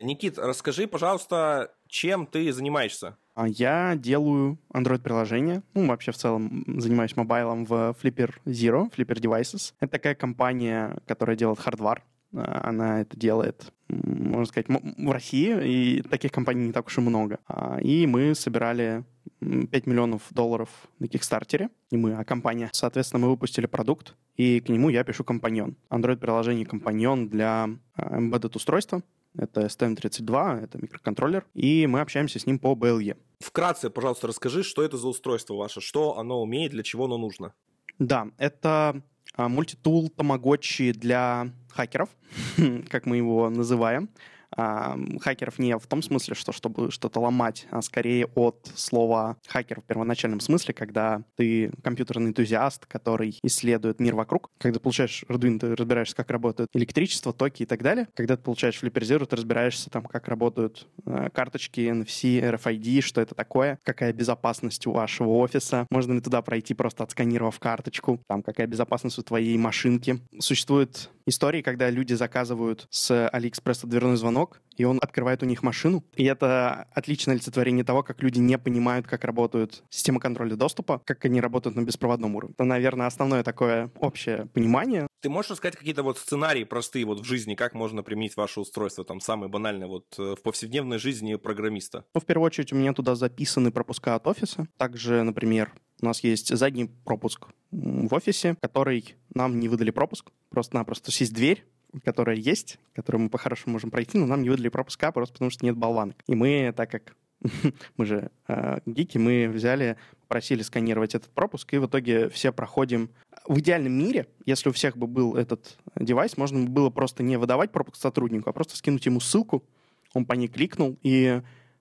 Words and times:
Никит, 0.00 0.38
расскажи, 0.38 0.86
пожалуйста, 0.86 1.72
чем 1.86 2.26
ты 2.26 2.50
занимаешься? 2.52 3.16
А 3.34 3.46
я 3.46 3.94
делаю 3.96 4.58
Android-приложение. 4.72 5.62
Ну, 5.74 5.86
вообще 5.86 6.12
в 6.12 6.16
целом 6.16 6.64
занимаюсь 6.80 7.16
мобайлом 7.16 7.66
в 7.66 7.94
Flipper 8.02 8.32
Zero, 8.46 8.90
Flipper 8.96 9.20
Devices. 9.20 9.74
Это 9.78 9.92
такая 9.92 10.14
компания, 10.14 10.96
которая 11.06 11.36
делает 11.36 11.58
хардвар. 11.58 12.02
А, 12.34 12.68
она 12.68 13.02
это 13.02 13.16
делает, 13.16 13.72
можно 13.88 14.46
сказать, 14.46 14.68
в 14.68 15.10
России, 15.10 15.98
и 15.98 16.02
таких 16.02 16.32
компаний 16.32 16.68
не 16.68 16.72
так 16.72 16.86
уж 16.86 16.96
и 16.98 17.00
много. 17.02 17.38
А, 17.46 17.78
и 17.80 18.06
мы 18.06 18.34
собирали 18.34 19.04
5 19.40 19.86
миллионов 19.86 20.22
долларов 20.30 20.70
на 20.98 21.08
Кикстартере, 21.08 21.68
не 21.90 21.98
мы, 21.98 22.14
а 22.14 22.24
компания. 22.24 22.70
Соответственно, 22.72 23.24
мы 23.24 23.30
выпустили 23.30 23.66
продукт, 23.66 24.14
и 24.36 24.60
к 24.60 24.68
нему 24.68 24.88
я 24.88 25.04
пишу 25.04 25.24
компаньон. 25.24 25.76
Android-приложение 25.90 26.66
компаньон 26.66 27.28
для 27.28 27.68
embedded 27.96 28.56
устройства, 28.56 29.02
это 29.36 29.62
STM32, 29.62 30.64
это 30.64 30.78
микроконтроллер, 30.78 31.46
и 31.54 31.86
мы 31.86 32.00
общаемся 32.00 32.38
с 32.38 32.46
ним 32.46 32.58
по 32.58 32.72
BLE. 32.74 33.16
Вкратце, 33.40 33.90
пожалуйста, 33.90 34.26
расскажи, 34.26 34.62
что 34.62 34.82
это 34.82 34.96
за 34.96 35.08
устройство 35.08 35.54
ваше, 35.54 35.80
что 35.80 36.18
оно 36.18 36.42
умеет, 36.42 36.72
для 36.72 36.82
чего 36.82 37.04
оно 37.06 37.18
нужно. 37.18 37.54
Да, 37.98 38.28
это 38.38 39.02
а, 39.34 39.48
мультитул 39.48 40.08
Тамагочи 40.10 40.92
для 40.92 41.52
хакеров, 41.70 42.08
как 42.88 43.06
мы 43.06 43.16
его 43.16 43.50
называем 43.50 44.10
хакеров 44.56 45.58
не 45.58 45.76
в 45.78 45.86
том 45.86 46.02
смысле, 46.02 46.34
что 46.34 46.52
чтобы 46.52 46.90
что-то 46.90 47.20
ломать, 47.20 47.66
а 47.70 47.82
скорее 47.82 48.26
от 48.34 48.70
слова 48.74 49.36
хакер 49.46 49.80
в 49.80 49.84
первоначальном 49.84 50.40
смысле, 50.40 50.74
когда 50.74 51.22
ты 51.36 51.72
компьютерный 51.82 52.28
энтузиаст, 52.28 52.86
который 52.86 53.38
исследует 53.42 54.00
мир 54.00 54.14
вокруг. 54.14 54.50
Когда 54.58 54.80
получаешь 54.80 55.24
Arduino, 55.28 55.58
ты 55.58 55.76
разбираешься, 55.76 56.16
как 56.16 56.30
работает 56.30 56.68
электричество, 56.74 57.32
токи 57.32 57.62
и 57.62 57.66
так 57.66 57.82
далее. 57.82 58.08
Когда 58.14 58.36
ты 58.36 58.42
получаешь 58.42 58.80
Flipper 58.82 59.02
Zero, 59.02 59.26
ты 59.26 59.36
разбираешься, 59.36 59.90
там, 59.90 60.04
как 60.04 60.28
работают 60.28 60.88
э, 61.06 61.28
карточки 61.32 61.80
NFC, 61.80 62.40
RFID, 62.40 63.00
что 63.00 63.20
это 63.20 63.34
такое, 63.34 63.78
какая 63.82 64.12
безопасность 64.12 64.86
у 64.86 64.92
вашего 64.92 65.30
офиса, 65.30 65.86
можно 65.90 66.14
ли 66.14 66.20
туда 66.20 66.42
пройти, 66.42 66.74
просто 66.74 67.04
отсканировав 67.04 67.58
карточку, 67.58 68.20
там, 68.28 68.42
какая 68.42 68.66
безопасность 68.66 69.18
у 69.18 69.22
твоей 69.22 69.56
машинки. 69.58 70.20
Существует 70.38 71.10
истории, 71.26 71.62
когда 71.62 71.90
люди 71.90 72.14
заказывают 72.14 72.86
с 72.90 73.28
Алиэкспресса 73.28 73.86
дверной 73.86 74.16
звонок, 74.16 74.39
и 74.80 74.84
он 74.84 74.98
открывает 75.02 75.42
у 75.42 75.46
них 75.46 75.62
машину. 75.62 76.02
И 76.16 76.24
это 76.24 76.86
отличное 76.92 77.34
олицетворение 77.34 77.84
того, 77.84 78.02
как 78.02 78.22
люди 78.22 78.38
не 78.38 78.56
понимают, 78.56 79.06
как 79.06 79.24
работают 79.24 79.82
системы 79.90 80.20
контроля 80.20 80.56
доступа, 80.56 81.02
как 81.04 81.22
они 81.26 81.40
работают 81.40 81.76
на 81.76 81.82
беспроводном 81.82 82.34
уровне. 82.36 82.54
Это, 82.54 82.64
наверное, 82.64 83.06
основное 83.06 83.42
такое 83.42 83.90
общее 84.00 84.46
понимание. 84.46 85.06
Ты 85.20 85.28
можешь 85.28 85.50
рассказать 85.50 85.76
какие-то 85.76 86.02
вот 86.02 86.16
сценарии 86.16 86.64
простые 86.64 87.04
вот 87.04 87.20
в 87.20 87.24
жизни, 87.24 87.54
как 87.54 87.74
можно 87.74 88.02
применить 88.02 88.36
ваше 88.36 88.60
устройство, 88.60 89.04
там 89.04 89.20
самые 89.20 89.50
банальные 89.50 89.86
вот 89.86 90.06
э, 90.18 90.34
в 90.34 90.42
повседневной 90.42 90.98
жизни 90.98 91.34
программиста? 91.34 92.06
Ну, 92.14 92.20
в 92.22 92.24
первую 92.24 92.46
очередь, 92.46 92.72
у 92.72 92.76
меня 92.76 92.94
туда 92.94 93.14
записаны 93.14 93.70
пропуска 93.70 94.14
от 94.14 94.26
офиса. 94.26 94.66
Также, 94.78 95.22
например, 95.22 95.74
у 96.00 96.06
нас 96.06 96.24
есть 96.24 96.56
задний 96.56 96.86
пропуск 97.04 97.48
в 97.70 98.14
офисе, 98.14 98.56
который 98.62 99.14
нам 99.34 99.60
не 99.60 99.68
выдали 99.68 99.90
пропуск. 99.90 100.30
Просто-напросто 100.48 101.10
есть 101.10 101.34
дверь, 101.34 101.66
которая 102.04 102.36
есть, 102.36 102.78
которую 102.94 103.22
мы 103.22 103.30
по-хорошему 103.30 103.74
можем 103.74 103.90
пройти, 103.90 104.18
но 104.18 104.26
нам 104.26 104.42
не 104.42 104.50
выдали 104.50 104.68
пропуска 104.68 105.12
просто 105.12 105.34
потому, 105.34 105.50
что 105.50 105.64
нет 105.64 105.76
болванок. 105.76 106.16
И 106.26 106.34
мы, 106.34 106.72
так 106.76 106.90
как 106.90 107.14
мы 107.96 108.06
же 108.06 108.30
э, 108.48 108.78
гики, 108.86 109.18
мы 109.18 109.48
взяли, 109.48 109.96
просили 110.28 110.62
сканировать 110.62 111.14
этот 111.14 111.30
пропуск, 111.30 111.72
и 111.72 111.78
в 111.78 111.86
итоге 111.86 112.28
все 112.28 112.52
проходим. 112.52 113.10
В 113.46 113.58
идеальном 113.60 113.92
мире, 113.92 114.28
если 114.44 114.68
у 114.68 114.72
всех 114.72 114.96
бы 114.96 115.06
был 115.06 115.36
этот 115.36 115.78
девайс, 115.96 116.36
можно 116.36 116.68
было 116.68 116.90
просто 116.90 117.22
не 117.22 117.36
выдавать 117.36 117.72
пропуск 117.72 118.00
сотруднику, 118.00 118.50
а 118.50 118.52
просто 118.52 118.76
скинуть 118.76 119.06
ему 119.06 119.20
ссылку, 119.20 119.64
он 120.12 120.24
по 120.24 120.34
ней 120.34 120.48
кликнул, 120.48 120.98
и 121.02 121.40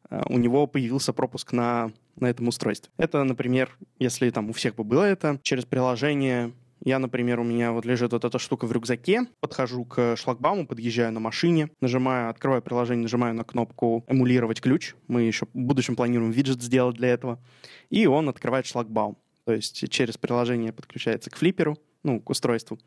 э, 0.09 0.21
у 0.27 0.37
него 0.37 0.67
появился 0.67 1.13
пропуск 1.13 1.51
на, 1.51 1.91
на 2.15 2.27
этом 2.29 2.47
устройстве. 2.47 2.91
Это, 2.97 3.23
например, 3.23 3.77
если 3.97 4.29
там 4.29 4.49
у 4.49 4.53
всех 4.53 4.75
бы 4.75 4.83
было 4.83 5.03
это, 5.03 5.39
через 5.43 5.65
приложение 5.65 6.53
я, 6.83 6.99
например, 6.99 7.39
у 7.39 7.43
меня 7.43 7.71
вот 7.71 7.85
лежит 7.85 8.13
вот 8.13 8.23
эта 8.23 8.39
штука 8.39 8.65
в 8.65 8.71
рюкзаке, 8.71 9.27
подхожу 9.39 9.85
к 9.85 10.15
шлагбауму, 10.15 10.65
подъезжаю 10.65 11.11
на 11.11 11.19
машине, 11.19 11.69
нажимаю, 11.81 12.29
открываю 12.29 12.61
приложение, 12.61 13.03
нажимаю 13.03 13.35
на 13.35 13.43
кнопку 13.43 14.05
«Эмулировать 14.07 14.61
ключ». 14.61 14.95
Мы 15.07 15.23
еще 15.23 15.45
в 15.45 15.49
будущем 15.53 15.95
планируем 15.95 16.31
виджет 16.31 16.61
сделать 16.61 16.95
для 16.95 17.09
этого. 17.09 17.39
И 17.89 18.07
он 18.07 18.29
открывает 18.29 18.65
шлагбаум. 18.65 19.17
То 19.45 19.53
есть 19.53 19.89
через 19.89 20.17
приложение 20.17 20.71
подключается 20.71 21.29
к 21.29 21.35
флипперу, 21.35 21.77
ну, 22.03 22.19
к 22.19 22.29
устройству 22.29 22.79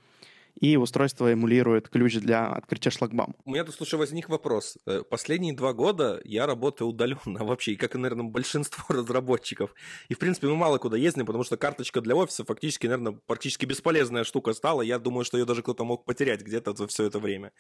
и 0.61 0.77
устройство 0.77 1.33
эмулирует 1.33 1.89
ключ 1.89 2.17
для 2.17 2.47
открытия 2.47 2.91
шлагбаума. 2.91 3.35
У 3.45 3.51
меня 3.51 3.65
тут, 3.65 3.75
слушай, 3.75 3.97
возник 3.97 4.29
вопрос. 4.29 4.79
Э, 4.87 5.03
последние 5.09 5.55
два 5.55 5.73
года 5.73 6.21
я 6.25 6.47
работаю 6.47 6.89
удаленно 6.89 7.21
вообще, 7.45 7.73
и 7.73 7.77
как, 7.77 7.95
наверное, 7.95 8.25
большинство 8.25 8.85
разработчиков. 8.89 9.75
И, 10.09 10.15
в 10.15 10.19
принципе, 10.19 10.49
мы 10.49 10.57
мало 10.57 10.79
куда 10.79 10.97
ездим, 10.97 11.27
потому 11.27 11.45
что 11.45 11.57
карточка 11.57 12.01
для 12.01 12.15
офиса 12.15 12.45
фактически, 12.45 12.87
наверное, 12.87 13.19
практически 13.27 13.67
бесполезная 13.67 14.25
штука 14.25 14.53
стала. 14.53 14.83
Я 14.83 14.99
думаю, 14.99 15.25
что 15.25 15.39
ее 15.39 15.45
даже 15.45 15.63
кто-то 15.63 15.85
мог 15.85 16.05
потерять 16.05 16.43
где-то 16.43 16.75
за 16.75 16.87
все 16.87 17.05
это 17.05 17.19
время. 17.19 17.53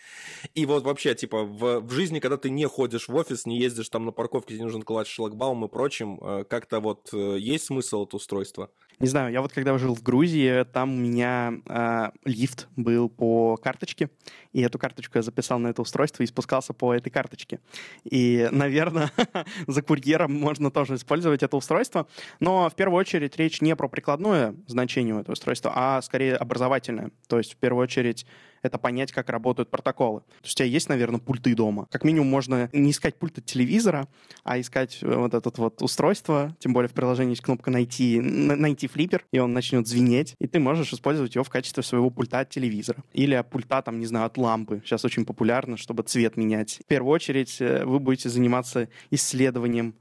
И 0.54 0.66
вот 0.66 0.84
вообще, 0.84 1.14
типа, 1.14 1.42
в, 1.42 1.80
в 1.80 1.91
жизни, 1.92 2.20
когда 2.20 2.36
ты 2.36 2.50
не 2.50 2.66
ходишь 2.66 3.09
в 3.09 3.14
офис, 3.14 3.47
не 3.47 3.59
ездишь 3.59 3.88
там 3.88 4.04
на 4.04 4.12
парковке, 4.12 4.54
где 4.54 4.62
нужен 4.62 4.82
класть 4.82 5.10
шлагбаум 5.10 5.64
и 5.64 5.69
прочим, 5.69 6.19
э, 6.22 6.44
как-то 6.44 6.80
вот 6.80 7.10
э, 7.12 7.36
есть 7.38 7.66
смысл 7.66 8.04
это 8.04 8.16
устройство? 8.16 8.70
Не 9.03 9.09
знаю, 9.09 9.33
я 9.33 9.43
вот 9.43 9.53
когда 9.53 9.77
жил 9.79 9.97
в 9.97 10.03
Грузии, 10.05 10.63
там 10.73 10.95
у 10.95 10.97
меня 10.97 11.55
э, 11.67 12.11
лифт 12.25 12.69
был 12.77 13.09
по 13.09 13.57
карточке, 13.57 14.11
и 14.53 14.61
эту 14.61 14.79
карточку 14.79 15.19
я 15.19 15.23
записал 15.23 15.59
на 15.59 15.67
это 15.67 15.83
устройство 15.83 16.23
и 16.23 16.27
спускался 16.27 16.73
по 16.73 16.95
этой 16.95 17.11
карточке. 17.11 17.59
И, 18.05 18.49
наверное, 18.53 19.11
за 19.67 19.83
курьером 19.83 20.33
можно 20.33 20.71
тоже 20.71 20.95
использовать 20.95 21.43
это 21.43 21.57
устройство, 21.57 22.07
но 22.39 22.71
в 22.71 22.77
первую 22.77 23.01
очередь 23.01 23.37
речь 23.39 23.61
не 23.61 23.75
про 23.75 23.89
прикладное 23.89 24.55
значение 24.69 25.19
этого 25.19 25.33
устройства, 25.33 25.73
а 25.75 26.01
скорее 26.01 26.37
образовательное. 26.37 27.11
То 27.27 27.39
есть 27.39 27.55
в 27.55 27.57
первую 27.57 27.83
очередь 27.83 28.25
это 28.62 28.78
понять, 28.78 29.12
как 29.12 29.28
работают 29.28 29.71
протоколы. 29.71 30.21
То 30.21 30.45
есть 30.45 30.55
у 30.55 30.59
тебя 30.59 30.69
есть, 30.69 30.89
наверное, 30.89 31.21
пульты 31.21 31.55
дома. 31.55 31.87
Как 31.91 32.05
минимум 32.05 32.28
можно 32.28 32.69
не 32.73 32.91
искать 32.91 33.17
пульт 33.17 33.39
от 33.39 33.45
телевизора, 33.45 34.09
а 34.45 34.61
искать 34.61 34.99
э, 35.03 35.15
вот 35.15 35.34
это 35.34 35.53
вот 35.56 35.83
устройство, 35.83 36.56
тем 36.59 36.72
более 36.72 36.89
в 36.89 36.93
приложении 36.93 37.33
есть 37.33 37.43
кнопка 37.43 37.71
«Найти», 37.71 38.21
«Найти 38.21 38.87
флиппер», 38.87 39.25
и 39.33 39.39
он 39.39 39.53
начнет 39.53 39.87
звенеть, 39.87 40.34
и 40.39 40.47
ты 40.47 40.61
можешь 40.61 40.93
использовать 40.93 41.34
его 41.34 41.45
в 41.45 41.51
качестве 41.51 41.83
своего 41.83 42.11
пульта 42.11 42.41
от 42.41 42.51
телевизора. 42.51 43.03
Или 43.12 43.43
пульта, 43.51 43.83
там, 43.83 43.99
не 43.99 44.06
знаю, 44.06 44.27
от 44.27 44.39
лампы. 44.39 44.81
Сейчас 44.84 45.05
очень 45.05 45.25
популярно, 45.25 45.77
чтобы 45.77 46.03
цвет 46.03 46.37
менять. 46.37 46.81
В 46.84 46.87
первую 46.87 47.12
очередь 47.12 47.61
э, 47.61 47.84
вы 47.84 47.99
будете 47.99 48.28
заниматься 48.28 48.89
исследованием 49.11 49.95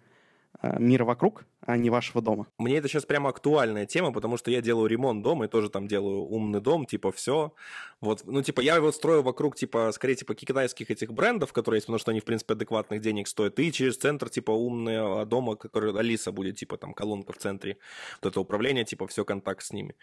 э, 0.62 0.80
мира 0.80 1.06
вокруг, 1.06 1.46
а 1.66 1.78
не 1.78 1.90
вашего 1.90 2.22
дома. 2.22 2.48
Мне 2.58 2.78
это 2.78 2.88
сейчас 2.88 3.06
прямо 3.06 3.30
актуальная 3.30 3.86
тема, 3.86 4.12
потому 4.12 4.38
что 4.38 4.52
я 4.52 4.62
делаю 4.62 4.88
ремонт 4.88 5.24
дома 5.24 5.46
и 5.46 5.48
тоже 5.48 5.70
там 5.70 5.88
делаю 5.88 6.22
умный 6.22 6.62
дом, 6.62 6.86
типа 6.86 7.12
все. 7.12 7.54
Вот, 8.02 8.24
ну, 8.26 8.42
типа, 8.42 8.62
я 8.62 8.78
его 8.78 8.92
строю 8.92 9.22
вокруг, 9.22 9.56
типа, 9.56 9.92
скорее, 9.94 10.16
типа, 10.16 10.34
китайских 10.34 10.90
этих 10.90 11.14
брендов, 11.14 11.54
которые 11.54 11.78
есть, 11.78 11.86
потому 11.86 12.00
что 12.00 12.10
они, 12.10 12.20
в 12.20 12.26
принципе, 12.26 12.54
адекватных 12.54 13.00
денег 13.00 13.28
стоят, 13.28 13.60
и 13.60 13.72
через 13.72 13.98
центр, 13.98 14.30
типа, 14.30 14.50
умного 14.52 15.24
дома, 15.26 15.56
который 15.56 15.96
Алиса 15.96 16.32
будет, 16.32 16.58
типа, 16.58 16.78
там, 16.78 16.94
колонка 16.96 17.32
в 17.32 17.38
центре, 17.38 17.78
вот 18.22 18.32
это 18.32 18.40
управление, 18.40 18.86
типа, 18.86 19.06
все 19.06 19.24
контакт 19.24 19.64
с 19.64 19.72
ними. 19.72 19.96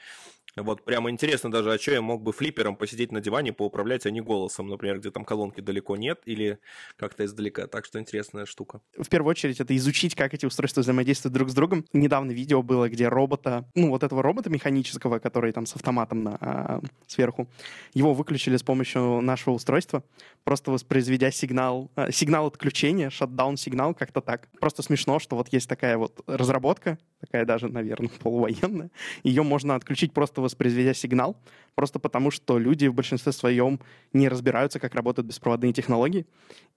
Вот 0.56 0.84
прямо 0.84 1.10
интересно 1.10 1.50
даже, 1.50 1.72
а 1.72 1.78
что 1.78 1.92
я 1.92 2.02
мог 2.02 2.22
бы 2.22 2.32
флиппером 2.32 2.76
посидеть 2.76 3.12
на 3.12 3.20
диване, 3.20 3.52
поуправлять, 3.52 4.06
а 4.06 4.10
не 4.10 4.20
голосом, 4.20 4.68
например, 4.68 4.98
где 4.98 5.10
там 5.10 5.24
колонки 5.24 5.60
далеко 5.60 5.96
нет, 5.96 6.20
или 6.24 6.58
как-то 6.96 7.24
издалека. 7.24 7.66
Так 7.66 7.84
что 7.84 7.98
интересная 7.98 8.46
штука. 8.46 8.80
В 8.96 9.08
первую 9.08 9.30
очередь 9.30 9.60
это 9.60 9.76
изучить, 9.76 10.14
как 10.14 10.34
эти 10.34 10.46
устройства 10.46 10.80
взаимодействуют 10.80 11.34
друг 11.34 11.50
с 11.50 11.54
другом. 11.54 11.84
Недавно 11.92 12.32
видео 12.32 12.62
было, 12.62 12.88
где 12.88 13.08
робота, 13.08 13.68
ну 13.74 13.90
вот 13.90 14.02
этого 14.02 14.22
робота 14.22 14.50
механического, 14.50 15.18
который 15.18 15.52
там 15.52 15.66
с 15.66 15.76
автоматом 15.76 16.22
на, 16.24 16.38
а, 16.40 16.80
сверху, 17.06 17.48
его 17.94 18.14
выключили 18.14 18.56
с 18.56 18.62
помощью 18.62 19.20
нашего 19.20 19.54
устройства, 19.54 20.02
просто 20.44 20.70
воспроизведя 20.70 21.30
сигнал, 21.30 21.90
а, 21.94 22.10
сигнал 22.12 22.46
отключения, 22.46 23.10
шатдаун 23.10 23.56
сигнал, 23.56 23.94
как-то 23.94 24.20
так. 24.20 24.48
Просто 24.60 24.82
смешно, 24.82 25.18
что 25.18 25.36
вот 25.36 25.48
есть 25.52 25.68
такая 25.68 25.98
вот 25.98 26.20
разработка, 26.26 26.98
такая 27.20 27.44
даже, 27.44 27.68
наверное, 27.68 28.10
полувоенная, 28.20 28.90
ее 29.22 29.42
можно 29.42 29.74
отключить 29.74 30.12
просто 30.12 30.40
воспроизведя 30.40 30.94
сигнал, 30.94 31.36
просто 31.74 31.98
потому 31.98 32.30
что 32.30 32.58
люди 32.58 32.86
в 32.86 32.94
большинстве 32.94 33.32
своем 33.32 33.80
не 34.12 34.28
разбираются, 34.28 34.80
как 34.80 34.94
работают 34.94 35.28
беспроводные 35.28 35.72
технологии. 35.72 36.26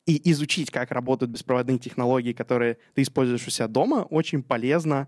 И 0.07 0.31
изучить, 0.31 0.71
как 0.71 0.91
работают 0.91 1.31
беспроводные 1.31 1.77
технологии, 1.77 2.33
которые 2.33 2.77
ты 2.95 3.03
используешь 3.03 3.45
у 3.45 3.51
себя 3.51 3.67
дома, 3.67 4.07
очень 4.09 4.41
полезно 4.41 5.07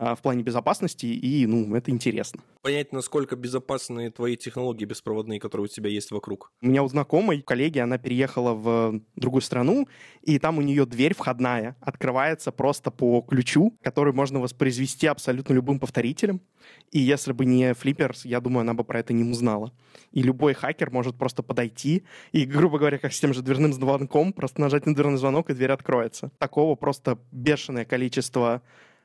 в 0.00 0.18
плане 0.22 0.42
безопасности, 0.42 1.04
и, 1.04 1.46
ну, 1.46 1.74
это 1.74 1.90
интересно. 1.90 2.42
Понять, 2.62 2.90
насколько 2.90 3.36
безопасны 3.36 4.10
твои 4.10 4.36
технологии 4.36 4.86
беспроводные, 4.86 5.38
которые 5.38 5.66
у 5.66 5.68
тебя 5.68 5.90
есть 5.90 6.10
вокруг. 6.10 6.50
У 6.62 6.66
меня 6.66 6.82
у 6.82 6.88
знакомой 6.88 7.42
коллеги, 7.42 7.78
она 7.78 7.98
переехала 7.98 8.54
в 8.54 9.00
другую 9.16 9.42
страну, 9.42 9.86
и 10.22 10.38
там 10.38 10.56
у 10.56 10.62
нее 10.62 10.86
дверь 10.86 11.14
входная 11.14 11.76
открывается 11.80 12.50
просто 12.50 12.90
по 12.90 13.20
ключу, 13.20 13.76
который 13.82 14.14
можно 14.14 14.40
воспроизвести 14.40 15.06
абсолютно 15.06 15.52
любым 15.52 15.78
повторителем. 15.78 16.40
И 16.92 16.98
если 16.98 17.32
бы 17.32 17.44
не 17.44 17.74
Флипперс, 17.74 18.24
я 18.24 18.40
думаю, 18.40 18.62
она 18.62 18.74
бы 18.74 18.84
про 18.84 19.00
это 19.00 19.12
не 19.12 19.24
узнала. 19.30 19.72
И 20.12 20.22
любой 20.22 20.54
хакер 20.54 20.90
может 20.90 21.16
просто 21.16 21.42
подойти 21.42 22.04
и, 22.32 22.46
грубо 22.46 22.78
говоря, 22.78 22.98
как 22.98 23.12
с 23.12 23.20
тем 23.20 23.34
же 23.34 23.42
дверным 23.42 23.72
звонком, 23.72 24.32
просто 24.32 24.60
нажать 24.60 24.86
на 24.86 24.94
дверной 24.94 25.18
звонок, 25.18 25.50
и 25.50 25.54
дверь 25.54 25.72
откроется. 25.72 26.30
Такого 26.38 26.74
просто 26.74 27.18
бешеное 27.32 27.84
количество 27.84 28.62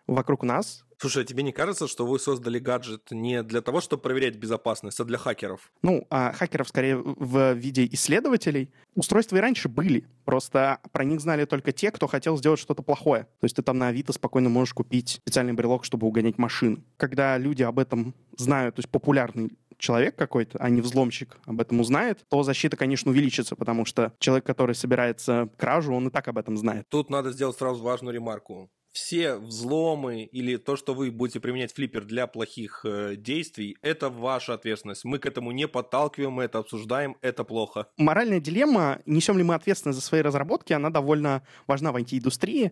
вокруг 0.07 0.44
нас. 0.44 0.85
Слушай, 0.97 1.24
а 1.24 1.25
тебе 1.25 1.44
не 1.44 1.51
кажется, 1.51 1.88
что 1.88 2.06
вы 2.06 2.19
создали 2.19 2.59
гаджет 2.59 3.12
не 3.12 3.44
для 3.44 3.62
того, 3.62 3.81
чтобы 3.81 4.01
проверять 4.01 4.36
безопасность, 4.36 5.00
а 5.00 5.03
для 5.03 5.18
хакеров? 5.18 5.71
Ну, 5.81 6.07
а 6.09 6.31
хакеров 6.31 6.69
скорее 6.69 6.97
в 6.97 7.53
виде 7.53 7.86
исследователей. 7.92 8.71
Устройства 8.95 9.38
и 9.38 9.39
раньше 9.39 9.68
были, 9.68 10.06
просто 10.24 10.80
про 10.92 11.03
них 11.03 11.19
знали 11.19 11.45
только 11.45 11.71
те, 11.74 11.92
кто 11.92 12.07
хотел 12.07 12.38
сделать 12.38 12.59
что-то 12.59 12.81
плохое. 12.81 13.24
То 13.24 13.44
есть 13.44 13.56
ты 13.57 13.62
там 13.62 13.77
на 13.77 13.89
Авито 13.89 14.13
спокойно 14.13 14.50
можешь 14.50 14.74
купить 14.74 15.19
специальный 15.21 15.53
брелок, 15.53 15.83
чтобы 15.83 16.07
угонять 16.07 16.38
машины. 16.38 16.83
Когда 16.98 17.38
люди 17.38 17.63
об 17.63 17.80
этом 17.80 18.13
знают, 18.38 18.75
то 18.75 18.80
есть 18.80 18.89
популярный 18.89 19.51
человек 19.77 20.15
какой-то, 20.15 20.57
а 20.59 20.69
не 20.69 20.80
взломщик 20.80 21.38
об 21.45 21.59
этом 21.59 21.81
узнает, 21.81 22.24
то 22.30 22.44
защита, 22.44 22.77
конечно, 22.77 23.12
увеличится, 23.12 23.57
потому 23.57 23.83
что 23.83 24.13
человек, 24.19 24.45
который 24.45 24.75
собирается 24.75 25.50
кражу, 25.57 25.94
он 25.94 26.07
и 26.07 26.12
так 26.12 26.27
об 26.30 26.38
этом 26.38 26.57
знает. 26.57 26.86
Тут 26.89 27.09
надо 27.09 27.31
сделать 27.31 27.57
сразу 27.57 27.83
важную 27.83 28.15
ремарку 28.15 28.69
все 28.95 29.36
взломы 29.36 30.24
или 30.24 30.56
то, 30.56 30.77
что 30.77 30.94
вы 30.94 31.12
будете 31.12 31.39
применять 31.42 31.74
флиппер 31.74 32.06
для 32.06 32.27
плохих 32.27 32.86
э, 32.86 33.15
действий, 33.18 33.77
это 33.81 34.09
ваша 34.09 34.53
ответственность. 34.53 35.03
Мы 35.03 35.19
к 35.19 35.25
этому 35.25 35.51
не 35.51 35.68
подталкиваем, 35.68 36.31
мы 36.31 36.45
это 36.45 36.59
обсуждаем, 36.59 37.18
это 37.21 37.44
плохо. 37.44 37.88
Моральная 37.97 38.39
дилемма, 38.39 39.01
несем 39.06 39.38
ли 39.38 39.44
мы 39.44 39.56
ответственность 39.56 40.00
за 40.00 40.06
свои 40.06 40.21
разработки, 40.21 40.71
она 40.71 40.89
довольно 40.89 41.44
важна 41.68 41.92
в 41.92 41.97
IT-индустрии. 41.97 42.71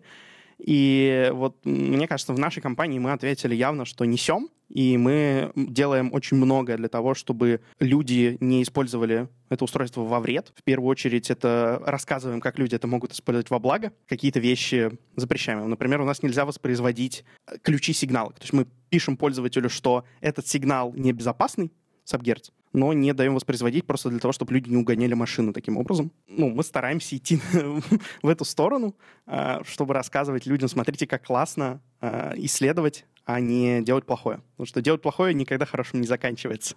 И 0.58 1.30
вот 1.32 1.56
мне 1.64 2.06
кажется, 2.06 2.32
в 2.32 2.38
нашей 2.38 2.60
компании 2.60 2.98
мы 2.98 3.12
ответили 3.12 3.54
явно, 3.54 3.84
что 3.84 4.04
несем, 4.04 4.48
и 4.68 4.96
мы 4.96 5.52
делаем 5.54 6.12
очень 6.12 6.36
многое 6.36 6.76
для 6.76 6.88
того, 6.88 7.14
чтобы 7.14 7.60
люди 7.78 8.36
не 8.40 8.62
использовали 8.62 9.28
это 9.48 9.64
устройство 9.64 10.02
во 10.02 10.20
вред. 10.20 10.52
В 10.56 10.62
первую 10.64 10.88
очередь 10.88 11.30
это 11.30 11.80
рассказываем, 11.84 12.40
как 12.40 12.58
люди 12.58 12.74
это 12.74 12.86
могут 12.86 13.12
использовать 13.12 13.50
во 13.50 13.58
благо. 13.58 13.92
Какие-то 14.08 14.40
вещи 14.40 14.98
запрещаем. 15.16 15.68
Например, 15.68 16.00
у 16.00 16.04
нас 16.04 16.22
нельзя 16.22 16.44
воспроизводить 16.44 17.24
ключи 17.62 17.92
сигналок. 17.92 18.34
То 18.34 18.42
есть 18.42 18.52
мы 18.52 18.66
пишем 18.88 19.16
пользователю, 19.16 19.68
что 19.68 20.04
этот 20.20 20.46
сигнал 20.46 20.92
небезопасный, 20.94 21.72
сабгерц, 22.04 22.50
но 22.74 22.92
не 22.92 23.14
даем 23.14 23.34
воспроизводить 23.34 23.86
просто 23.86 24.10
для 24.10 24.18
того, 24.18 24.32
чтобы 24.32 24.52
люди 24.52 24.68
не 24.68 24.76
угоняли 24.76 25.14
машину 25.14 25.54
таким 25.54 25.78
образом. 25.78 26.10
Ну, 26.28 26.50
мы 26.50 26.62
стараемся 26.62 27.16
идти 27.16 27.40
в 28.22 28.28
эту 28.28 28.44
сторону, 28.44 28.94
а, 29.26 29.62
чтобы 29.64 29.94
рассказывать 29.94 30.44
людям, 30.44 30.68
смотрите, 30.68 31.06
как 31.06 31.24
классно 31.24 31.80
а, 32.00 32.34
исследовать 32.36 33.06
а 33.26 33.40
не 33.40 33.82
делать 33.82 34.04
плохое. 34.04 34.42
Потому 34.52 34.66
что 34.66 34.82
делать 34.82 35.00
плохое 35.00 35.32
никогда 35.32 35.64
хорошим 35.64 36.02
не 36.02 36.06
заканчивается. 36.06 36.76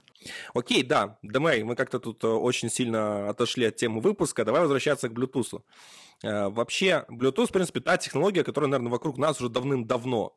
Окей, 0.54 0.82
да. 0.82 1.18
Дмэй, 1.22 1.64
мы 1.64 1.76
как-то 1.76 2.00
тут 2.00 2.24
э, 2.24 2.28
очень 2.28 2.70
сильно 2.70 3.30
отошли 3.30 3.66
от 3.66 3.76
темы 3.76 4.00
выпуска. 4.00 4.46
Давай 4.46 4.62
возвращаться 4.62 5.10
к 5.10 5.12
Bluetooth. 5.12 5.62
Э, 6.24 6.50
вообще, 6.50 7.06
Bluetooth, 7.10 7.48
в 7.48 7.52
принципе, 7.52 7.80
та 7.80 7.98
технология, 7.98 8.44
которая, 8.44 8.70
наверное, 8.70 8.92
вокруг 8.92 9.18
нас 9.18 9.40
уже 9.40 9.50
давным-давно. 9.50 10.36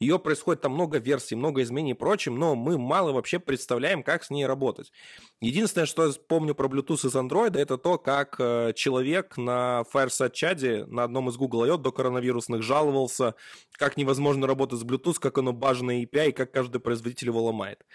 Ее 0.00 0.18
происходит 0.18 0.62
там 0.62 0.72
много 0.72 0.98
версий, 0.98 1.36
много 1.36 1.62
изменений 1.62 1.92
и 1.92 1.94
прочим, 1.94 2.36
но 2.36 2.56
мы 2.56 2.78
мало 2.78 3.12
вообще 3.12 3.38
представляем, 3.38 4.02
как 4.02 4.24
с 4.24 4.30
ней 4.30 4.46
работать. 4.46 4.92
Единственное, 5.40 5.86
что 5.86 6.06
я 6.06 6.12
помню 6.26 6.54
про 6.54 6.66
Bluetooth 6.66 7.06
из 7.06 7.14
Android, 7.14 7.56
это 7.56 7.78
то, 7.78 7.96
как 7.98 8.36
э, 8.40 8.72
человек 8.74 9.36
на 9.36 9.84
Fireside 9.92 10.32
чаде 10.32 10.84
на 10.86 11.04
одном 11.04 11.28
из 11.28 11.36
Google 11.36 11.64
I.O. 11.64 11.76
до 11.76 11.92
коронавирусных 11.92 12.62
жаловался, 12.62 13.36
как 13.72 13.96
невозможно 13.96 14.48
работать 14.48 14.80
с 14.80 14.84
Bluetooth, 14.84 15.20
как 15.20 15.38
оно 15.38 15.52
бажано 15.52 16.02
API, 16.02 16.30
и 16.30 16.32
как 16.32 16.50
каждый 16.50 16.80
производитель 16.80 17.28
его 17.28 17.42
ломает. 17.42 17.86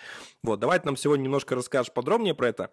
Вот, 0.42 0.60
давай 0.62 0.80
ты 0.80 0.86
нам 0.86 0.96
сегодня 0.96 1.24
немножко 1.24 1.56
расскажешь 1.56 1.92
подробнее 1.92 2.34
про 2.34 2.48
это. 2.48 2.72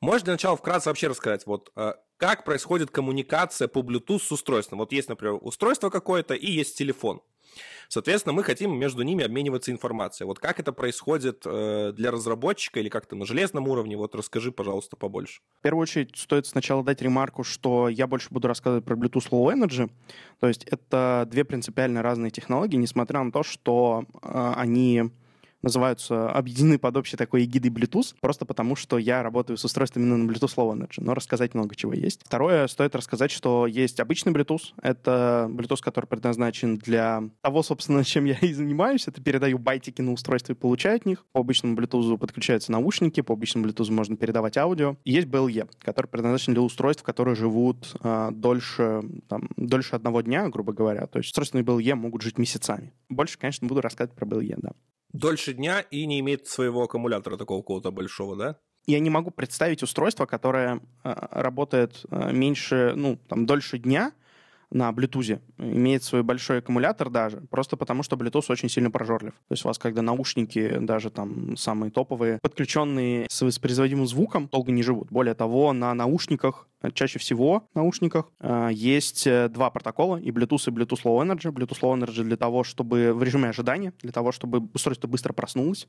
Можешь 0.00 0.22
для 0.22 0.32
начала 0.32 0.56
вкратце 0.56 0.88
вообще 0.88 1.08
рассказать, 1.08 1.44
вот, 1.44 1.70
э, 1.76 1.92
как 2.18 2.44
происходит 2.44 2.90
коммуникация 2.90 3.68
по 3.68 3.78
Bluetooth 3.78 4.18
с 4.18 4.32
устройством? 4.32 4.80
Вот 4.80 4.92
есть, 4.92 5.08
например, 5.08 5.38
устройство 5.40 5.88
какое-то 5.88 6.34
и 6.34 6.50
есть 6.50 6.76
телефон. 6.76 7.22
Соответственно, 7.88 8.34
мы 8.34 8.44
хотим 8.44 8.78
между 8.78 9.02
ними 9.02 9.24
обмениваться 9.24 9.70
информацией. 9.70 10.26
Вот 10.26 10.38
как 10.38 10.60
это 10.60 10.72
происходит 10.72 11.42
э, 11.46 11.92
для 11.96 12.10
разработчика 12.10 12.80
или 12.80 12.90
как-то 12.90 13.16
на 13.16 13.24
железном 13.24 13.66
уровне? 13.66 13.96
Вот 13.96 14.14
расскажи, 14.14 14.52
пожалуйста, 14.52 14.96
побольше. 14.96 15.40
В 15.60 15.62
первую 15.62 15.82
очередь 15.84 16.14
стоит 16.16 16.46
сначала 16.46 16.84
дать 16.84 17.00
ремарку, 17.00 17.44
что 17.44 17.88
я 17.88 18.06
больше 18.06 18.28
буду 18.30 18.46
рассказывать 18.46 18.84
про 18.84 18.94
Bluetooth 18.94 19.30
Low 19.30 19.54
Energy. 19.54 19.90
То 20.40 20.48
есть 20.48 20.64
это 20.64 21.26
две 21.30 21.44
принципиально 21.44 22.02
разные 22.02 22.30
технологии, 22.30 22.76
несмотря 22.76 23.22
на 23.22 23.32
то, 23.32 23.42
что 23.42 24.04
э, 24.22 24.52
они 24.56 25.10
называются, 25.62 26.30
объединены 26.30 26.78
под 26.78 26.96
общей 26.96 27.16
такой 27.16 27.44
эгидой 27.44 27.70
Bluetooth, 27.70 28.14
просто 28.20 28.44
потому 28.44 28.76
что 28.76 28.98
я 28.98 29.22
работаю 29.22 29.56
с 29.56 29.64
устройствами 29.64 30.04
на 30.04 30.30
Bluetooth 30.30 30.54
Low 30.56 30.72
Energy, 30.74 30.98
но 30.98 31.14
рассказать 31.14 31.54
много 31.54 31.74
чего 31.74 31.92
есть. 31.92 32.22
Второе, 32.24 32.66
стоит 32.68 32.94
рассказать, 32.94 33.30
что 33.30 33.66
есть 33.66 34.00
обычный 34.00 34.32
Bluetooth, 34.32 34.72
это 34.82 35.48
Bluetooth, 35.50 35.82
который 35.82 36.06
предназначен 36.06 36.76
для 36.76 37.22
того, 37.42 37.62
собственно, 37.62 38.04
чем 38.04 38.24
я 38.24 38.36
и 38.40 38.52
занимаюсь, 38.52 39.08
это 39.08 39.20
передаю 39.22 39.58
байтики 39.58 40.00
на 40.00 40.12
устройство 40.12 40.52
и 40.52 40.56
получаю 40.56 40.96
от 40.96 41.06
них. 41.06 41.24
По 41.32 41.40
обычному 41.40 41.76
Bluetooth 41.76 42.16
подключаются 42.18 42.72
наушники, 42.72 43.20
по 43.20 43.34
обычному 43.34 43.66
Bluetooth 43.66 43.92
можно 43.92 44.16
передавать 44.16 44.56
аудио. 44.56 44.96
И 45.04 45.12
есть 45.12 45.28
BLE, 45.28 45.68
который 45.80 46.06
предназначен 46.06 46.54
для 46.54 46.62
устройств, 46.62 47.02
которые 47.02 47.34
живут 47.34 47.94
э, 48.02 48.30
дольше, 48.32 49.02
там, 49.28 49.48
дольше 49.56 49.96
одного 49.96 50.20
дня, 50.20 50.48
грубо 50.48 50.72
говоря. 50.72 51.06
То 51.06 51.18
есть 51.18 51.28
устройства 51.28 51.58
на 51.58 51.62
BLE 51.62 51.94
могут 51.94 52.22
жить 52.22 52.38
месяцами. 52.38 52.92
Больше, 53.08 53.38
конечно, 53.38 53.66
буду 53.66 53.80
рассказывать 53.80 54.16
про 54.16 54.26
BLE, 54.26 54.54
да 54.58 54.72
дольше 55.12 55.54
дня 55.54 55.80
и 55.80 56.06
не 56.06 56.20
имеет 56.20 56.46
своего 56.46 56.82
аккумулятора 56.82 57.36
такого 57.36 57.62
какого-то 57.62 57.90
большого, 57.90 58.36
да? 58.36 58.56
Я 58.86 59.00
не 59.00 59.10
могу 59.10 59.30
представить 59.30 59.82
устройство, 59.82 60.24
которое 60.26 60.80
э, 61.04 61.14
работает 61.30 62.06
э, 62.10 62.32
меньше, 62.32 62.94
ну, 62.96 63.18
там, 63.28 63.44
дольше 63.44 63.78
дня, 63.78 64.12
на 64.70 64.90
Bluetooth 64.90 65.40
имеет 65.58 66.02
свой 66.02 66.22
большой 66.22 66.58
аккумулятор 66.58 67.10
даже, 67.10 67.40
просто 67.50 67.76
потому 67.76 68.02
что 68.02 68.16
Bluetooth 68.16 68.44
очень 68.50 68.68
сильно 68.68 68.90
прожорлив. 68.90 69.32
То 69.32 69.52
есть 69.52 69.64
у 69.64 69.68
вас, 69.68 69.78
когда 69.78 70.02
наушники, 70.02 70.78
даже 70.80 71.10
там 71.10 71.56
самые 71.56 71.90
топовые, 71.90 72.38
подключенные 72.42 73.26
с 73.30 73.42
воспроизводимым 73.42 74.06
звуком, 74.06 74.48
долго 74.48 74.72
не 74.72 74.82
живут. 74.82 75.10
Более 75.10 75.34
того, 75.34 75.72
на 75.72 75.94
наушниках, 75.94 76.68
чаще 76.94 77.18
всего 77.18 77.68
наушниках, 77.74 78.30
э, 78.40 78.70
есть 78.72 79.26
э, 79.26 79.48
два 79.48 79.70
протокола, 79.70 80.16
и 80.16 80.30
Bluetooth, 80.30 80.68
и 80.68 80.74
Bluetooth 80.74 81.02
Low 81.04 81.24
Energy. 81.24 81.52
Bluetooth 81.52 81.80
Low 81.80 81.98
Energy 81.98 82.22
для 82.22 82.36
того, 82.36 82.64
чтобы 82.64 83.12
в 83.14 83.22
режиме 83.22 83.48
ожидания, 83.48 83.92
для 84.00 84.12
того, 84.12 84.32
чтобы 84.32 84.68
устройство 84.74 85.08
быстро 85.08 85.32
проснулось, 85.32 85.88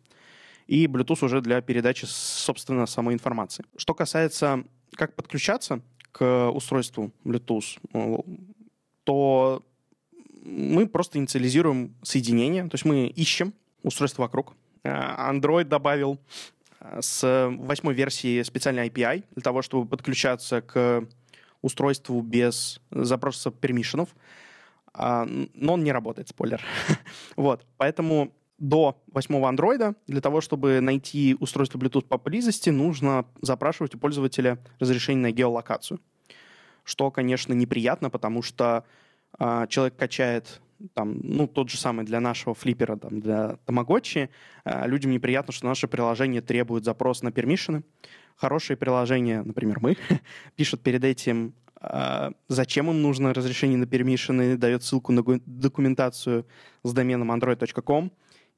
и 0.68 0.86
Bluetooth 0.86 1.26
уже 1.26 1.42
для 1.42 1.62
передачи, 1.62 2.06
собственно, 2.08 2.86
самой 2.86 3.16
информации. 3.16 3.66
Что 3.76 3.94
касается, 3.94 4.64
как 4.96 5.16
подключаться 5.16 5.81
к 6.12 6.50
устройству 6.50 7.12
Bluetooth, 7.24 7.80
то 9.10 9.64
мы 10.44 10.86
просто 10.88 11.18
инициализируем 11.18 11.95
соединение, 12.04 12.66
то 12.66 12.76
есть 12.76 12.86
мы 12.86 13.07
ищем 13.07 13.54
устройство 13.81 14.22
вокруг. 14.22 14.54
Э, 14.83 14.92
Android 15.31 15.64
добавил 15.64 16.19
э, 16.80 17.00
с 17.02 17.50
восьмой 17.57 17.95
версии 17.95 18.44
специальный 18.44 18.88
API 18.88 19.24
для 19.31 19.42
того, 19.42 19.64
чтобы 19.64 19.88
подключаться 19.88 20.62
к 20.62 21.07
устройству 21.64 22.22
без 22.22 22.81
запроса 22.92 23.50
пермишенов, 23.50 24.10
а, 24.94 25.26
но 25.56 25.74
он 25.74 25.83
не 25.83 25.92
работает, 25.92 26.30
спойлер. 26.30 26.62
вот, 27.36 27.66
поэтому 27.78 28.31
до 28.60 29.02
восьмого 29.07 29.50
андроида 29.50 29.95
для 30.06 30.22
того, 30.22 30.40
чтобы 30.40 30.81
найти 30.81 31.36
устройство 31.40 31.80
Bluetooth 31.80 32.06
поблизости, 32.06 32.69
нужно 32.69 33.26
запрашивать 33.42 33.95
у 33.95 33.98
пользователя 33.98 34.60
разрешение 34.80 35.24
на 35.24 35.31
геолокацию 35.31 36.00
что, 36.90 37.12
конечно, 37.12 37.54
неприятно, 37.54 38.10
потому 38.10 38.42
что 38.42 38.83
человек 39.68 39.96
качает 39.96 40.62
там, 40.94 41.19
ну, 41.24 41.48
тот 41.48 41.69
же 41.69 41.78
самый 41.78 42.06
для 42.06 42.19
нашего 42.19 42.56
флиппера, 42.56 42.96
там, 42.96 43.19
для 43.19 43.58
Тамагочи, 43.66 44.30
э, 44.66 44.88
людям 44.88 45.12
неприятно, 45.12 45.54
что 45.54 45.68
наше 45.68 45.88
приложение 45.88 46.42
требует 46.42 46.86
запрос 46.86 47.22
на 47.22 47.31
пермишины. 47.31 47.84
Хорошие 48.36 48.78
приложения, 48.78 49.42
например, 49.44 49.80
мы, 49.81 49.98
пишут 50.56 50.81
перед 50.81 51.04
этим, 51.04 51.54
э, 51.81 52.31
зачем 52.48 52.90
им 52.90 53.02
нужно 53.02 53.34
разрешение 53.34 53.78
на 53.78 53.88
пермишины, 53.88 54.58
дает 54.58 54.84
ссылку 54.84 55.12
на 55.12 55.24
документацию 55.46 56.46
с 56.84 56.94
доменом 56.94 57.31
android.com 57.31 58.12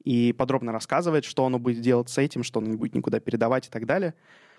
и 0.04 0.34
подробно 0.34 0.72
рассказывает, 0.72 1.26
что 1.26 1.46
оно 1.46 1.60
будет 1.60 1.82
делать 1.82 2.10
с 2.10 2.18
этим, 2.18 2.44
что 2.44 2.60
оно 2.60 2.70
не 2.70 2.78
будет 2.78 2.96
никуда 2.96 3.20
передавать 3.20 3.68
и 3.68 3.70
так 3.70 3.86
далее 3.86 4.14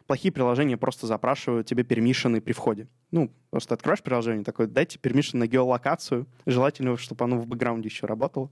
плохие 0.06 0.32
приложения 0.32 0.76
просто 0.76 1.06
запрашивают 1.06 1.66
тебе 1.66 1.84
пермишины 1.84 2.40
при 2.40 2.52
входе. 2.52 2.88
Ну, 3.10 3.30
просто 3.50 3.74
откроешь 3.74 4.02
приложение, 4.02 4.44
такое, 4.44 4.66
дайте 4.66 4.98
пермишин 4.98 5.38
на 5.38 5.46
геолокацию, 5.46 6.26
желательно, 6.46 6.96
чтобы 6.96 7.24
оно 7.24 7.38
в 7.38 7.46
бэкграунде 7.46 7.88
еще 7.88 8.06
работало. 8.06 8.50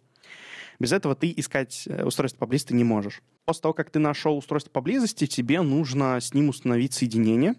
Без 0.79 0.93
этого 0.93 1.15
ты 1.15 1.33
искать 1.37 1.85
э, 1.87 2.05
устройство 2.05 2.41
поблизости 2.41 2.73
не 2.73 2.85
можешь. 2.85 3.23
После 3.45 3.63
того, 3.63 3.75
как 3.75 3.91
ты 3.91 3.99
нашел 3.99 4.37
устройство 4.37 4.71
поблизости, 4.71 5.27
тебе 5.27 5.61
нужно 5.61 6.19
с 6.19 6.33
ним 6.33 6.49
установить 6.49 6.95
соединение 6.95 7.55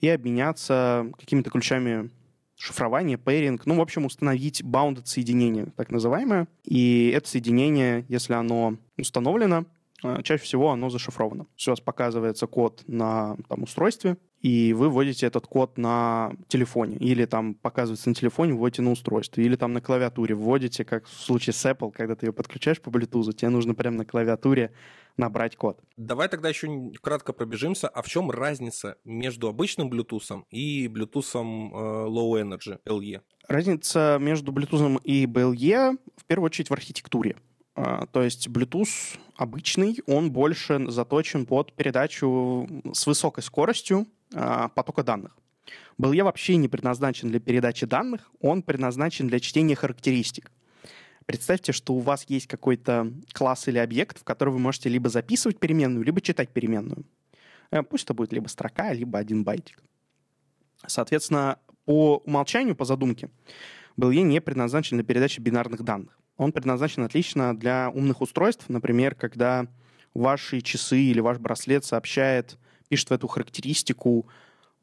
и 0.00 0.08
обменяться 0.08 1.12
какими-то 1.18 1.50
ключами 1.50 2.10
шифрования, 2.56 3.18
пейринг, 3.18 3.66
ну, 3.66 3.76
в 3.76 3.80
общем, 3.80 4.06
установить 4.06 4.62
bounded 4.62 5.06
соединение, 5.06 5.66
так 5.76 5.90
называемое. 5.90 6.48
И 6.64 7.12
это 7.14 7.28
соединение, 7.28 8.06
если 8.08 8.32
оно 8.32 8.78
установлено, 8.96 9.66
чаще 10.22 10.42
всего 10.44 10.70
оно 10.70 10.90
зашифровано. 10.90 11.46
Вас 11.66 11.80
показывается 11.80 12.46
код 12.46 12.82
на 12.86 13.36
там, 13.48 13.62
устройстве, 13.62 14.16
и 14.40 14.74
вы 14.74 14.90
вводите 14.90 15.26
этот 15.26 15.46
код 15.46 15.78
на 15.78 16.32
телефоне, 16.48 16.96
или 16.98 17.24
там 17.24 17.54
показывается 17.54 18.10
на 18.10 18.14
телефоне, 18.14 18.52
вводите 18.52 18.82
на 18.82 18.90
устройстве, 18.90 19.44
или 19.44 19.56
там 19.56 19.72
на 19.72 19.80
клавиатуре 19.80 20.34
вводите, 20.34 20.84
как 20.84 21.06
в 21.06 21.12
случае 21.12 21.54
с 21.54 21.64
Apple, 21.64 21.90
когда 21.92 22.14
ты 22.14 22.26
ее 22.26 22.32
подключаешь 22.32 22.80
по 22.80 22.90
Bluetooth, 22.90 23.32
тебе 23.32 23.48
нужно 23.48 23.74
прямо 23.74 23.96
на 23.96 24.04
клавиатуре 24.04 24.72
набрать 25.16 25.56
код. 25.56 25.80
Давай 25.96 26.28
тогда 26.28 26.48
еще 26.48 26.92
кратко 27.00 27.32
пробежимся. 27.32 27.88
А 27.88 28.02
в 28.02 28.08
чем 28.08 28.30
разница 28.30 28.96
между 29.04 29.48
обычным 29.48 29.90
Bluetooth 29.90 30.44
и 30.50 30.88
Bluetooth 30.88 31.34
э, 31.34 32.06
Low 32.08 32.42
Energy 32.42 32.78
LE? 32.86 33.22
Разница 33.48 34.18
между 34.20 34.52
Bluetooth 34.52 35.00
и 35.04 35.24
BLE 35.24 35.98
в 36.16 36.24
первую 36.26 36.46
очередь 36.46 36.68
в 36.68 36.72
архитектуре. 36.72 37.36
А, 37.74 38.06
то 38.06 38.22
есть 38.22 38.48
Bluetooth 38.48 39.18
обычный, 39.36 39.98
он 40.06 40.30
больше 40.30 40.90
заточен 40.90 41.44
под 41.46 41.72
передачу 41.72 42.68
с 42.92 43.06
высокой 43.06 43.42
скоростью 43.42 44.06
а, 44.32 44.68
потока 44.68 45.02
данных. 45.02 45.36
BLE 45.98 46.22
вообще 46.22 46.56
не 46.56 46.68
предназначен 46.68 47.28
для 47.28 47.40
передачи 47.40 47.86
данных, 47.86 48.30
он 48.40 48.62
предназначен 48.62 49.28
для 49.28 49.40
чтения 49.40 49.74
характеристик. 49.74 50.50
Представьте, 51.26 51.72
что 51.72 51.94
у 51.94 52.00
вас 52.00 52.26
есть 52.28 52.46
какой-то 52.46 53.12
класс 53.32 53.66
или 53.68 53.78
объект, 53.78 54.20
в 54.20 54.24
который 54.24 54.50
вы 54.50 54.58
можете 54.58 54.88
либо 54.88 55.08
записывать 55.08 55.58
переменную, 55.58 56.04
либо 56.04 56.20
читать 56.20 56.50
переменную. 56.50 57.04
Э, 57.70 57.82
пусть 57.82 58.04
это 58.04 58.14
будет 58.14 58.32
либо 58.32 58.48
строка, 58.48 58.92
либо 58.92 59.18
один 59.18 59.42
байтик. 59.42 59.82
Соответственно, 60.86 61.58
по 61.86 62.18
умолчанию, 62.18 62.76
по 62.76 62.84
задумке, 62.84 63.30
BLE 63.96 64.20
не 64.22 64.40
предназначен 64.40 64.98
для 64.98 65.04
передачи 65.04 65.40
бинарных 65.40 65.82
данных. 65.82 66.18
Он 66.36 66.52
предназначен 66.52 67.02
отлично 67.04 67.56
для 67.56 67.90
умных 67.90 68.20
устройств, 68.20 68.64
например, 68.68 69.14
когда 69.14 69.66
ваши 70.14 70.60
часы 70.60 70.98
или 70.98 71.20
ваш 71.20 71.38
браслет 71.38 71.84
сообщает, 71.84 72.58
пишет 72.88 73.10
в 73.10 73.12
эту 73.12 73.28
характеристику 73.28 74.26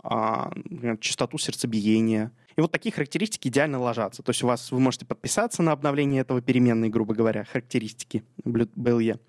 а, 0.03 0.51
например, 0.55 0.98
частоту 0.98 1.38
сердцебиения. 1.38 2.31
И 2.55 2.62
вот 2.62 2.72
такие 2.72 2.91
характеристики 2.91 3.48
идеально 3.48 3.79
ложатся. 3.79 4.24
То 4.24 4.31
есть 4.31 4.43
у 4.43 4.48
вас 4.48 4.72
вы 4.72 4.79
можете 4.79 5.05
подписаться 5.05 5.62
на 5.62 5.72
обновление 5.72 6.22
этого 6.22 6.41
переменной, 6.41 6.89
грубо 6.89 7.13
говоря, 7.13 7.46
характеристики 7.46 8.24
BLE. 8.43 9.20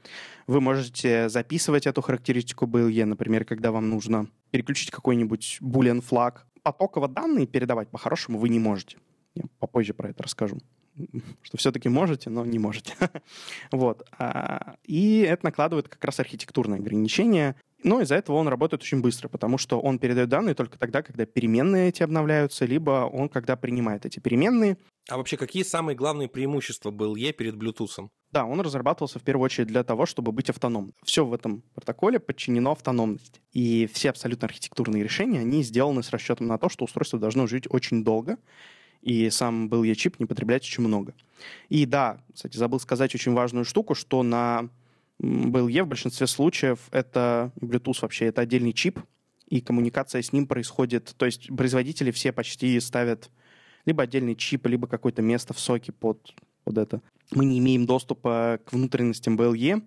Вы 0.46 0.60
можете 0.60 1.28
записывать 1.28 1.86
эту 1.86 2.00
характеристику 2.00 2.66
BLE, 2.66 3.04
например, 3.04 3.44
когда 3.44 3.70
вам 3.70 3.90
нужно 3.90 4.28
переключить 4.50 4.90
какой-нибудь 4.90 5.58
boolean 5.60 6.00
флаг. 6.00 6.46
Потоково 6.62 7.08
данные 7.08 7.46
передавать 7.46 7.90
по-хорошему 7.90 8.38
вы 8.38 8.48
не 8.48 8.58
можете. 8.58 8.96
Я 9.34 9.44
попозже 9.58 9.94
про 9.94 10.10
это 10.10 10.22
расскажу 10.22 10.58
что 11.42 11.56
все-таки 11.56 11.88
можете, 11.88 12.30
но 12.30 12.44
не 12.44 12.58
можете. 12.58 12.94
вот. 13.72 14.06
А, 14.18 14.76
и 14.84 15.20
это 15.20 15.46
накладывает 15.46 15.88
как 15.88 16.04
раз 16.04 16.20
архитектурные 16.20 16.78
ограничения. 16.78 17.56
Но 17.84 18.00
из-за 18.00 18.14
этого 18.14 18.36
он 18.36 18.46
работает 18.46 18.82
очень 18.82 19.00
быстро, 19.00 19.28
потому 19.28 19.58
что 19.58 19.80
он 19.80 19.98
передает 19.98 20.28
данные 20.28 20.54
только 20.54 20.78
тогда, 20.78 21.02
когда 21.02 21.26
переменные 21.26 21.88
эти 21.88 22.02
обновляются, 22.02 22.64
либо 22.64 23.10
он 23.12 23.28
когда 23.28 23.56
принимает 23.56 24.06
эти 24.06 24.20
переменные. 24.20 24.76
А 25.08 25.16
вообще, 25.16 25.36
какие 25.36 25.64
самые 25.64 25.96
главные 25.96 26.28
преимущества 26.28 26.92
был 26.92 27.16
Е 27.16 27.32
перед 27.32 27.54
Bluetooth? 27.56 28.08
Да, 28.30 28.44
он 28.44 28.60
разрабатывался 28.60 29.18
в 29.18 29.22
первую 29.22 29.46
очередь 29.46 29.66
для 29.66 29.82
того, 29.82 30.06
чтобы 30.06 30.30
быть 30.30 30.48
автономным. 30.48 30.94
Все 31.04 31.24
в 31.24 31.34
этом 31.34 31.62
протоколе 31.74 32.20
подчинено 32.20 32.70
автономности. 32.70 33.40
И 33.52 33.88
все 33.92 34.10
абсолютно 34.10 34.46
архитектурные 34.46 35.02
решения, 35.02 35.40
они 35.40 35.64
сделаны 35.64 36.04
с 36.04 36.10
расчетом 36.10 36.46
на 36.46 36.58
то, 36.58 36.68
что 36.68 36.84
устройство 36.84 37.18
должно 37.18 37.48
жить 37.48 37.64
очень 37.68 38.04
долго, 38.04 38.38
и 39.02 39.28
сам 39.30 39.68
был 39.68 39.82
я 39.82 39.94
чип 39.94 40.18
не 40.18 40.26
потреблять 40.26 40.62
очень 40.62 40.84
много. 40.84 41.14
И 41.68 41.86
да, 41.86 42.20
кстати, 42.32 42.56
забыл 42.56 42.80
сказать 42.80 43.14
очень 43.14 43.32
важную 43.32 43.64
штуку, 43.64 43.94
что 43.94 44.22
на 44.22 44.70
BLE 45.20 45.82
в 45.82 45.88
большинстве 45.88 46.26
случаев 46.26 46.88
это 46.90 47.52
Bluetooth 47.60 47.98
вообще, 48.02 48.26
это 48.26 48.40
отдельный 48.40 48.72
чип, 48.72 49.00
и 49.48 49.60
коммуникация 49.60 50.22
с 50.22 50.32
ним 50.32 50.46
происходит, 50.46 51.14
то 51.16 51.26
есть 51.26 51.54
производители 51.54 52.10
все 52.10 52.32
почти 52.32 52.78
ставят 52.80 53.30
либо 53.84 54.04
отдельный 54.04 54.34
чип, 54.34 54.66
либо 54.66 54.86
какое-то 54.86 55.20
место 55.20 55.52
в 55.52 55.60
соке 55.60 55.92
под, 55.92 56.34
под 56.64 56.78
это. 56.78 57.02
Мы 57.32 57.44
не 57.44 57.58
имеем 57.58 57.86
доступа 57.86 58.60
к 58.64 58.72
внутренностям 58.72 59.36
BLE 59.36 59.82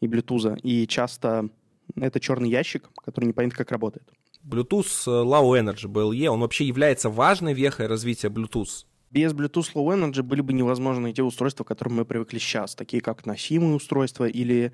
и 0.00 0.06
Bluetooth, 0.06 0.58
и 0.60 0.86
часто 0.86 1.50
это 1.96 2.20
черный 2.20 2.48
ящик, 2.48 2.88
который 2.96 3.26
непонятно 3.26 3.58
как 3.58 3.72
работает. 3.72 4.10
Bluetooth 4.44 5.06
э, 5.06 5.10
Low 5.10 5.58
Energy 5.58 5.86
BLE, 5.86 6.26
он 6.26 6.40
вообще 6.40 6.66
является 6.66 7.10
важной 7.10 7.54
вехой 7.54 7.86
развития 7.86 8.28
Bluetooth? 8.28 8.86
Без 9.10 9.32
Bluetooth 9.32 9.72
Low 9.74 9.86
Energy 9.94 10.22
были 10.22 10.40
бы 10.40 10.52
невозможны 10.52 11.12
те 11.12 11.22
устройства, 11.22 11.64
к 11.64 11.68
которым 11.68 11.96
мы 11.96 12.04
привыкли 12.04 12.38
сейчас, 12.38 12.74
такие 12.74 13.02
как 13.02 13.26
носимые 13.26 13.74
устройства 13.74 14.26
или 14.26 14.72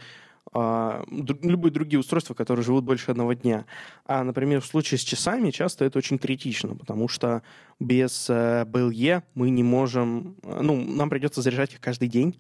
а, 0.53 1.05
любые 1.09 1.73
другие 1.73 1.99
устройства, 1.99 2.35
которые 2.35 2.65
живут 2.65 2.85
больше 2.85 3.11
одного 3.11 3.33
дня. 3.33 3.67
А, 4.07 4.23
например, 4.23 4.61
в 4.61 4.67
случае 4.67 4.99
с 4.99 5.03
часами 5.03 5.51
часто 5.51 5.85
это 5.85 5.99
очень 5.99 6.19
критично, 6.19 6.77
потому 6.77 7.09
что 7.09 7.43
без 7.81 8.31
э, 8.31 8.65
BLE 8.65 9.23
мы 9.35 9.51
не 9.51 9.63
можем... 9.63 10.37
Э, 10.43 10.61
ну, 10.63 10.77
нам 10.77 11.11
придется 11.11 11.43
заряжать 11.43 11.75
их 11.75 11.81
каждый 11.81 12.09
день, 12.09 12.39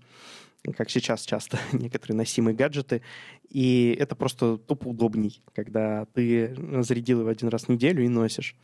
как 0.76 0.90
сейчас 0.90 1.22
часто 1.22 1.58
некоторые 1.72 2.16
носимые 2.16 2.54
гаджеты, 2.54 3.02
и 3.48 3.96
это 3.98 4.14
просто 4.16 4.56
тупо 4.58 4.88
удобней, 4.88 5.42
когда 5.54 6.06
ты 6.06 6.56
зарядил 6.82 7.20
его 7.20 7.30
один 7.30 7.48
раз 7.48 7.64
в 7.64 7.68
неделю 7.68 8.04
и 8.04 8.08
носишь. 8.08 8.56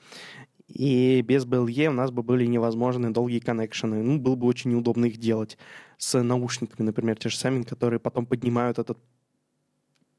И 0.69 1.21
без 1.23 1.45
BLE 1.45 1.89
у 1.89 1.93
нас 1.93 2.11
бы 2.11 2.23
были 2.23 2.47
невозможны 2.47 3.11
долгие 3.11 3.41
коннекшены. 3.41 4.03
Ну, 4.03 4.19
было 4.19 4.37
бы 4.37 4.47
очень 4.47 4.71
неудобно 4.71 5.07
их 5.07 5.19
делать 5.19 5.59
с 5.99 6.21
наушниками, 6.23 6.87
например, 6.87 7.17
те 7.19 7.29
же 7.29 7.37
самые, 7.37 7.65
которые 7.65 8.01
потом 8.01 8.25
поднимают 8.25 8.79
это 8.79 8.97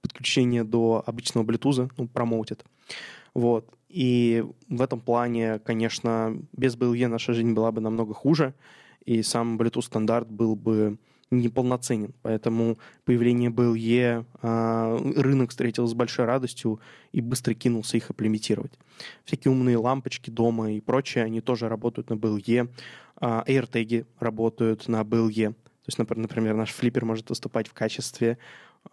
подключение 0.02 0.64
до 0.64 1.02
обычного 1.06 1.46
Bluetooth, 1.46 1.92
ну, 1.98 2.08
промоутят. 2.08 2.66
Вот. 3.34 3.74
И 3.90 4.44
в 4.68 4.82
этом 4.82 5.00
плане, 5.00 5.60
конечно, 5.60 6.38
без 6.52 6.76
BLE 6.76 7.08
наша 7.08 7.34
жизнь 7.34 7.54
была 7.54 7.72
бы 7.72 7.82
намного 7.82 8.14
хуже, 8.14 8.54
и 9.06 9.24
сам 9.24 9.58
Bluetooth 9.58 9.82
стандарт 9.82 10.30
был 10.30 10.56
бы 10.56 10.98
неполноценен. 11.40 12.14
Поэтому 12.22 12.78
появление 13.06 13.50
BLE 13.50 14.26
а, 14.42 14.98
рынок 15.16 15.52
встретил 15.52 15.88
с 15.88 15.94
большой 15.94 16.26
радостью 16.26 16.80
и 17.12 17.22
быстро 17.22 17.54
кинулся 17.54 17.98
их 17.98 18.12
имплементировать. 18.12 18.74
Всякие 19.26 19.52
умные 19.52 19.78
лампочки 19.78 20.30
дома 20.30 20.72
и 20.72 20.82
прочее, 20.82 21.24
они 21.24 21.42
тоже 21.42 21.70
работают 21.70 22.10
на 22.10 22.16
BLE. 22.16 22.70
А, 23.18 23.44
AirTag 23.48 24.06
работают 24.20 24.88
на 24.88 25.02
BLE. 25.02 25.54
То 25.54 25.88
есть, 25.88 25.98
например, 25.98 26.56
наш 26.56 26.72
флиппер 26.72 27.06
может 27.06 27.30
выступать 27.30 27.68
в 27.68 27.74
качестве 27.74 28.38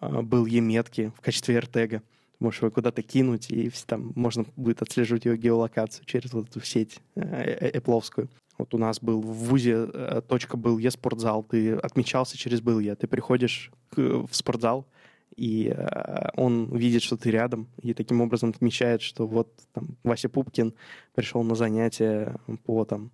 а, 0.01 0.23
BLE 0.23 0.61
метки, 0.61 1.13
в 1.17 1.21
качестве 1.21 1.57
AirTag. 1.57 2.03
Можешь 2.39 2.63
его 2.63 2.71
куда-то 2.71 3.03
кинуть, 3.03 3.51
и 3.51 3.71
там 3.87 4.13
можно 4.15 4.47
будет 4.57 4.81
отслеживать 4.81 5.27
его 5.27 5.37
геолокацию 5.37 6.07
через 6.07 6.33
вот 6.33 6.49
эту 6.49 6.65
сеть 6.65 7.01
Apple. 7.15 8.29
Вот 8.61 8.75
у 8.75 8.79
нас 8.79 9.01
был 9.01 9.23
в 9.23 9.49
ВУЗе 9.49 9.89
э, 9.93 10.21
точка 10.29 10.59
был 10.59 10.77
е 10.77 10.91
спортзал, 10.91 11.43
ты 11.43 11.73
отмечался 11.73 12.37
через 12.37 12.61
был 12.61 12.79
я, 12.79 12.95
ты 12.95 13.07
приходишь 13.07 13.73
в 13.97 14.29
спортзал, 14.33 14.87
и 15.35 15.73
э, 15.75 16.29
он 16.37 16.77
видит, 16.77 17.03
что 17.03 17.17
ты 17.17 17.31
рядом, 17.31 17.69
и 17.81 17.95
таким 17.95 18.21
образом 18.21 18.51
отмечает, 18.51 19.01
что 19.01 19.27
вот 19.27 19.49
там 19.73 19.97
Вася 20.05 20.29
Пупкин 20.29 20.75
пришел 21.15 21.43
на 21.43 21.55
занятие 21.55 22.37
по 22.65 22.85
там 22.85 23.11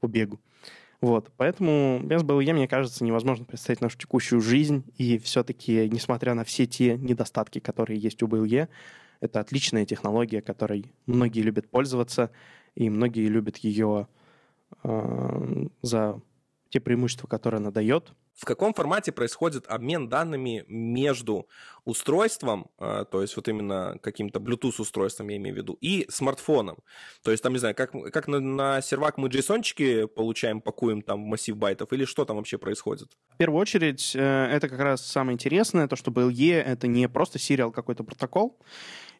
по 0.00 0.08
бегу. 0.08 0.38
Вот, 1.00 1.32
поэтому 1.38 2.00
без 2.04 2.22
БЛЕ, 2.22 2.52
мне 2.52 2.68
кажется, 2.68 3.02
невозможно 3.02 3.46
представить 3.46 3.80
нашу 3.80 3.96
текущую 3.96 4.42
жизнь, 4.42 4.84
и 4.98 5.16
все-таки, 5.18 5.88
несмотря 5.88 6.34
на 6.34 6.44
все 6.44 6.66
те 6.66 6.98
недостатки, 6.98 7.60
которые 7.60 7.98
есть 7.98 8.22
у 8.22 8.26
БЛЕ, 8.26 8.68
это 9.20 9.40
отличная 9.40 9.86
технология, 9.86 10.42
которой 10.42 10.92
многие 11.06 11.40
любят 11.40 11.70
пользоваться, 11.70 12.30
и 12.74 12.90
многие 12.90 13.28
любят 13.28 13.56
ее 13.56 14.06
за 15.82 16.20
те 16.72 16.80
преимущества, 16.80 17.28
которые 17.28 17.58
она 17.58 17.70
дает. 17.70 18.12
В 18.34 18.46
каком 18.46 18.72
формате 18.72 19.12
происходит 19.12 19.66
обмен 19.68 20.08
данными 20.08 20.64
между 20.66 21.46
устройством, 21.84 22.70
э, 22.78 23.04
то 23.10 23.20
есть 23.20 23.36
вот 23.36 23.46
именно 23.46 23.98
каким-то 24.02 24.40
Bluetooth-устройством, 24.40 25.28
я 25.28 25.36
имею 25.36 25.54
в 25.54 25.58
виду, 25.58 25.76
и 25.82 26.06
смартфоном? 26.08 26.78
То 27.22 27.30
есть 27.30 27.42
там, 27.42 27.52
не 27.52 27.58
знаю, 27.58 27.74
как, 27.74 27.92
как 28.10 28.28
на, 28.28 28.40
на 28.40 28.80
сервак 28.80 29.18
мы 29.18 29.28
JSON-чики 29.28 30.06
получаем, 30.06 30.62
пакуем 30.62 31.02
там 31.02 31.22
в 31.22 31.26
массив 31.26 31.54
байтов, 31.56 31.92
или 31.92 32.06
что 32.06 32.24
там 32.24 32.38
вообще 32.38 32.56
происходит? 32.56 33.10
В 33.34 33.36
первую 33.36 33.60
очередь, 33.60 34.16
э, 34.16 34.20
это 34.20 34.68
как 34.70 34.80
раз 34.80 35.06
самое 35.06 35.34
интересное, 35.34 35.86
то, 35.86 35.96
что 35.96 36.10
BLE— 36.10 36.54
это 36.62 36.86
не 36.86 37.06
просто 37.10 37.38
сериал 37.38 37.70
какой-то 37.70 38.02
протокол, 38.02 38.58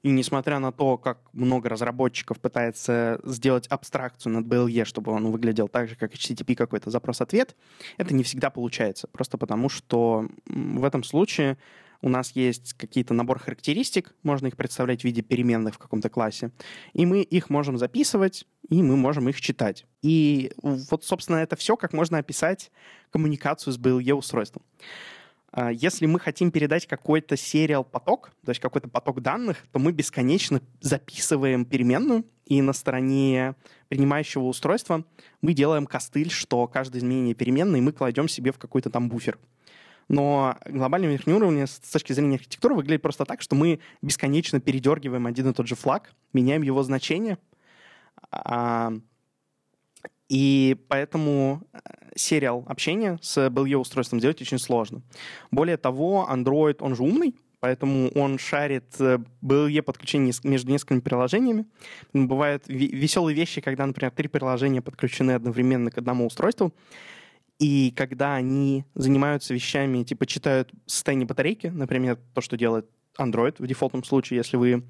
И 0.03 0.11
несмотря 0.11 0.59
на 0.59 0.73
то, 0.73 0.99
как 0.99 1.19
много 1.33 1.69
разработчиков 1.69 2.41
пытается 2.41 3.21
сделать 3.25 3.69
абстракцию 3.69 4.33
над 4.33 4.47
BLE, 4.47 4.85
чтобы 4.85 5.13
он 5.13 5.31
выглядел 5.31 5.69
так 5.69 5.89
же, 5.89 5.97
как 5.97 6.13
HTTP 6.13 6.57
какой-то 6.57 6.91
запрос-ответ, 6.91 7.55
это 7.99 8.13
не 8.13 8.25
всегда 8.25 8.51
получается. 8.51 9.07
Просто 9.07 9.39
потому, 9.39 9.69
что 9.69 10.29
в 10.47 10.85
этом 10.85 11.05
случае 11.05 11.57
у 12.01 12.09
нас 12.09 12.33
есть 12.33 12.73
какие-то 12.73 13.15
набор 13.15 13.39
характеристик, 13.39 14.13
можно 14.25 14.49
их 14.49 14.57
представлять 14.57 15.03
в 15.03 15.05
виде 15.05 15.23
переменных 15.23 15.77
в 15.77 15.79
каком-то 15.79 16.11
классе, 16.11 16.51
и 16.95 17.07
мы 17.07 17.23
их 17.23 17.49
можем 17.49 17.79
записывать, 17.79 18.45
и 18.69 18.83
мы 18.83 18.97
можем 18.97 19.29
их 19.29 19.41
читать. 19.41 19.87
И 20.03 20.53
вот, 20.63 21.05
собственно, 21.05 21.37
это 21.37 21.55
все, 21.55 21.77
как 21.77 21.93
можно 21.93 22.19
описать 22.19 22.73
коммуникацию 23.11 23.73
с 23.73 23.79
BLE-устройством. 23.79 24.63
А, 24.63 24.85
если 25.73 26.07
мы 26.07 26.19
хотим 26.19 26.51
передать 26.51 26.87
какой-то 26.87 27.37
сериал 27.37 27.85
поток, 27.85 28.31
то 28.45 28.51
есть 28.51 28.61
какой-то 28.61 28.89
поток 28.89 29.21
данных, 29.21 29.59
то 29.71 29.79
мы 29.79 29.93
бесконечно 29.93 30.63
записываем 30.81 31.65
переменную, 31.65 32.25
и 32.47 32.61
на 32.61 32.73
стороне 32.73 33.55
принимающего 33.89 34.45
устройства 34.45 35.05
мы 35.41 35.55
делаем 35.55 35.87
костыль, 35.87 36.31
что 36.31 36.67
каждое 36.67 36.99
изменение 36.99 37.35
переменной 37.35 37.81
мы 37.81 37.93
кладем 37.93 38.29
себе 38.29 38.53
в 38.53 38.59
какой-то 38.59 38.91
там 38.91 39.09
буфер. 39.09 39.39
Но 40.09 40.57
глобальный 40.67 41.09
верхний 41.09 41.33
уровень 41.33 41.67
с 41.67 41.79
точки 41.79 42.13
зрения 42.13 42.37
архитектуры 42.37 42.75
выглядит 42.75 43.03
просто 43.03 43.25
так, 43.25 43.41
что 43.41 43.55
мы 43.55 43.81
бесконечно 44.03 44.61
передергиваем 44.61 45.27
один 45.27 45.51
и 45.51 45.55
тот 45.55 45.67
же 45.67 45.75
флаг, 45.75 46.13
меняем 46.33 46.63
его 46.63 46.83
значение, 46.83 47.39
а, 48.31 48.93
и 50.33 50.79
поэтому 50.89 51.61
э, 51.75 51.79
сериал 52.17 52.65
общения 52.67 53.19
с 53.21 53.37
BLE 53.49 53.77
устройством 53.77 54.19
сделать 54.19 54.41
очень 54.41 54.59
сложно. 54.59 55.03
Более 55.51 55.77
того, 55.77 56.27
Android, 56.31 56.77
он 56.81 56.97
же 56.97 57.03
умный, 57.03 57.35
поэтому 57.61 58.09
он 58.15 58.39
шарит 58.39 58.99
BLE 58.99 59.79
э, 59.79 59.83
подключение 59.83 60.33
между 60.43 60.73
несколькими 60.73 61.01
приложениями. 61.01 61.67
Бывают 62.15 62.65
веселые 62.67 63.37
вещи, 63.37 63.61
когда, 63.61 63.85
например, 63.85 64.11
три 64.11 64.27
приложения 64.27 64.81
подключены 64.81 65.33
одновременно 65.33 65.91
к 65.91 65.99
одному 65.99 66.27
устройству, 66.27 66.73
и 67.59 67.93
когда 67.95 68.35
они 68.35 68.87
занимаются 68.95 69.53
вещами, 69.53 70.03
типа 70.03 70.25
читают 70.25 70.71
состояние 70.87 71.27
батарейки, 71.27 71.67
например, 71.67 72.19
то, 72.33 72.41
что 72.41 72.57
делает 72.57 72.87
Android 73.19 73.57
в 73.59 73.67
дефолтном 73.67 74.03
случае, 74.03 74.39
если 74.39 74.57
вы 74.57 74.83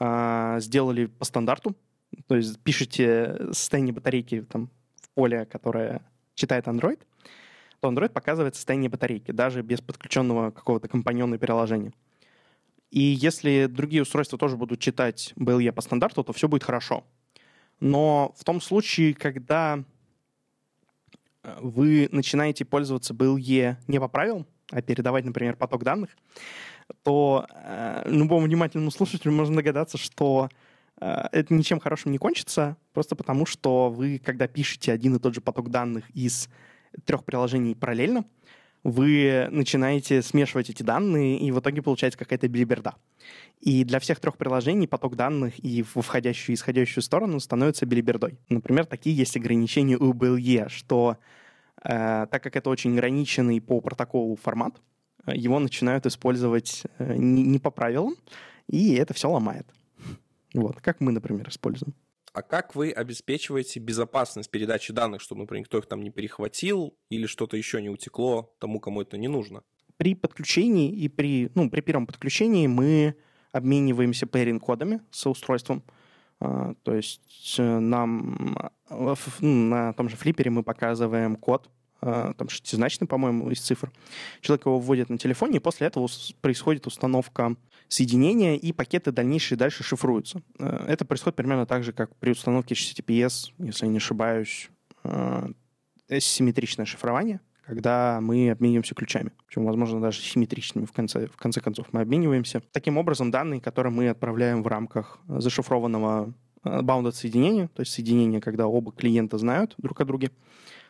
э, 0.00 0.56
сделали 0.58 1.06
по 1.06 1.24
стандарту, 1.24 1.76
то 2.26 2.36
есть 2.36 2.58
пишете 2.60 3.36
состояние 3.52 3.94
батарейки 3.94 4.42
там, 4.42 4.70
в 5.00 5.08
поле, 5.10 5.44
которое 5.46 6.02
читает 6.34 6.66
Android, 6.66 7.00
то 7.80 7.90
Android 7.90 8.10
показывает 8.10 8.54
состояние 8.54 8.90
батарейки, 8.90 9.30
даже 9.30 9.62
без 9.62 9.80
подключенного 9.80 10.50
какого-то 10.50 10.88
компаньона 10.88 11.38
приложения. 11.38 11.92
И 12.90 13.00
если 13.00 13.66
другие 13.66 14.02
устройства 14.02 14.38
тоже 14.38 14.56
будут 14.56 14.80
читать 14.80 15.32
BLE 15.36 15.72
по 15.72 15.82
стандарту, 15.82 16.22
то 16.22 16.32
все 16.32 16.48
будет 16.48 16.62
хорошо. 16.62 17.04
Но 17.80 18.32
в 18.36 18.44
том 18.44 18.60
случае, 18.60 19.14
когда 19.14 19.82
вы 21.42 22.08
начинаете 22.12 22.64
пользоваться 22.64 23.12
BLE 23.12 23.76
не 23.88 24.00
по 24.00 24.08
правилам, 24.08 24.46
а 24.70 24.80
передавать, 24.80 25.24
например, 25.24 25.56
поток 25.56 25.82
данных, 25.82 26.10
то 27.02 27.46
э, 27.50 28.04
любому 28.06 28.46
внимательному 28.46 28.90
слушателю 28.90 29.32
можно 29.32 29.56
догадаться, 29.56 29.98
что 29.98 30.48
э, 30.50 30.63
это 31.04 31.52
ничем 31.52 31.80
хорошим 31.80 32.12
не 32.12 32.18
кончится, 32.18 32.76
просто 32.92 33.16
потому 33.16 33.46
что 33.46 33.90
вы, 33.90 34.18
когда 34.18 34.46
пишете 34.46 34.92
один 34.92 35.16
и 35.16 35.18
тот 35.18 35.34
же 35.34 35.40
поток 35.40 35.70
данных 35.70 36.08
из 36.10 36.48
трех 37.04 37.24
приложений 37.24 37.74
параллельно, 37.74 38.24
вы 38.84 39.48
начинаете 39.50 40.20
смешивать 40.22 40.68
эти 40.68 40.82
данные, 40.82 41.38
и 41.38 41.50
в 41.50 41.60
итоге 41.60 41.82
получается 41.82 42.18
какая-то 42.18 42.48
билиберда. 42.48 42.94
И 43.60 43.82
для 43.82 43.98
всех 43.98 44.20
трех 44.20 44.36
приложений 44.36 44.88
поток 44.88 45.16
данных 45.16 45.58
и 45.58 45.82
в 45.82 46.00
входящую 46.02 46.54
и 46.54 46.56
исходящую 46.56 47.02
сторону 47.02 47.40
становится 47.40 47.86
билибердой. 47.86 48.38
Например, 48.50 48.84
такие 48.84 49.16
есть 49.16 49.36
ограничения 49.36 49.96
у 49.96 50.12
BLE, 50.12 50.68
что 50.68 51.16
э, 51.82 52.26
так 52.30 52.42
как 52.42 52.56
это 52.56 52.68
очень 52.68 52.92
ограниченный 52.92 53.60
по 53.62 53.80
протоколу 53.80 54.36
формат, 54.36 54.80
его 55.26 55.58
начинают 55.58 56.04
использовать 56.04 56.82
э, 56.98 57.16
не, 57.16 57.42
не 57.42 57.58
по 57.58 57.70
правилам, 57.70 58.16
и 58.68 58.94
это 58.94 59.14
все 59.14 59.30
ломает. 59.30 59.66
Вот, 60.54 60.80
как 60.80 61.00
мы, 61.00 61.12
например, 61.12 61.48
используем. 61.48 61.94
А 62.32 62.42
как 62.42 62.74
вы 62.74 62.90
обеспечиваете 62.90 63.78
безопасность 63.78 64.50
передачи 64.50 64.92
данных, 64.92 65.20
чтобы, 65.20 65.42
например, 65.42 65.60
никто 65.62 65.78
их 65.78 65.86
там 65.86 66.02
не 66.02 66.10
перехватил 66.10 66.96
или 67.08 67.26
что-то 67.26 67.56
еще 67.56 67.80
не 67.80 67.90
утекло 67.90 68.52
тому, 68.58 68.80
кому 68.80 69.02
это 69.02 69.16
не 69.18 69.28
нужно? 69.28 69.62
При 69.96 70.14
подключении 70.14 70.90
и 70.90 71.08
при, 71.08 71.50
ну, 71.54 71.70
при 71.70 71.80
первом 71.80 72.06
подключении 72.06 72.66
мы 72.66 73.14
обмениваемся 73.52 74.26
pairing-кодами 74.26 75.00
с 75.12 75.30
устройством. 75.30 75.84
А, 76.40 76.74
то 76.82 76.94
есть 76.94 77.54
э, 77.58 77.78
нам 77.78 78.56
э, 78.90 79.14
ну, 79.40 79.68
на 79.68 79.92
том 79.92 80.08
же 80.08 80.16
флипере 80.16 80.50
мы 80.50 80.64
показываем 80.64 81.36
код, 81.36 81.70
а, 82.00 82.34
там 82.34 82.48
шестизначный, 82.48 83.06
по-моему, 83.06 83.48
из 83.50 83.60
цифр. 83.60 83.92
Человек 84.40 84.66
его 84.66 84.78
вводит 84.80 85.08
на 85.08 85.18
телефоне, 85.18 85.56
и 85.56 85.60
после 85.60 85.86
этого 85.86 86.08
происходит 86.40 86.86
установка 86.86 87.54
соединения, 87.94 88.56
и 88.56 88.72
пакеты 88.72 89.12
дальнейшие 89.12 89.56
дальше 89.56 89.84
шифруются. 89.84 90.42
Э, 90.58 90.84
это 90.88 91.04
происходит 91.04 91.36
примерно 91.36 91.66
так 91.66 91.84
же, 91.84 91.92
как 91.92 92.14
при 92.16 92.30
установке 92.30 92.74
HTTPS, 92.74 93.52
если 93.58 93.86
я 93.86 93.92
не 93.92 93.98
ошибаюсь, 93.98 94.68
э, 95.04 95.48
симметричное 96.18 96.86
шифрование, 96.86 97.40
когда 97.64 98.20
мы 98.20 98.50
обмениваемся 98.50 98.94
ключами. 98.94 99.30
Причем, 99.46 99.64
возможно, 99.64 100.00
даже 100.00 100.20
симметричными 100.20 100.86
в 100.86 100.92
конце, 100.92 101.28
в 101.28 101.36
конце 101.36 101.60
концов 101.60 101.86
мы 101.92 102.00
обмениваемся. 102.00 102.62
Таким 102.72 102.98
образом, 102.98 103.30
данные, 103.30 103.60
которые 103.60 103.92
мы 103.92 104.08
отправляем 104.08 104.62
в 104.62 104.66
рамках 104.66 105.20
зашифрованного 105.28 106.34
э, 106.64 106.80
bounded 106.80 107.12
соединения, 107.12 107.68
то 107.68 107.80
есть 107.80 107.92
соединения, 107.92 108.40
когда 108.40 108.66
оба 108.66 108.92
клиента 108.92 109.38
знают 109.38 109.74
друг 109.78 110.00
о 110.00 110.04
друге, 110.04 110.30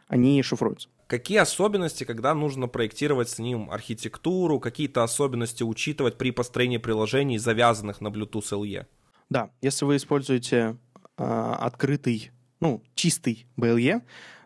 они 0.09 0.43
шифруются. 0.43 0.89
Какие 1.07 1.39
особенности, 1.39 2.05
когда 2.05 2.35
нужно 2.35 2.67
проектировать 2.67 3.29
с 3.29 3.39
ним 3.39 3.71
архитектуру, 3.71 4.59
какие-то 4.59 5.03
особенности 5.03 5.63
учитывать 5.63 6.17
при 6.17 6.31
построении 6.31 6.79
приложений, 6.79 7.39
завязанных 7.39 8.01
на 8.01 8.09
Bluetooth 8.09 8.51
LE? 8.53 8.87
Да, 9.29 9.51
если 9.61 9.85
вы 9.85 9.97
используете 9.97 10.77
э, 11.19 11.25
открытый, 11.25 12.31
ну, 12.61 12.83
чистый 12.95 13.47
BLE, 13.57 14.03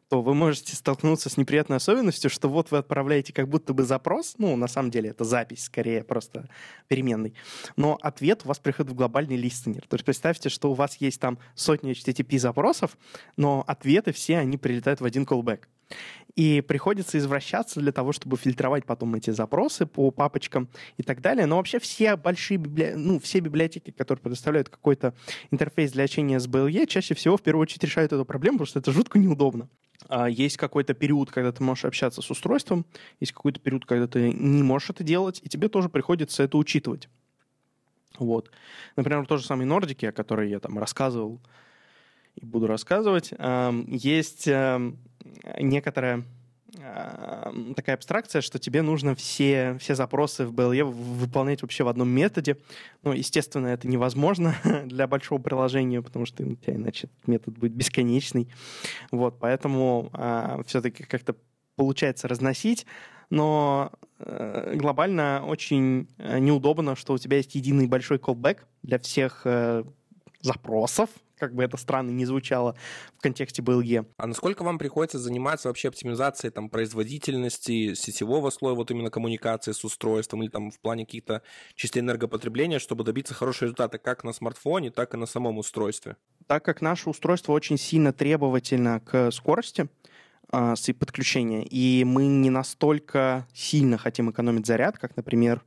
то 0.08 0.22
вы 0.22 0.34
можете 0.34 0.74
столкнуться 0.74 1.28
с 1.28 1.36
неприятной 1.36 1.76
особенностью, 1.76 2.30
что 2.30 2.48
вот 2.48 2.70
вы 2.70 2.78
отправляете 2.78 3.32
как 3.32 3.48
будто 3.48 3.74
бы 3.74 3.84
запрос, 3.84 4.36
ну, 4.38 4.56
на 4.56 4.66
самом 4.66 4.90
деле 4.90 5.10
это 5.10 5.24
запись, 5.24 5.64
скорее 5.64 6.02
просто 6.02 6.48
переменный, 6.88 7.34
но 7.76 7.98
ответ 8.00 8.42
у 8.44 8.48
вас 8.48 8.58
приходит 8.58 8.92
в 8.92 8.94
глобальный 8.94 9.36
листенер. 9.36 9.86
То 9.86 9.94
есть 9.94 10.04
представьте, 10.04 10.48
что 10.48 10.70
у 10.70 10.74
вас 10.74 10.96
есть 10.96 11.20
там 11.20 11.38
сотни 11.54 11.92
HTTP 11.92 12.38
запросов, 12.38 12.96
но 13.36 13.64
ответы 13.66 14.12
все, 14.12 14.38
они 14.38 14.56
прилетают 14.56 15.00
в 15.00 15.04
один 15.04 15.24
callback. 15.24 15.64
И 16.34 16.60
приходится 16.60 17.18
извращаться 17.18 17.80
для 17.80 17.90
того, 17.90 18.12
чтобы 18.12 18.36
фильтровать 18.36 18.84
потом 18.86 19.14
эти 19.16 19.30
запросы 19.30 19.86
по 19.86 20.12
папочкам 20.12 20.68
и 20.96 21.02
так 21.02 21.20
далее. 21.20 21.46
Но 21.46 21.56
вообще 21.56 21.80
все 21.80 22.14
большие 22.14 22.58
библи... 22.58 22.92
ну, 22.96 23.18
все 23.18 23.40
библиотеки, 23.40 23.90
которые 23.90 24.22
предоставляют 24.22 24.68
какой-то 24.68 25.14
интерфейс 25.50 25.90
для 25.92 26.04
общения 26.04 26.38
с 26.38 26.46
BLE, 26.46 26.86
чаще 26.86 27.14
всего 27.14 27.36
в 27.36 27.42
первую 27.42 27.62
очередь 27.62 27.82
решают 27.82 28.12
эту 28.12 28.24
проблему, 28.24 28.58
потому 28.58 28.68
что 28.68 28.78
это 28.78 28.92
жутко 28.92 29.18
неудобно. 29.18 29.68
А 30.08 30.28
есть 30.28 30.56
какой-то 30.56 30.94
период, 30.94 31.30
когда 31.30 31.50
ты 31.50 31.62
можешь 31.62 31.84
общаться 31.84 32.22
с 32.22 32.30
устройством, 32.30 32.86
есть 33.18 33.32
какой-то 33.32 33.58
период, 33.58 33.84
когда 33.84 34.06
ты 34.06 34.32
не 34.32 34.62
можешь 34.62 34.90
это 34.90 35.02
делать, 35.02 35.40
и 35.42 35.48
тебе 35.48 35.68
тоже 35.68 35.88
приходится 35.88 36.44
это 36.44 36.56
учитывать. 36.56 37.08
Вот. 38.18 38.50
Например, 38.96 39.22
в 39.22 39.26
той 39.26 39.38
же 39.38 39.44
самой 39.44 39.66
Нордике, 39.66 40.10
о 40.10 40.12
которой 40.12 40.50
я 40.50 40.60
там 40.60 40.78
рассказывал 40.78 41.40
и 42.40 42.44
буду 42.44 42.66
рассказывать, 42.66 43.32
есть 43.86 44.48
некоторая 45.58 46.24
такая 47.76 47.96
абстракция, 47.96 48.40
что 48.40 48.58
тебе 48.58 48.82
нужно 48.82 49.14
все, 49.14 49.76
все 49.80 49.94
запросы 49.94 50.46
в 50.46 50.52
BLE 50.52 50.84
выполнять 50.84 51.62
вообще 51.62 51.82
в 51.84 51.88
одном 51.88 52.08
методе. 52.08 52.58
Ну, 53.02 53.12
естественно, 53.12 53.68
это 53.68 53.88
невозможно 53.88 54.54
для 54.84 55.06
большого 55.06 55.40
приложения, 55.40 56.02
потому 56.02 56.26
что 56.26 56.44
у 56.44 56.54
тебя 56.54 56.74
иначе 56.74 57.08
метод 57.26 57.58
будет 57.58 57.72
бесконечный. 57.72 58.48
Вот, 59.10 59.38
поэтому 59.38 60.10
а, 60.12 60.62
все-таки 60.66 61.04
как-то 61.04 61.34
получается 61.76 62.28
разносить, 62.28 62.86
но 63.30 63.92
э, 64.18 64.74
глобально 64.76 65.44
очень 65.46 66.08
э, 66.18 66.38
неудобно, 66.38 66.96
что 66.96 67.12
у 67.12 67.18
тебя 67.18 67.36
есть 67.36 67.54
единый 67.54 67.86
большой 67.86 68.18
callback 68.18 68.60
для 68.82 68.98
всех 68.98 69.42
э, 69.44 69.84
запросов, 70.40 71.10
как 71.38 71.54
бы 71.54 71.64
это 71.64 71.76
странно 71.76 72.10
не 72.10 72.24
звучало 72.24 72.76
в 73.16 73.22
контексте 73.22 73.62
BLE. 73.62 74.06
А 74.16 74.26
насколько 74.26 74.62
вам 74.64 74.78
приходится 74.78 75.18
заниматься 75.18 75.68
вообще 75.68 75.88
оптимизацией 75.88 76.52
там, 76.52 76.68
производительности 76.68 77.94
сетевого 77.94 78.50
слоя, 78.50 78.74
вот 78.74 78.90
именно 78.90 79.10
коммуникации 79.10 79.72
с 79.72 79.84
устройством 79.84 80.42
или 80.42 80.50
там 80.50 80.70
в 80.70 80.78
плане 80.80 81.04
каких-то 81.04 81.42
частей 81.74 82.00
энергопотребления, 82.00 82.78
чтобы 82.78 83.04
добиться 83.04 83.34
хорошего 83.34 83.66
результата 83.66 83.98
как 83.98 84.24
на 84.24 84.32
смартфоне, 84.32 84.90
так 84.90 85.14
и 85.14 85.16
на 85.16 85.26
самом 85.26 85.58
устройстве? 85.58 86.16
Так 86.46 86.64
как 86.64 86.80
наше 86.80 87.10
устройство 87.10 87.52
очень 87.52 87.78
сильно 87.78 88.12
требовательно 88.12 89.00
к 89.00 89.30
скорости, 89.30 89.88
э, 90.52 90.74
подключения, 90.98 91.64
и 91.64 92.04
мы 92.04 92.26
не 92.26 92.50
настолько 92.50 93.46
сильно 93.52 93.98
хотим 93.98 94.30
экономить 94.30 94.66
заряд, 94.66 94.98
как, 94.98 95.16
например, 95.16 95.62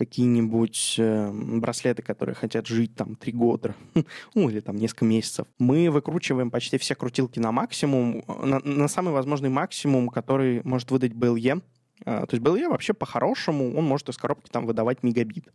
какие-нибудь 0.00 0.94
э, 0.96 1.30
браслеты, 1.30 2.00
которые 2.00 2.34
хотят 2.34 2.66
жить 2.66 2.94
там 2.94 3.16
три 3.16 3.32
года, 3.32 3.74
ну 4.34 4.48
или 4.48 4.60
там 4.60 4.76
несколько 4.76 5.04
месяцев, 5.04 5.46
мы 5.58 5.90
выкручиваем 5.90 6.50
почти 6.50 6.78
все 6.78 6.94
крутилки 6.94 7.38
на 7.38 7.52
максимум, 7.52 8.24
на, 8.26 8.60
на 8.60 8.88
самый 8.88 9.12
возможный 9.12 9.50
максимум, 9.50 10.08
который 10.08 10.62
может 10.64 10.90
выдать 10.90 11.12
BLE. 11.12 11.62
А, 12.06 12.24
то 12.24 12.34
есть 12.34 12.42
BLE 12.42 12.70
вообще 12.70 12.94
по-хорошему, 12.94 13.76
он 13.76 13.84
может 13.84 14.08
из 14.08 14.16
коробки 14.16 14.48
там 14.50 14.64
выдавать 14.64 15.02
мегабит 15.02 15.52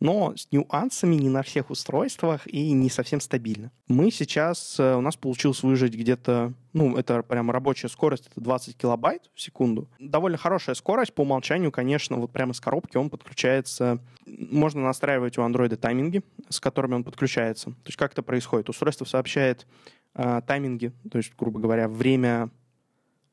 но 0.00 0.34
с 0.36 0.48
нюансами 0.52 1.16
не 1.16 1.28
на 1.28 1.42
всех 1.42 1.70
устройствах 1.70 2.46
и 2.46 2.72
не 2.72 2.88
совсем 2.88 3.20
стабильно. 3.20 3.72
Мы 3.88 4.10
сейчас, 4.10 4.78
э, 4.78 4.94
у 4.94 5.00
нас 5.00 5.16
получилось 5.16 5.62
выжить 5.62 5.94
где-то, 5.94 6.52
ну, 6.72 6.96
это 6.96 7.22
прям 7.22 7.50
рабочая 7.50 7.88
скорость, 7.88 8.28
это 8.30 8.40
20 8.40 8.76
килобайт 8.76 9.30
в 9.34 9.40
секунду. 9.40 9.88
Довольно 9.98 10.38
хорошая 10.38 10.74
скорость, 10.74 11.14
по 11.14 11.22
умолчанию, 11.22 11.72
конечно, 11.72 12.16
вот 12.16 12.30
прямо 12.30 12.52
с 12.52 12.60
коробки 12.60 12.96
он 12.96 13.10
подключается. 13.10 13.98
Можно 14.26 14.82
настраивать 14.82 15.36
у 15.38 15.42
андроида 15.42 15.76
тайминги, 15.76 16.22
с 16.48 16.60
которыми 16.60 16.94
он 16.94 17.04
подключается. 17.04 17.70
То 17.70 17.86
есть 17.86 17.96
как 17.96 18.12
это 18.12 18.22
происходит? 18.22 18.68
Устройство 18.68 19.04
сообщает 19.04 19.66
э, 20.14 20.42
тайминги, 20.46 20.92
то 21.10 21.18
есть, 21.18 21.32
грубо 21.36 21.58
говоря, 21.58 21.88
время 21.88 22.50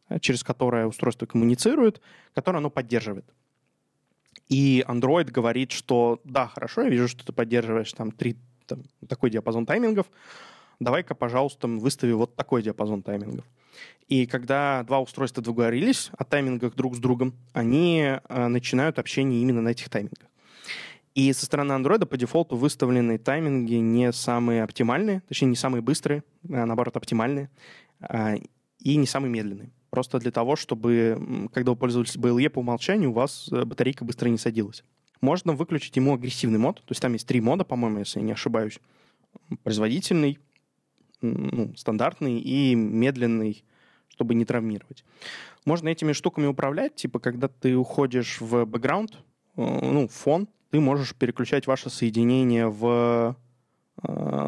э, 0.10 0.20
через 0.20 0.44
которое 0.44 0.88
устройство 0.88 1.28
коммуницирует, 1.28 2.02
которое 2.34 2.58
оно 2.58 2.72
поддерживает. 2.72 3.26
И 4.48 4.84
Android 4.88 5.32
говорит, 5.32 5.72
что 5.72 6.22
да, 6.24 6.48
хорошо, 6.48 6.84
я 6.84 6.90
вижу, 6.90 7.08
что 7.08 7.26
ты 7.26 7.34
поддерживаешь 7.34 7.92
там, 7.94 8.12
три, 8.12 8.38
там 8.68 8.84
такой 9.08 9.30
диапазон 9.30 9.66
таймингов, 9.66 10.08
давай-ка, 10.80 11.16
пожалуйста, 11.16 11.68
выстави 11.68 12.12
вот 12.12 12.36
такой 12.36 12.62
диапазон 12.62 13.02
таймингов. 13.02 13.46
И 14.08 14.26
когда 14.28 14.84
два 14.84 15.00
устройства 15.00 15.44
договорились 15.44 16.12
о 16.18 16.24
таймингах 16.24 16.76
друг 16.76 16.96
с 16.96 17.00
другом, 17.00 17.34
они 17.54 18.02
э, 18.02 18.48
начинают 18.48 19.00
общение 19.00 19.42
именно 19.42 19.62
на 19.62 19.70
этих 19.70 19.90
таймингах. 19.90 20.30
И 21.16 21.32
со 21.34 21.46
стороны 21.46 21.72
Android 21.72 22.06
по 22.06 22.18
дефолту 22.18 22.56
выставлены 22.56 23.18
тайминги 23.18 23.76
не 23.76 24.12
самые 24.12 24.64
оптимальные, 24.64 25.24
точнее, 25.28 25.50
не 25.50 25.56
самые 25.56 25.82
быстрые, 25.82 26.24
а 26.50 26.66
наоборот, 26.66 26.98
оптимальные, 26.98 27.50
э, 28.02 28.38
и 28.80 28.96
не 28.98 29.08
самые 29.08 29.32
медленные. 29.32 29.72
Просто 29.96 30.20
для 30.20 30.32
того, 30.32 30.58
чтобы, 30.58 31.48
когда 31.54 31.72
вы 31.72 31.78
пользовались 31.78 32.18
BLE 32.18 32.50
по 32.50 32.60
умолчанию, 32.60 33.12
у 33.12 33.14
вас 33.14 33.48
э, 33.50 33.64
батарейка 33.64 34.04
быстро 34.04 34.28
не 34.28 34.38
садилась. 34.38 34.84
Можно 35.22 35.54
выключить 35.54 35.96
ему 35.96 36.14
агрессивный 36.14 36.60
мод. 36.60 36.82
То 36.82 36.92
есть 36.92 37.02
там 37.02 37.14
есть 37.14 37.26
три 37.26 37.40
мода, 37.40 37.64
по-моему, 37.64 38.00
если 38.00 38.20
я 38.20 38.26
не 38.26 38.34
ошибаюсь. 38.34 38.80
Производительный, 39.64 40.38
ну, 41.22 41.74
стандартный 41.78 42.42
и 42.42 42.76
медленный, 42.76 43.64
чтобы 44.10 44.36
не 44.36 44.44
травмировать. 44.44 45.06
Можно 45.64 45.88
этими 45.88 46.12
штуками 46.12 46.46
управлять, 46.46 46.96
типа 46.96 47.20
когда 47.20 47.48
ты 47.48 47.78
уходишь 47.78 48.42
в 48.42 48.66
бэкграунд, 48.66 49.14
э, 49.14 49.20
ну, 49.56 50.10
фон, 50.10 50.50
ты 50.72 50.82
можешь 50.82 51.16
переключать 51.16 51.68
ваше 51.68 51.90
соединение 51.90 52.68
в 52.68 53.38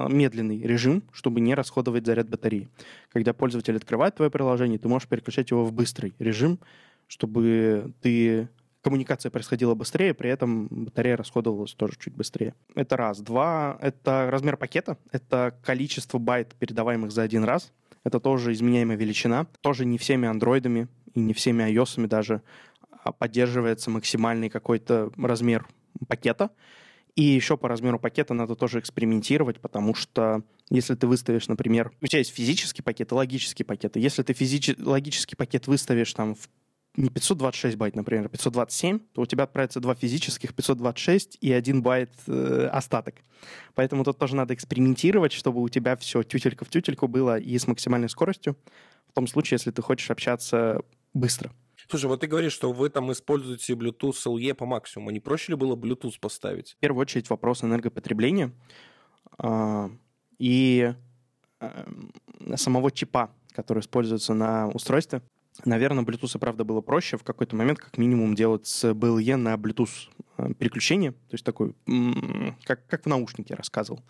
медленный 0.10 0.62
режим, 0.62 1.04
чтобы 1.12 1.40
не 1.40 1.56
расходовать 1.56 2.06
заряд 2.06 2.30
батареи. 2.30 2.68
Когда 3.12 3.34
пользователь 3.34 3.76
открывает 3.76 4.16
твое 4.16 4.32
приложение, 4.32 4.80
ты 4.80 4.88
можешь 4.88 5.08
переключать 5.08 5.52
его 5.52 5.66
в 5.66 5.74
быстрый 5.74 6.14
режим, 6.20 6.60
чтобы 7.08 7.94
ты 8.02 8.50
коммуникация 8.82 9.30
происходила 9.30 9.76
быстрее, 9.76 10.14
при 10.14 10.30
этом 10.30 10.68
батарея 10.70 11.18
расходовалась 11.18 11.74
тоже 11.74 11.94
чуть 12.00 12.14
быстрее. 12.14 12.54
Это 12.76 12.96
раз. 12.96 13.20
Два— 13.20 13.78
это 13.82 14.30
размер 14.32 14.56
пакета, 14.56 14.98
это 15.12 15.54
количество 15.64 16.20
байт, 16.20 16.56
передаваемых 16.56 17.12
за 17.12 17.24
один 17.24 17.44
раз. 17.44 17.74
Это 18.04 18.22
тоже 18.22 18.54
изменяемая 18.54 18.96
величина. 18.96 19.48
Тоже 19.60 19.84
не 19.84 19.98
всеми 19.98 20.28
андроидами 20.28 20.88
и 21.14 21.20
не 21.20 21.34
всеми 21.34 21.64
iOS 21.64 22.08
даже 22.08 22.42
а 23.08 23.12
поддерживается 23.12 23.90
максимальный 23.90 24.50
какой-то 24.50 25.12
размер 25.18 25.66
пакета. 26.08 26.52
И 27.18 27.24
еще 27.24 27.58
по 27.58 27.68
размеру 27.68 28.00
пакета 28.00 28.36
надо 28.36 28.56
тоже 28.56 28.80
экспериментировать, 28.80 29.60
потому 29.60 29.96
что 29.96 30.44
если 30.70 30.94
ты 30.94 31.08
выставишь, 31.08 31.48
например, 31.48 31.92
у 32.00 32.06
тебя 32.06 32.20
есть 32.20 32.32
физический 32.32 32.84
пакет 32.84 33.12
и 33.12 33.16
логический 33.16 33.64
пакет, 33.64 33.98
и 33.98 34.00
если 34.00 34.22
ты 34.22 34.34
физич... 34.34 34.76
логический 34.78 35.36
пакет 35.36 35.66
выставишь 35.66 36.14
там 36.14 36.36
в 36.36 36.48
не 36.96 37.10
526 37.10 37.76
байт, 37.76 37.96
например, 37.96 38.26
а 38.26 38.30
527, 38.30 39.00
то 39.14 39.22
у 39.22 39.26
тебя 39.26 39.46
отправится 39.46 39.80
два 39.80 39.96
физических 39.96 40.54
526 40.54 41.40
и 41.42 41.52
один 41.52 41.82
байт 41.82 42.12
э, 42.28 42.70
остаток. 42.72 43.16
Поэтому 43.74 44.04
тут 44.04 44.20
тоже 44.20 44.36
надо 44.36 44.54
экспериментировать, 44.54 45.32
чтобы 45.32 45.62
у 45.62 45.70
тебя 45.70 45.96
все 45.96 46.22
тютелька 46.22 46.66
в 46.66 46.70
тютельку 46.70 47.08
было 47.08 47.40
и 47.40 47.58
с 47.58 47.66
максимальной 47.66 48.10
скоростью, 48.10 48.58
в 49.10 49.14
том 49.14 49.26
случае, 49.26 49.56
если 49.56 49.72
ты 49.72 49.82
хочешь 49.82 50.10
общаться 50.12 50.82
быстро. 51.14 51.52
Слушай, 51.90 52.08
вот 52.08 52.20
ты 52.20 52.28
говоришь, 52.28 52.54
что 52.54 52.74
вы 52.74 52.90
там 52.90 53.12
используете 53.12 53.74
Bluetooth 53.74 54.18
LE 54.26 54.54
по 54.54 54.66
максимуму. 54.66 55.12
Не 55.12 55.22
проще 55.22 55.54
ли 55.54 55.58
было 55.58 55.76
Bluetooth 55.76 56.20
поставить? 56.20 56.74
В 56.74 56.78
первую 56.78 57.02
очередь 57.02 57.30
вопрос 57.30 57.64
энергопотребления 57.64 58.52
э, 59.42 59.90
и 60.38 60.94
э, 61.62 61.86
самого 62.58 62.92
чипа, 62.92 63.32
который 63.54 63.80
используется 63.80 64.34
на 64.34 64.68
устройстве. 64.68 65.22
Наверное, 65.64 66.04
Bluetooth 66.04 66.36
и 66.36 66.40
правда 66.40 66.66
было 66.66 66.82
проще 66.82 67.18
в 67.18 67.24
какой-то 67.24 67.56
момент 67.56 67.80
как 67.80 67.98
минимум 67.98 68.36
делать 68.36 68.68
с 68.68 68.92
BLE 68.92 69.38
на 69.38 69.54
Bluetooth 69.56 70.10
э, 70.38 70.54
переключение, 70.56 71.14
то 71.14 71.34
есть 71.34 71.46
такой, 71.46 71.74
как, 72.66 72.86
как 72.88 73.04
в 73.04 73.08
наушнике 73.08 73.56
рассказывал 73.56 74.02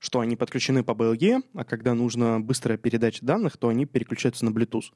что 0.00 0.20
они 0.20 0.36
подключены 0.36 0.84
по 0.84 0.92
BLE, 0.92 1.42
а 1.54 1.64
когда 1.64 1.92
нужно 1.92 2.40
быстрая 2.40 2.78
передача 2.78 3.24
данных, 3.24 3.56
то 3.56 3.66
они 3.66 3.84
переключаются 3.84 4.44
на 4.44 4.50
Bluetooth. 4.50 4.92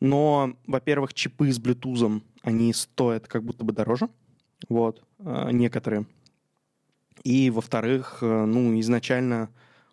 Но, 0.00 0.54
во-первых, 0.66 1.14
чипы 1.14 1.52
с 1.52 1.60
Bluetooth, 1.60 2.22
они 2.42 2.72
стоят 2.72 3.28
как 3.28 3.44
будто 3.44 3.64
бы 3.64 3.72
дороже, 3.72 4.08
вот, 4.68 5.04
э, 5.18 5.50
некоторые. 5.52 6.06
И, 7.22 7.50
во-вторых, 7.50 8.18
э, 8.22 8.44
ну, 8.46 8.78
изначально 8.80 9.50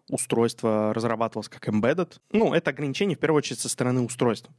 устройство 0.09 0.93
разрабатывалось 0.93 1.49
как 1.49 1.67
embedded. 1.67 2.19
Ну, 2.31 2.53
это 2.53 2.69
ограничение, 2.69 3.17
в 3.17 3.19
первую 3.19 3.39
очередь, 3.39 3.59
со 3.59 3.67
стороны 3.67 4.01
устройства, 4.01 4.53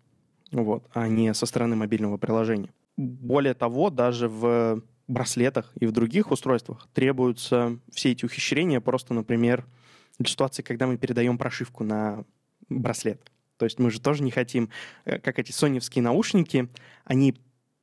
вот, 0.52 0.86
а 0.92 1.08
не 1.08 1.32
со 1.32 1.46
стороны 1.46 1.76
мобильного 1.76 2.18
приложения. 2.18 2.70
Более 2.96 3.54
того, 3.54 3.90
даже 3.90 4.28
в 4.28 4.82
браслетах 5.06 5.72
и 5.80 5.86
в 5.86 5.92
других 5.92 6.30
устройствах 6.30 6.86
требуются 6.92 7.78
все 7.90 8.12
эти 8.12 8.26
ухищрения 8.26 8.80
просто, 8.80 9.14
например, 9.14 9.64
для 10.18 10.28
ситуации, 10.28 10.62
когда 10.62 10.86
мы 10.86 10.98
передаем 10.98 11.38
прошивку 11.38 11.84
на 11.84 12.24
браслет. 12.68 13.30
То 13.58 13.64
есть 13.64 13.78
мы 13.78 13.90
же 13.90 14.00
тоже 14.00 14.22
не 14.22 14.30
хотим, 14.30 14.70
э, 15.04 15.18
как 15.18 15.38
эти 15.38 15.52
соневские 15.52 16.02
наушники, 16.02 16.68
они 17.04 17.36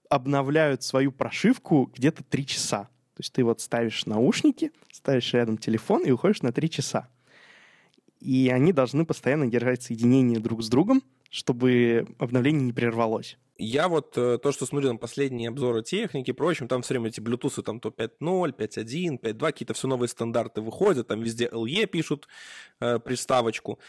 обновляют 0.09 0.83
свою 0.83 1.11
прошивку 1.11 1.91
где-то 1.95 2.23
три 2.23 2.45
часа. 2.45 2.89
То 3.15 3.21
есть 3.21 3.33
ты 3.33 3.43
вот 3.43 3.61
ставишь 3.61 4.05
наушники, 4.05 4.71
ставишь 4.91 5.33
рядом 5.33 5.57
телефон 5.57 6.03
и 6.03 6.11
уходишь 6.11 6.41
на 6.41 6.51
три 6.51 6.69
часа. 6.69 7.09
И 8.19 8.49
они 8.53 8.73
должны 8.73 9.05
постоянно 9.05 9.47
держать 9.47 9.83
соединение 9.83 10.39
друг 10.39 10.63
с 10.63 10.69
другом, 10.69 11.03
чтобы 11.29 12.07
обновление 12.17 12.63
не 12.63 12.73
прервалось. 12.73 13.37
Я 13.57 13.87
вот 13.87 14.17
э, 14.17 14.37
то, 14.37 14.51
что 14.51 14.65
смотрю 14.65 14.91
на 14.91 14.97
последние 14.97 15.47
обзоры 15.47 15.81
техники, 15.81 16.31
прочим, 16.31 16.67
там 16.67 16.81
все 16.81 16.93
время 16.93 17.07
эти 17.07 17.21
Bluetooth, 17.21 17.61
там 17.61 17.79
то 17.79 17.89
5.0, 17.89 18.53
5.1, 18.57 19.21
5.2, 19.21 19.39
какие-то 19.39 19.73
все 19.73 19.87
новые 19.87 20.09
стандарты 20.09 20.59
выходят, 20.59 21.07
там 21.07 21.21
везде 21.21 21.47
LE 21.47 21.85
пишут 21.85 22.27
э, 22.81 22.99
приставочку. 22.99 23.79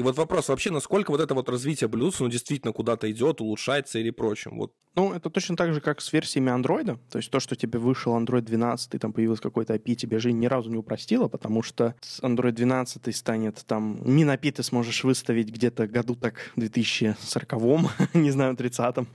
И 0.00 0.02
вот 0.02 0.16
вопрос 0.16 0.48
вообще, 0.48 0.70
насколько 0.70 1.10
вот 1.10 1.20
это 1.20 1.34
вот 1.34 1.50
развитие 1.50 1.90
Bluetooth, 1.90 2.16
ну, 2.20 2.28
действительно 2.28 2.72
куда-то 2.72 3.10
идет, 3.10 3.42
улучшается 3.42 3.98
или 3.98 4.08
прочим? 4.08 4.56
Вот. 4.56 4.72
Ну, 4.96 5.12
это 5.12 5.30
точно 5.30 5.56
так 5.56 5.72
же, 5.72 5.80
как 5.80 6.00
с 6.00 6.12
версиями 6.12 6.50
Android. 6.50 6.98
То 7.10 7.18
есть 7.18 7.30
то, 7.30 7.38
что 7.38 7.54
тебе 7.54 7.78
вышел 7.78 8.16
Android 8.18 8.40
12, 8.40 8.94
и 8.94 8.98
там 8.98 9.12
появился 9.12 9.42
какой-то 9.42 9.74
API, 9.74 9.94
тебе 9.94 10.18
жизнь 10.18 10.38
ни 10.38 10.46
разу 10.46 10.68
не 10.68 10.76
упростило, 10.76 11.28
потому 11.28 11.62
что 11.62 11.94
с 12.00 12.20
Android 12.20 12.52
12 12.52 13.14
станет 13.14 13.64
там... 13.66 14.00
Мин 14.04 14.30
API 14.30 14.50
ты 14.50 14.62
сможешь 14.64 15.04
выставить 15.04 15.50
где-то 15.50 15.86
году 15.86 16.16
так 16.16 16.34
2040-м, 16.56 17.88
не 18.20 18.30
знаю, 18.32 18.54
30-м. 18.54 19.06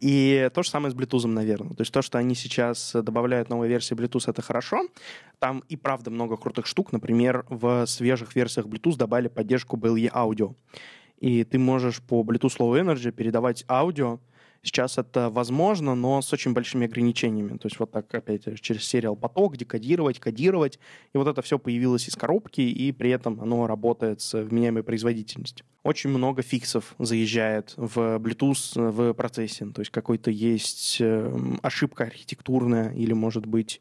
И 0.00 0.50
то 0.54 0.62
же 0.62 0.70
самое 0.70 0.92
с 0.92 0.96
Bluetooth, 0.96 1.26
наверное. 1.26 1.74
То 1.74 1.82
есть 1.82 1.92
то, 1.92 2.00
что 2.00 2.16
они 2.16 2.34
сейчас 2.34 2.92
добавляют 2.94 3.50
новые 3.50 3.68
версии 3.68 3.94
Bluetooth, 3.94 4.30
это 4.30 4.40
хорошо. 4.40 4.88
Там 5.38 5.62
и 5.68 5.76
правда 5.76 6.10
много 6.10 6.38
крутых 6.38 6.66
штук. 6.66 6.90
Например, 6.90 7.44
в 7.50 7.84
свежих 7.86 8.34
версиях 8.34 8.66
Bluetooth 8.66 8.96
добавили 8.96 9.28
поддержку 9.28 9.76
BLE 9.76 10.08
аудио. 10.10 10.54
И 11.18 11.44
ты 11.44 11.58
можешь 11.58 12.00
по 12.00 12.22
Bluetooth 12.22 12.56
Low 12.58 12.80
Energy 12.80 13.12
передавать 13.12 13.64
аудио. 13.68 14.18
Сейчас 14.64 14.96
это 14.96 15.28
возможно, 15.28 15.96
но 15.96 16.22
с 16.22 16.32
очень 16.32 16.52
большими 16.52 16.86
ограничениями. 16.86 17.58
То 17.58 17.66
есть 17.66 17.80
вот 17.80 17.90
так 17.90 18.14
опять 18.14 18.42
через 18.60 18.84
сериал 18.84 19.16
поток, 19.16 19.56
декодировать, 19.56 20.20
кодировать. 20.20 20.78
И 21.12 21.18
вот 21.18 21.26
это 21.26 21.42
все 21.42 21.58
появилось 21.58 22.08
из 22.08 22.14
коробки, 22.14 22.60
и 22.60 22.92
при 22.92 23.10
этом 23.10 23.40
оно 23.40 23.66
работает 23.66 24.20
с 24.20 24.40
вменяемой 24.40 24.84
производительностью. 24.84 25.66
Очень 25.82 26.10
много 26.10 26.42
фиксов 26.42 26.94
заезжает 27.00 27.74
в 27.76 28.18
Bluetooth 28.18 28.90
в 28.90 29.12
процессе. 29.14 29.66
То 29.66 29.80
есть 29.80 29.90
какой-то 29.90 30.30
есть 30.30 30.98
эм, 31.00 31.58
ошибка 31.62 32.04
архитектурная 32.04 32.92
или, 32.94 33.12
может 33.12 33.46
быть, 33.46 33.80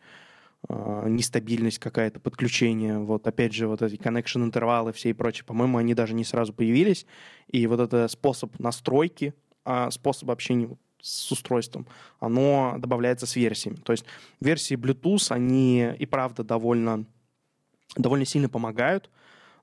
а, 0.68 1.08
нестабильность 1.08 1.78
какая-то, 1.78 2.20
подключение, 2.20 2.98
вот 2.98 3.28
опять 3.28 3.54
же 3.54 3.68
вот 3.68 3.82
эти 3.82 3.96
connection 3.96 4.44
интервалы 4.44 4.94
все 4.94 5.10
и 5.10 5.14
прочее, 5.14 5.44
по-моему, 5.46 5.78
они 5.78 5.94
даже 5.94 6.14
не 6.14 6.24
сразу 6.24 6.54
появились, 6.54 7.06
и 7.48 7.66
вот 7.66 7.80
это 7.80 8.08
способ 8.08 8.58
настройки, 8.60 9.34
а 9.66 9.92
способ 9.92 10.30
общения 10.32 10.70
с 11.02 11.32
устройством, 11.32 11.88
оно 12.20 12.76
добавляется 12.78 13.26
с 13.26 13.36
версиями. 13.36 13.78
То 13.78 13.92
есть 13.92 14.06
версии 14.40 14.76
Bluetooth, 14.76 15.32
они 15.34 15.92
и 15.98 16.06
правда 16.06 16.44
довольно, 16.44 17.06
довольно 17.96 18.26
сильно 18.26 18.50
помогают, 18.50 19.10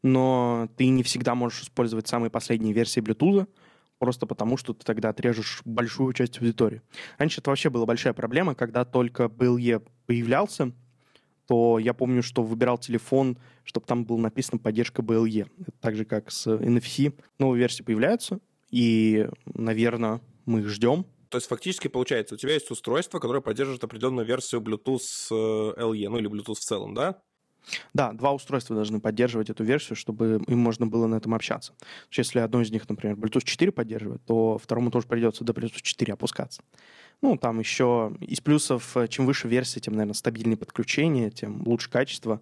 но 0.03 0.69
ты 0.77 0.89
не 0.89 1.03
всегда 1.03 1.35
можешь 1.35 1.63
использовать 1.63 2.09
самые 2.09 2.31
последние 2.31 2.73
версии 2.73 3.01
Bluetooth, 3.01 3.47
просто 3.99 4.27
потому 4.27 4.57
что 4.57 4.75
ты 4.75 4.85
тогда 4.85 5.11
отрежешь 5.11 5.63
большую 5.65 6.13
часть 6.13 6.39
аудитории. 6.39 6.83
Раньше 7.19 7.41
это 7.41 7.51
вообще 7.51 7.71
была 7.71 7.87
большая 7.87 8.13
проблема, 8.13 8.55
когда 8.55 8.85
только 8.85 9.25
BLE 9.25 9.87
появлялся, 10.07 10.73
то 11.47 11.79
я 11.79 11.95
помню, 11.95 12.23
что 12.23 12.43
выбирал 12.43 12.79
телефон, 12.79 13.39
чтобы 13.65 13.87
там 13.87 14.05
было 14.05 14.19
написано 14.19 14.59
поддержка 14.59 15.03
BLE. 15.03 15.51
Это 15.61 15.73
так 15.81 15.97
же, 15.97 16.05
как 16.05 16.31
с 16.31 16.47
NFC. 16.47 17.19
Новые 17.39 17.61
версии 17.61 17.83
появляются, 17.83 18.39
и, 18.71 19.29
наверное, 19.47 20.21
мы 20.47 20.61
их 20.61 20.69
ждем. 20.69 21.07
То 21.29 21.37
есть 21.39 21.49
фактически 21.49 21.89
получается, 21.89 22.35
у 22.35 22.39
тебя 22.39 22.55
есть 22.55 22.71
устройство, 22.71 23.19
которое 23.19 23.41
поддерживает 23.41 23.85
определенную 23.85 24.27
версию 24.27 24.63
Bluetooth 24.63 25.31
LE, 25.31 26.09
ну 26.09 26.19
или 26.19 26.31
Bluetooth 26.31 26.55
в 26.55 26.61
целом, 26.61 26.95
да? 26.95 27.21
Да, 27.93 28.13
два 28.13 28.33
устройства 28.33 28.75
должны 28.75 29.01
поддерживать 29.01 29.51
эту 29.51 29.63
версию, 29.63 29.97
чтобы 29.97 30.41
им 30.47 30.59
можно 30.59 30.87
было 30.87 31.07
на 31.07 31.17
этом 31.17 31.35
общаться. 31.35 31.75
Если 32.11 32.39
одно 32.39 32.63
из 32.63 32.71
них, 32.71 32.89
например, 32.89 33.17
Bluetooth 33.17 33.45
4 33.45 33.73
поддерживает, 33.73 34.25
то 34.25 34.57
второму 34.59 34.91
тоже 34.91 35.07
придется 35.07 35.45
до 35.45 35.53
Bluetooth 35.53 35.83
4 35.83 36.15
опускаться. 36.15 36.63
Ну, 37.21 37.37
там 37.37 37.59
еще 37.59 38.17
из 38.21 38.41
плюсов, 38.41 38.97
чем 39.09 39.27
выше 39.27 39.49
версия, 39.49 39.81
тем, 39.81 39.95
наверное, 39.95 40.15
стабильнее 40.15 40.57
подключение, 40.57 41.31
тем 41.31 41.63
лучше 41.67 41.91
качество. 41.91 42.41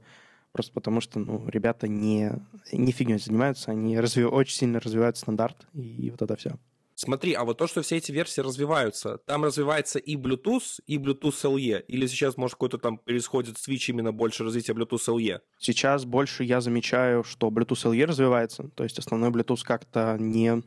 Просто 0.56 0.72
потому 0.72 1.02
что, 1.02 1.18
ну, 1.18 1.46
ребята 1.48 1.86
не, 1.86 2.32
не 2.72 2.90
фигней 2.90 3.18
занимаются, 3.18 3.72
они 3.72 4.00
развив... 4.00 4.32
очень 4.32 4.54
сильно 4.56 4.80
развивают 4.80 5.18
стандарт, 5.18 5.66
и 5.74 6.10
вот 6.10 6.22
это 6.22 6.34
все. 6.34 6.52
Смотри, 6.94 7.34
а 7.34 7.44
вот 7.44 7.58
то, 7.58 7.66
что 7.66 7.82
все 7.82 7.98
эти 7.98 8.10
версии 8.10 8.40
развиваются, 8.40 9.18
там 9.26 9.44
развивается 9.44 9.98
и 9.98 10.16
Bluetooth, 10.16 10.80
и 10.86 10.96
Bluetooth 10.96 11.42
LE? 11.42 11.84
Или 11.88 12.06
сейчас, 12.06 12.38
может, 12.38 12.54
какой-то 12.54 12.78
там 12.78 12.96
происходит 12.96 13.58
свич 13.58 13.90
именно 13.90 14.14
больше 14.14 14.44
развития 14.44 14.72
Bluetooth 14.72 15.06
LE? 15.08 15.40
Сейчас 15.58 16.06
больше 16.06 16.42
я 16.42 16.62
замечаю, 16.62 17.22
что 17.22 17.48
Bluetooth 17.48 17.92
LE 17.92 18.06
развивается, 18.06 18.70
то 18.74 18.82
есть 18.82 18.98
основной 18.98 19.28
Bluetooth 19.28 19.62
как-то 19.62 20.16
не, 20.18 20.62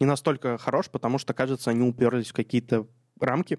не 0.00 0.06
настолько 0.06 0.58
хорош, 0.58 0.90
потому 0.90 1.18
что, 1.18 1.34
кажется, 1.34 1.70
они 1.70 1.88
уперлись 1.88 2.30
в 2.30 2.34
какие-то 2.34 2.88
рамки. 3.20 3.56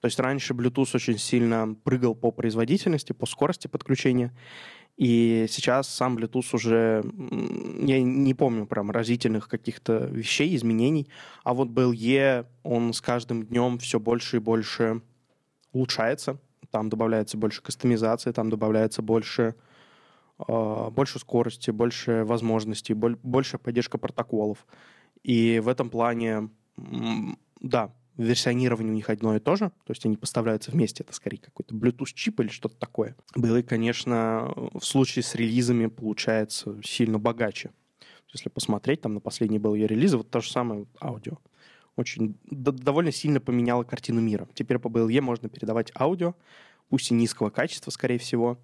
То 0.00 0.06
есть 0.06 0.18
раньше 0.18 0.52
Bluetooth 0.54 0.90
очень 0.94 1.18
сильно 1.18 1.76
прыгал 1.84 2.14
по 2.14 2.30
производительности, 2.30 3.12
по 3.12 3.26
скорости 3.26 3.66
подключения. 3.66 4.36
И 4.96 5.46
сейчас 5.48 5.88
сам 5.88 6.16
Bluetooth 6.16 6.54
уже, 6.54 7.04
я 7.80 8.00
не 8.00 8.32
помню 8.32 8.66
прям 8.66 8.90
разительных 8.90 9.48
каких-то 9.48 10.04
вещей, 10.04 10.54
изменений, 10.54 11.08
а 11.42 11.52
вот 11.52 11.68
BLE, 11.68 12.46
он 12.62 12.92
с 12.92 13.00
каждым 13.00 13.42
днем 13.44 13.78
все 13.78 13.98
больше 13.98 14.36
и 14.36 14.40
больше 14.40 15.02
улучшается. 15.72 16.38
Там 16.70 16.88
добавляется 16.88 17.36
больше 17.36 17.60
кастомизации, 17.60 18.30
там 18.30 18.50
добавляется 18.50 19.02
больше, 19.02 19.56
э, 20.46 20.90
больше 20.90 21.18
скорости, 21.18 21.70
больше 21.70 22.24
возможностей, 22.24 22.94
больше 22.94 23.58
поддержка 23.58 23.98
протоколов. 23.98 24.64
И 25.24 25.60
в 25.60 25.68
этом 25.68 25.90
плане, 25.90 26.50
да, 27.60 27.92
версионирование 28.16 28.92
у 28.92 28.94
них 28.94 29.10
одно 29.10 29.34
и 29.36 29.40
то 29.40 29.56
же, 29.56 29.70
то 29.84 29.90
есть 29.90 30.04
они 30.06 30.16
поставляются 30.16 30.70
вместе, 30.70 31.02
это 31.02 31.12
скорее 31.12 31.38
какой-то 31.38 31.74
Bluetooth-чип 31.74 32.40
или 32.40 32.48
что-то 32.48 32.76
такое. 32.76 33.16
И, 33.36 33.62
конечно, 33.62 34.52
в 34.72 34.82
случае 34.82 35.22
с 35.22 35.34
релизами 35.34 35.86
получается 35.86 36.80
сильно 36.84 37.18
богаче. 37.18 37.70
Если 38.32 38.48
посмотреть 38.48 39.00
там 39.00 39.14
на 39.14 39.20
последний 39.20 39.58
был 39.58 39.74
ее 39.74 39.86
релизы, 39.86 40.16
вот 40.16 40.30
то 40.30 40.40
же 40.40 40.50
самое 40.50 40.86
аудио. 41.00 41.38
Очень 41.96 42.36
довольно 42.44 43.12
сильно 43.12 43.40
поменяло 43.40 43.84
картину 43.84 44.20
мира. 44.20 44.48
Теперь 44.54 44.78
по 44.78 44.88
BLE 44.88 45.20
можно 45.20 45.48
передавать 45.48 45.92
аудио, 45.96 46.34
пусть 46.88 47.12
и 47.12 47.14
низкого 47.14 47.50
качества, 47.50 47.92
скорее 47.92 48.18
всего, 48.18 48.58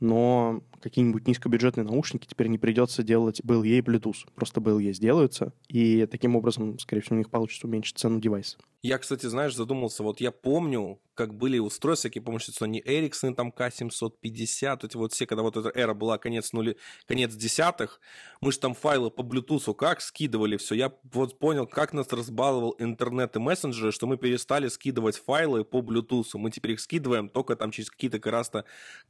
но 0.00 0.62
какие-нибудь 0.80 1.26
низкобюджетные 1.26 1.84
наушники 1.84 2.26
теперь 2.26 2.48
не 2.48 2.58
придется 2.58 3.02
делать 3.02 3.40
BLE 3.40 3.78
и 3.78 3.80
Bluetooth. 3.80 4.26
Просто 4.34 4.60
BLE 4.60 4.92
сделаются, 4.92 5.52
и 5.68 6.06
таким 6.06 6.36
образом, 6.36 6.78
скорее 6.78 7.02
всего, 7.02 7.16
у 7.16 7.18
них 7.18 7.30
получится 7.30 7.66
уменьшить 7.66 7.98
цену 7.98 8.20
девайса. 8.20 8.58
Я, 8.80 8.98
кстати, 8.98 9.26
знаешь, 9.26 9.56
задумался, 9.56 10.04
вот 10.04 10.20
я 10.20 10.30
помню, 10.30 11.00
как 11.14 11.34
были 11.34 11.58
устройства, 11.58 12.08
какие, 12.08 12.22
помню, 12.22 12.38
что 12.38 12.64
они 12.64 12.80
Ericsson, 12.80 13.34
там 13.34 13.50
K750, 13.50 14.86
эти 14.86 14.96
вот 14.96 15.12
все, 15.12 15.26
когда 15.26 15.42
вот 15.42 15.56
эта 15.56 15.68
эра 15.70 15.94
была 15.94 16.16
конец 16.16 16.52
нули, 16.52 16.76
конец 17.06 17.34
десятых, 17.34 18.00
мы 18.40 18.52
же 18.52 18.60
там 18.60 18.74
файлы 18.74 19.10
по 19.10 19.22
Bluetooth 19.22 19.74
как 19.74 20.00
скидывали 20.00 20.56
все. 20.56 20.76
Я 20.76 20.92
вот 21.12 21.40
понял, 21.40 21.66
как 21.66 21.92
нас 21.92 22.06
разбаловал 22.12 22.76
интернет 22.78 23.34
и 23.34 23.40
мессенджеры, 23.40 23.90
что 23.90 24.06
мы 24.06 24.16
перестали 24.16 24.68
скидывать 24.68 25.16
файлы 25.16 25.64
по 25.64 25.78
Bluetooth. 25.80 26.28
Мы 26.34 26.52
теперь 26.52 26.72
их 26.72 26.80
скидываем 26.80 27.28
только 27.28 27.56
там 27.56 27.72
через 27.72 27.90
какие-то 27.90 28.20
как 28.20 28.32
раз 28.32 28.52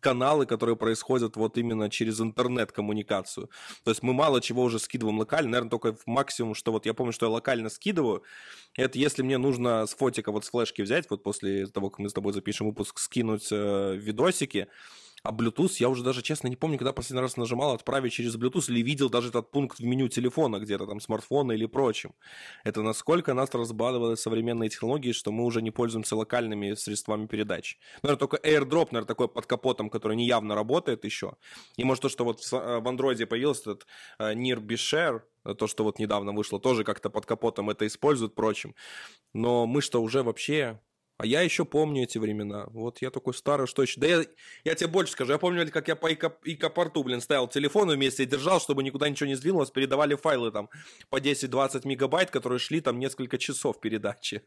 каналы, 0.01 0.47
которые 0.47 0.77
происходят 0.77 1.37
вот 1.37 1.58
именно 1.61 1.91
через 1.91 2.21
интернет-коммуникацию. 2.21 3.51
То 3.85 3.91
есть 3.91 4.03
мы 4.03 4.13
мало 4.13 4.41
чего 4.41 4.63
уже 4.63 4.79
скидываем 4.79 5.19
локально, 5.19 5.51
наверное, 5.51 5.71
только 5.71 5.97
максимум, 6.07 6.55
что 6.55 6.73
вот 6.73 6.87
я 6.87 6.95
помню, 6.95 7.13
что 7.13 7.27
я 7.27 7.31
локально 7.31 7.69
скидываю, 7.69 8.23
это 8.77 8.99
если 8.99 9.23
мне 9.23 9.39
нужно 9.39 9.87
с 9.87 9.95
фотика 9.95 10.33
вот 10.33 10.45
с 10.45 10.51
флешки 10.51 10.83
взять, 10.83 11.09
вот 11.11 11.23
после 11.23 11.67
того, 11.67 11.91
как 11.91 11.99
мы 11.99 12.09
с 12.09 12.13
тобой 12.13 12.33
запишем 12.33 12.67
выпуск, 12.67 12.99
скинуть 12.99 13.49
э, 13.51 13.97
видосики, 13.97 14.69
а 15.23 15.33
Bluetooth, 15.33 15.73
я 15.79 15.89
уже 15.89 16.03
даже, 16.03 16.23
честно, 16.23 16.49
не 16.49 16.57
помню, 16.57 16.79
когда 16.79 16.93
последний 16.93 17.23
раз 17.23 17.37
нажимал 17.37 17.73
отправить 17.75 18.13
через 18.13 18.37
Bluetooth 18.37 18.71
или 18.71 18.83
видел 18.83 19.11
даже 19.11 19.29
этот 19.29 19.51
пункт 19.51 19.79
в 19.79 19.85
меню 19.85 20.09
телефона 20.09 20.59
где-то, 20.59 20.87
там, 20.87 21.01
смартфона 21.01 21.53
или 21.53 21.67
прочим. 21.67 22.15
Это 22.65 22.83
насколько 22.83 23.35
нас 23.35 23.53
разбадывали 23.53 24.15
современные 24.15 24.71
технологии, 24.71 25.13
что 25.13 25.33
мы 25.33 25.45
уже 25.45 25.63
не 25.63 25.71
пользуемся 25.71 26.17
локальными 26.17 26.75
средствами 26.75 27.27
передачи. 27.27 27.79
Наверное, 28.03 28.21
только 28.21 28.37
AirDrop, 28.37 28.89
наверное, 28.91 29.07
такой 29.07 29.29
под 29.29 29.47
капотом, 29.47 29.91
который 29.91 30.17
не 30.17 30.27
явно 30.27 30.55
работает 30.55 31.05
еще. 31.05 31.35
И 31.77 31.85
может 31.85 32.03
то, 32.03 32.09
что 32.09 32.25
вот 32.25 32.41
в 32.41 32.53
э, 32.53 32.81
Android 32.81 33.27
появился 33.27 33.73
этот 33.73 33.87
uh, 34.21 34.35
Near 34.35 34.61
Be 34.61 34.77
Share, 34.77 35.23
то, 35.55 35.67
что 35.67 35.85
вот 35.85 35.99
недавно 35.99 36.33
вышло, 36.33 36.61
тоже 36.61 36.85
как-то 36.85 37.11
под 37.11 37.27
капотом 37.27 37.71
это 37.71 37.87
используют, 37.87 38.35
прочим. 38.35 38.75
Но 39.33 39.67
мы 39.67 39.83
что, 39.83 40.03
уже 40.03 40.23
вообще 40.23 40.81
а 41.19 41.27
я 41.27 41.43
еще 41.43 41.65
помню 41.65 42.05
эти 42.05 42.17
времена. 42.17 42.67
Вот 42.71 43.03
я 43.03 43.11
такой 43.11 43.35
старый, 43.35 43.67
что 43.67 43.83
еще. 43.83 44.01
Да 44.01 44.07
я, 44.07 44.25
я 44.65 44.75
тебе 44.77 44.89
больше 44.89 45.13
скажу. 45.13 45.33
Я 45.33 45.39
помню, 45.39 45.69
как 45.71 45.89
я 45.89 45.97
по 45.97 46.07
ИК-порту, 46.13 47.03
блин, 47.03 47.21
ставил 47.21 47.49
телефон 47.49 47.91
вместе 47.91 48.23
и 48.23 48.27
держал, 48.27 48.61
чтобы 48.61 48.85
никуда 48.85 49.09
ничего 49.09 49.27
не 49.27 49.35
сдвинулось. 49.35 49.73
Передавали 49.73 50.15
файлы 50.15 50.53
там 50.53 50.71
по 51.11 51.17
10-20 51.17 51.89
мегабайт, 51.89 52.31
которые 52.31 52.61
шли 52.61 52.81
там 52.81 53.01
несколько 53.01 53.37
часов 53.37 53.81
передачи. 53.81 54.43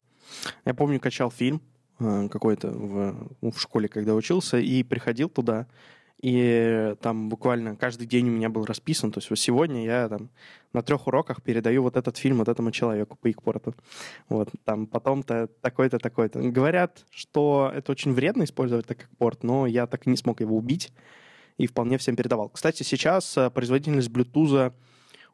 Я 0.63 0.73
помню, 0.73 1.01
качал 1.01 1.29
фильм 1.29 1.62
э, 1.99 2.29
какой-то 2.29 2.69
в, 2.69 3.51
в 3.51 3.60
школе, 3.60 3.89
когда 3.89 4.15
учился, 4.15 4.57
и 4.57 4.84
приходил 4.84 5.27
туда, 5.27 5.67
и 6.21 6.95
там 7.01 7.29
буквально 7.29 7.75
каждый 7.75 8.05
день 8.05 8.29
у 8.29 8.31
меня 8.31 8.49
был 8.49 8.65
расписан. 8.65 9.12
То 9.12 9.17
есть 9.19 9.29
вот 9.29 9.39
сегодня 9.39 9.84
я 9.84 10.07
там 10.07 10.29
на 10.71 10.84
трех 10.84 11.07
уроках 11.07 11.41
передаю 11.41 11.81
вот 11.81 11.97
этот 11.97 12.17
фильм 12.17 12.38
вот 12.38 12.47
этому 12.47 12.71
человеку 12.71 13.17
по 13.17 13.29
Икпорту. 13.29 13.75
Вот, 14.29 14.49
там 14.63 14.86
потом-то 14.86 15.49
такой-то, 15.62 15.97
такой-то. 15.97 16.39
Говорят, 16.39 17.05
что 17.10 17.71
это 17.73 17.91
очень 17.91 18.13
вредно 18.13 18.43
использовать 18.43 18.86
так 18.86 18.99
как 18.99 19.10
порт, 19.17 19.43
но 19.43 19.65
я 19.65 19.88
так 19.88 20.05
и 20.05 20.10
не 20.10 20.17
смог 20.17 20.41
его 20.41 20.55
убить 20.55 20.93
и 21.57 21.67
вполне 21.67 21.97
всем 21.97 22.15
передавал. 22.15 22.49
Кстати, 22.49 22.84
сейчас 22.84 23.38
э, 23.38 23.49
производительность 23.49 24.10
Bluetooth 24.10 24.73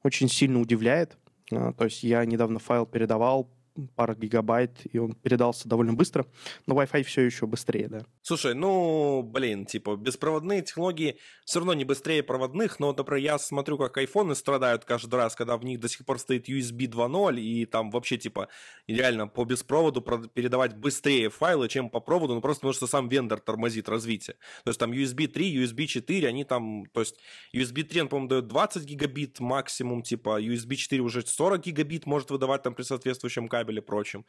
очень 0.03 0.29
сильно 0.29 0.59
удивляет. 0.59 1.17
А, 1.51 1.73
то 1.73 1.85
есть 1.85 2.03
я 2.03 2.23
недавно 2.25 2.59
файл 2.59 2.85
передавал 2.85 3.49
пара 3.95 4.15
гигабайт, 4.15 4.81
и 4.91 4.97
он 4.97 5.13
передался 5.13 5.67
довольно 5.67 5.93
быстро, 5.93 6.25
но 6.65 6.75
Wi-Fi 6.75 7.03
все 7.03 7.21
еще 7.21 7.47
быстрее, 7.47 7.87
да. 7.87 8.05
Слушай, 8.21 8.53
ну, 8.55 9.21
блин, 9.23 9.65
типа, 9.65 9.95
беспроводные 9.95 10.61
технологии 10.61 11.17
все 11.45 11.59
равно 11.59 11.73
не 11.73 11.85
быстрее 11.85 12.23
проводных, 12.23 12.79
но, 12.79 12.93
например, 12.93 13.23
я 13.23 13.39
смотрю, 13.39 13.77
как 13.77 13.97
айфоны 13.97 14.35
страдают 14.35 14.85
каждый 14.85 15.15
раз, 15.15 15.35
когда 15.35 15.57
в 15.57 15.63
них 15.63 15.79
до 15.79 15.87
сих 15.87 16.05
пор 16.05 16.19
стоит 16.19 16.49
USB 16.49 16.87
2.0, 16.87 17.39
и 17.39 17.65
там 17.65 17.89
вообще, 17.91 18.17
типа, 18.17 18.49
реально 18.87 19.27
по 19.27 19.45
беспроводу 19.45 20.01
передавать 20.01 20.75
быстрее 20.75 21.29
файлы, 21.29 21.67
чем 21.69 21.89
по 21.89 21.99
проводу, 21.99 22.33
ну, 22.35 22.41
просто 22.41 22.61
потому 22.61 22.73
что 22.73 22.87
сам 22.87 23.09
вендор 23.09 23.39
тормозит 23.39 23.89
развитие. 23.89 24.35
То 24.63 24.69
есть 24.69 24.79
там 24.79 24.91
USB 24.91 25.27
3, 25.27 25.63
USB 25.63 25.85
4, 25.85 26.27
они 26.27 26.43
там, 26.43 26.85
то 26.93 27.01
есть 27.01 27.15
USB 27.53 27.83
3, 27.83 28.01
он, 28.01 28.07
по-моему, 28.07 28.29
дает 28.29 28.47
20 28.47 28.83
гигабит 28.83 29.39
максимум, 29.39 30.01
типа, 30.01 30.41
USB 30.41 30.75
4 30.75 31.01
уже 31.01 31.21
40 31.21 31.61
гигабит 31.61 32.05
может 32.05 32.31
выдавать 32.31 32.63
там 32.63 32.73
при 32.73 32.83
соответствующем 32.83 33.47
кабеле, 33.47 33.66
кабеле 33.67 33.81
прочим. 33.81 34.25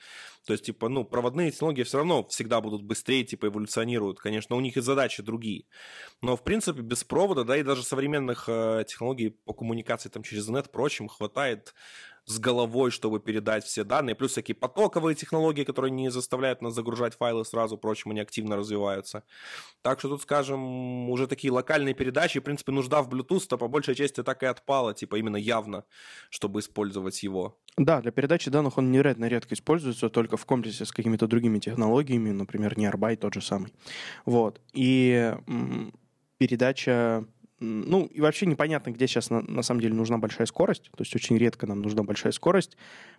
То 0.47 0.53
есть, 0.53 0.65
типа, 0.65 0.89
ну, 0.89 1.05
проводные 1.05 1.51
технологии 1.51 1.85
все 1.85 1.99
равно 1.99 2.27
всегда 2.29 2.61
будут 2.61 2.83
быстрее, 2.83 3.25
типа, 3.25 3.47
эволюционируют. 3.47 4.19
Конечно, 4.19 4.57
у 4.57 4.61
них 4.61 4.77
и 4.77 4.81
задачи 4.81 5.23
другие. 5.23 5.65
Но, 6.23 6.37
в 6.37 6.43
принципе, 6.43 6.83
без 6.83 7.05
провода, 7.05 7.45
да, 7.45 7.57
и 7.57 7.63
даже 7.63 7.85
современных 7.85 8.49
э, 8.49 8.85
технологий 8.87 9.31
по 9.31 9.53
коммуникации 9.53 10.09
там 10.09 10.23
через 10.23 10.43
интернет, 10.49 10.73
прочим, 10.73 11.09
хватает 11.09 11.75
с 12.29 12.39
головой, 12.39 12.91
чтобы 12.91 13.21
передать 13.21 13.65
все 13.65 13.85
данные, 13.85 14.15
плюс 14.15 14.33
всякие 14.33 14.55
потоковые 14.55 15.15
технологии, 15.15 15.65
которые 15.65 15.91
не 15.91 16.11
заставляют 16.11 16.61
нас 16.61 16.75
загружать 16.75 17.17
файлы 17.17 17.45
сразу, 17.45 17.79
впрочем, 17.79 18.11
они 18.11 18.21
активно 18.21 18.57
развиваются. 18.57 19.25
Так 19.81 19.99
что 19.99 20.11
тут, 20.11 20.23
скажем, 20.23 21.09
уже 21.09 21.27
такие 21.27 21.51
локальные 21.51 21.95
передачи, 21.95 22.41
в 22.41 22.43
принципе, 22.43 22.73
нужда 22.73 23.03
в 23.03 23.09
Bluetooth-то 23.09 23.57
по 23.57 23.67
большей 23.67 23.95
части 23.95 24.23
так 24.23 24.43
и 24.43 24.47
отпала, 24.47 24.93
типа 24.93 25.17
именно 25.17 25.37
явно, 25.37 25.85
чтобы 26.29 26.61
использовать 26.61 27.23
его. 27.23 27.59
Да, 27.79 28.03
для 28.03 28.11
передачи 28.11 28.51
данных 28.51 28.77
он 28.77 28.93
невероятно 28.93 29.27
редко 29.27 29.55
используется, 29.55 30.11
только 30.11 30.37
в 30.37 30.45
комплексе 30.45 30.85
с 30.85 30.93
какими-то 30.93 31.27
другими 31.29 31.59
технологиями, 31.61 32.31
например, 32.31 32.75
Nearby 32.75 33.17
тот 33.17 33.35
же 33.35 33.41
самый. 33.41 33.73
Вот. 34.27 34.61
И 34.75 35.35
передача 36.37 37.25
ну, 37.61 38.07
и 38.07 38.21
вообще 38.21 38.47
непонятно, 38.47 38.91
где 38.91 39.07
сейчас 39.07 39.31
на, 39.31 39.43
на 39.43 39.63
самом 39.63 39.81
деле 39.81 39.95
нужна 39.95 40.19
большая 40.19 40.47
скорость. 40.47 40.91
То 40.97 41.03
есть 41.03 41.15
очень 41.15 41.37
редко 41.37 41.67
нам 41.67 41.83
нужна 41.83 42.05
большая 42.05 42.33
скорость 42.33 42.77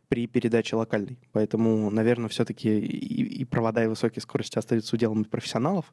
при 0.08 0.28
передаче 0.28 0.75
локальной. 0.75 1.19
Поэтому, 1.34 1.89
наверное, 1.89 2.30
все-таки 2.30 2.80
и, 2.80 3.41
и 3.41 3.45
провода, 3.45 3.84
и 3.84 3.88
высокие 3.88 4.21
скорости 4.21 4.58
остаются 4.58 4.95
уделом 4.95 5.25
профессионалов. 5.25 5.91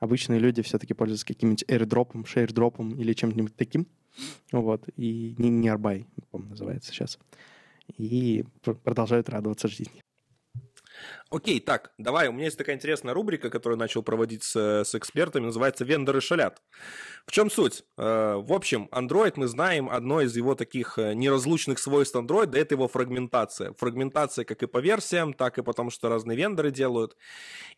Обычные 0.00 0.40
люди 0.40 0.62
все-таки 0.62 0.94
пользуются 0.94 1.26
каким-нибудь 1.26 1.64
airdropом, 1.68 2.26
шейрдропом 2.26 2.98
или 3.00 3.12
чем-нибудь 3.12 3.54
таким. 3.54 3.86
Вот. 4.50 4.84
И 4.96 5.34
не 5.38 5.50
Nearby, 5.50 6.06
по-моему, 6.30 6.50
называется 6.50 6.90
сейчас. 6.92 7.18
И 7.98 8.44
продолжают 8.82 9.28
радоваться 9.28 9.68
жизни. 9.68 10.02
Окей, 11.28 11.58
так, 11.58 11.92
давай, 11.98 12.28
у 12.28 12.32
меня 12.32 12.44
есть 12.44 12.56
такая 12.56 12.76
интересная 12.76 13.12
рубрика, 13.12 13.50
которую 13.50 13.78
начал 13.78 14.02
проводить 14.02 14.44
с, 14.44 14.84
с 14.84 14.94
экспертами, 14.94 15.46
называется 15.46 15.84
«Вендоры 15.84 16.20
шалят». 16.20 16.62
В 17.26 17.32
чем 17.32 17.50
суть? 17.50 17.82
Э, 17.98 18.36
в 18.36 18.52
общем, 18.52 18.88
Android, 18.92 19.32
мы 19.34 19.48
знаем, 19.48 19.90
одно 19.90 20.20
из 20.20 20.36
его 20.36 20.54
таких 20.54 20.98
э, 20.98 21.14
неразлучных 21.14 21.80
свойств 21.80 22.14
Android– 22.14 22.56
это 22.56 22.76
его 22.76 22.86
фрагментация. 22.86 23.72
Фрагментация 23.72 24.44
как 24.44 24.62
и 24.62 24.66
по 24.66 24.78
версиям, 24.78 25.32
так 25.32 25.58
и 25.58 25.62
потому, 25.62 25.90
что 25.90 26.08
разные 26.08 26.36
вендоры 26.36 26.70
делают. 26.70 27.16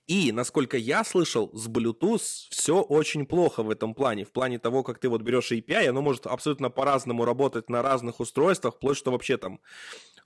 И, 0.06 0.30
насколько 0.30 0.76
я 0.76 1.02
слышал, 1.02 1.50
с 1.54 1.68
Bluetooth 1.68 2.48
все 2.50 2.82
очень 2.82 3.24
плохо 3.24 3.62
в 3.62 3.70
этом 3.70 3.94
плане. 3.94 4.26
В 4.26 4.32
плане 4.32 4.58
того, 4.58 4.82
как 4.82 4.98
ты 4.98 5.08
вот 5.08 5.22
берешь 5.22 5.52
API, 5.52 5.88
оно 5.88 6.02
может 6.02 6.26
абсолютно 6.26 6.68
по-разному 6.68 7.24
работать 7.24 7.70
на 7.70 7.80
разных 7.80 8.20
устройствах, 8.20 8.74
вплоть 8.74 8.98
что 8.98 9.10
вообще 9.10 9.38
там 9.38 9.60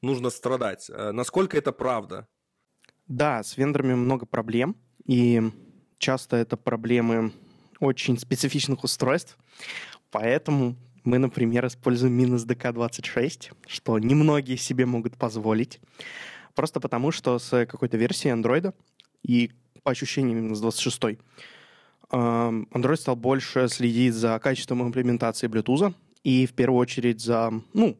нужно 0.02 0.30
страдать. 0.30 0.90
Э, 0.90 1.12
насколько 1.12 1.56
это 1.56 1.70
правда? 1.70 2.26
Да, 3.08 3.42
с 3.42 3.56
вендорами 3.56 3.94
много 3.94 4.26
проблем, 4.26 4.76
и 5.06 5.42
часто 5.98 6.36
это 6.36 6.56
проблемы 6.56 7.32
очень 7.80 8.16
специфичных 8.18 8.84
устройств, 8.84 9.36
поэтому 10.10 10.76
мы, 11.04 11.18
например, 11.18 11.66
используем 11.66 12.12
минус 12.14 12.46
DK26, 12.46 13.52
что 13.66 13.98
немногие 13.98 14.56
себе 14.56 14.86
могут 14.86 15.16
позволить, 15.16 15.80
просто 16.54 16.80
потому 16.80 17.10
что 17.10 17.38
с 17.38 17.66
какой-то 17.66 17.96
версией 17.96 18.34
Android 18.34 18.72
и 19.22 19.50
по 19.82 19.90
ощущениям 19.90 20.38
именно 20.38 20.54
с 20.54 20.60
26 20.60 21.18
Android 22.10 22.96
стал 22.96 23.16
больше 23.16 23.68
следить 23.68 24.14
за 24.14 24.38
качеством 24.38 24.82
имплементации 24.82 25.48
Bluetooth 25.48 25.92
и 26.22 26.46
в 26.46 26.52
первую 26.52 26.78
очередь 26.78 27.20
за, 27.20 27.52
ну, 27.72 27.98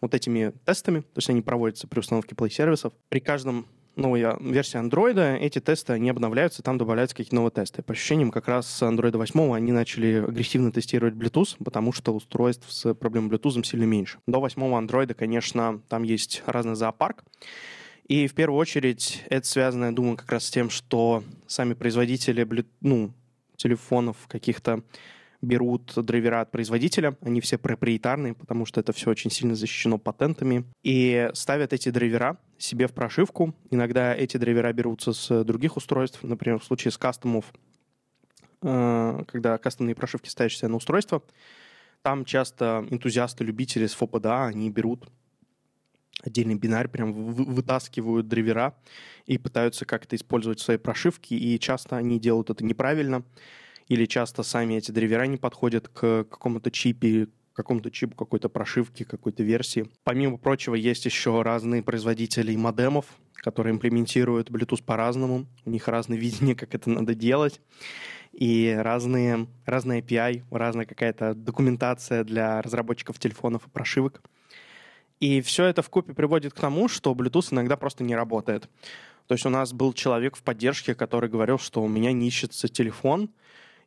вот 0.00 0.14
этими 0.14 0.52
тестами, 0.64 1.00
то 1.00 1.18
есть 1.18 1.30
они 1.30 1.42
проводятся 1.42 1.86
при 1.86 2.00
установке 2.00 2.34
Play-сервисов. 2.34 2.92
При 3.08 3.20
каждом 3.20 3.66
новая 3.96 4.36
версия 4.40 4.78
Android, 4.78 5.38
эти 5.38 5.60
тесты, 5.60 5.92
они 5.92 6.10
обновляются, 6.10 6.62
там 6.62 6.78
добавляются 6.78 7.16
какие-то 7.16 7.34
новые 7.34 7.50
тесты. 7.50 7.82
По 7.82 7.92
ощущениям, 7.92 8.30
как 8.30 8.48
раз 8.48 8.66
с 8.66 8.82
Android 8.82 9.16
8 9.16 9.54
они 9.54 9.72
начали 9.72 10.24
агрессивно 10.26 10.72
тестировать 10.72 11.14
Bluetooth, 11.14 11.56
потому 11.62 11.92
что 11.92 12.14
устройств 12.14 12.70
с 12.70 12.94
проблемой 12.94 13.30
Bluetooth 13.30 13.64
сильно 13.64 13.84
меньше. 13.84 14.18
До 14.26 14.40
8 14.40 14.60
Android, 14.62 15.14
конечно, 15.14 15.80
там 15.88 16.02
есть 16.02 16.42
разный 16.46 16.74
зоопарк. 16.74 17.24
И 18.08 18.26
в 18.26 18.34
первую 18.34 18.58
очередь 18.58 19.24
это 19.30 19.46
связано, 19.46 19.86
я 19.86 19.92
думаю, 19.92 20.16
как 20.16 20.30
раз 20.32 20.46
с 20.46 20.50
тем, 20.50 20.70
что 20.70 21.22
сами 21.46 21.74
производители 21.74 22.46
ну, 22.80 23.12
телефонов 23.56 24.16
каких-то 24.28 24.82
берут 25.42 25.92
драйвера 25.96 26.40
от 26.40 26.50
производителя, 26.50 27.16
они 27.20 27.40
все 27.40 27.58
проприетарные, 27.58 28.32
потому 28.34 28.64
что 28.64 28.80
это 28.80 28.92
все 28.92 29.10
очень 29.10 29.30
сильно 29.30 29.54
защищено 29.54 29.98
патентами, 29.98 30.64
и 30.82 31.30
ставят 31.34 31.72
эти 31.72 31.90
драйвера 31.90 32.38
себе 32.58 32.86
в 32.86 32.92
прошивку. 32.92 33.54
Иногда 33.70 34.14
эти 34.14 34.36
драйвера 34.36 34.72
берутся 34.72 35.12
с 35.12 35.44
других 35.44 35.76
устройств, 35.76 36.22
например, 36.22 36.60
в 36.60 36.64
случае 36.64 36.92
с 36.92 36.98
кастомов, 36.98 37.52
э, 38.62 39.24
когда 39.26 39.58
кастомные 39.58 39.96
прошивки 39.96 40.28
ставишь 40.28 40.58
себе 40.58 40.68
на 40.68 40.76
устройство, 40.76 41.22
там 42.02 42.24
часто 42.24 42.86
энтузиасты, 42.90 43.44
любители 43.44 43.86
с 43.86 43.96
FOPDA, 43.96 44.46
они 44.46 44.70
берут 44.70 45.08
отдельный 46.22 46.54
бинарь, 46.54 46.88
прям 46.88 47.12
вытаскивают 47.12 48.28
драйвера 48.28 48.76
и 49.26 49.38
пытаются 49.38 49.84
как-то 49.84 50.14
использовать 50.14 50.60
свои 50.60 50.76
прошивки, 50.76 51.34
и 51.34 51.58
часто 51.58 51.96
они 51.96 52.20
делают 52.20 52.50
это 52.50 52.64
неправильно, 52.64 53.24
или 53.92 54.06
часто 54.06 54.42
сами 54.42 54.74
эти 54.74 54.90
драйвера 54.90 55.26
не 55.26 55.36
подходят 55.36 55.88
к 55.88 56.24
какому-то 56.24 56.70
чипе, 56.70 57.28
какому-то 57.52 57.90
чипу 57.90 58.16
какой-то 58.16 58.48
прошивки, 58.48 59.04
какой-то 59.04 59.42
версии. 59.42 59.86
Помимо 60.02 60.38
прочего, 60.38 60.74
есть 60.74 61.04
еще 61.04 61.42
разные 61.42 61.82
производители 61.82 62.56
модемов, 62.56 63.04
которые 63.34 63.74
имплементируют 63.74 64.50
Bluetooth 64.50 64.82
по-разному. 64.82 65.46
У 65.66 65.70
них 65.70 65.88
разное 65.88 66.16
видение, 66.16 66.54
как 66.62 66.74
это 66.74 66.88
надо 66.88 67.14
делать. 67.14 67.60
И 68.32 68.74
разные, 68.78 69.46
разные 69.66 70.00
API, 70.00 70.42
разная 70.50 70.86
какая-то 70.86 71.34
документация 71.34 72.24
для 72.24 72.62
разработчиков 72.62 73.18
телефонов 73.18 73.66
и 73.66 73.70
прошивок. 73.70 74.22
И 75.20 75.42
все 75.42 75.66
это 75.66 75.82
в 75.82 75.90
купе 75.90 76.14
приводит 76.14 76.54
к 76.54 76.60
тому, 76.60 76.88
что 76.88 77.12
Bluetooth 77.12 77.52
иногда 77.52 77.76
просто 77.76 78.04
не 78.04 78.16
работает. 78.16 78.70
То 79.26 79.34
есть 79.34 79.44
у 79.44 79.50
нас 79.50 79.74
был 79.74 79.92
человек 79.92 80.36
в 80.36 80.42
поддержке, 80.42 80.94
который 80.94 81.28
говорил, 81.28 81.58
что 81.58 81.82
у 81.82 81.88
меня 81.88 82.12
не 82.12 82.30
телефон, 82.30 83.28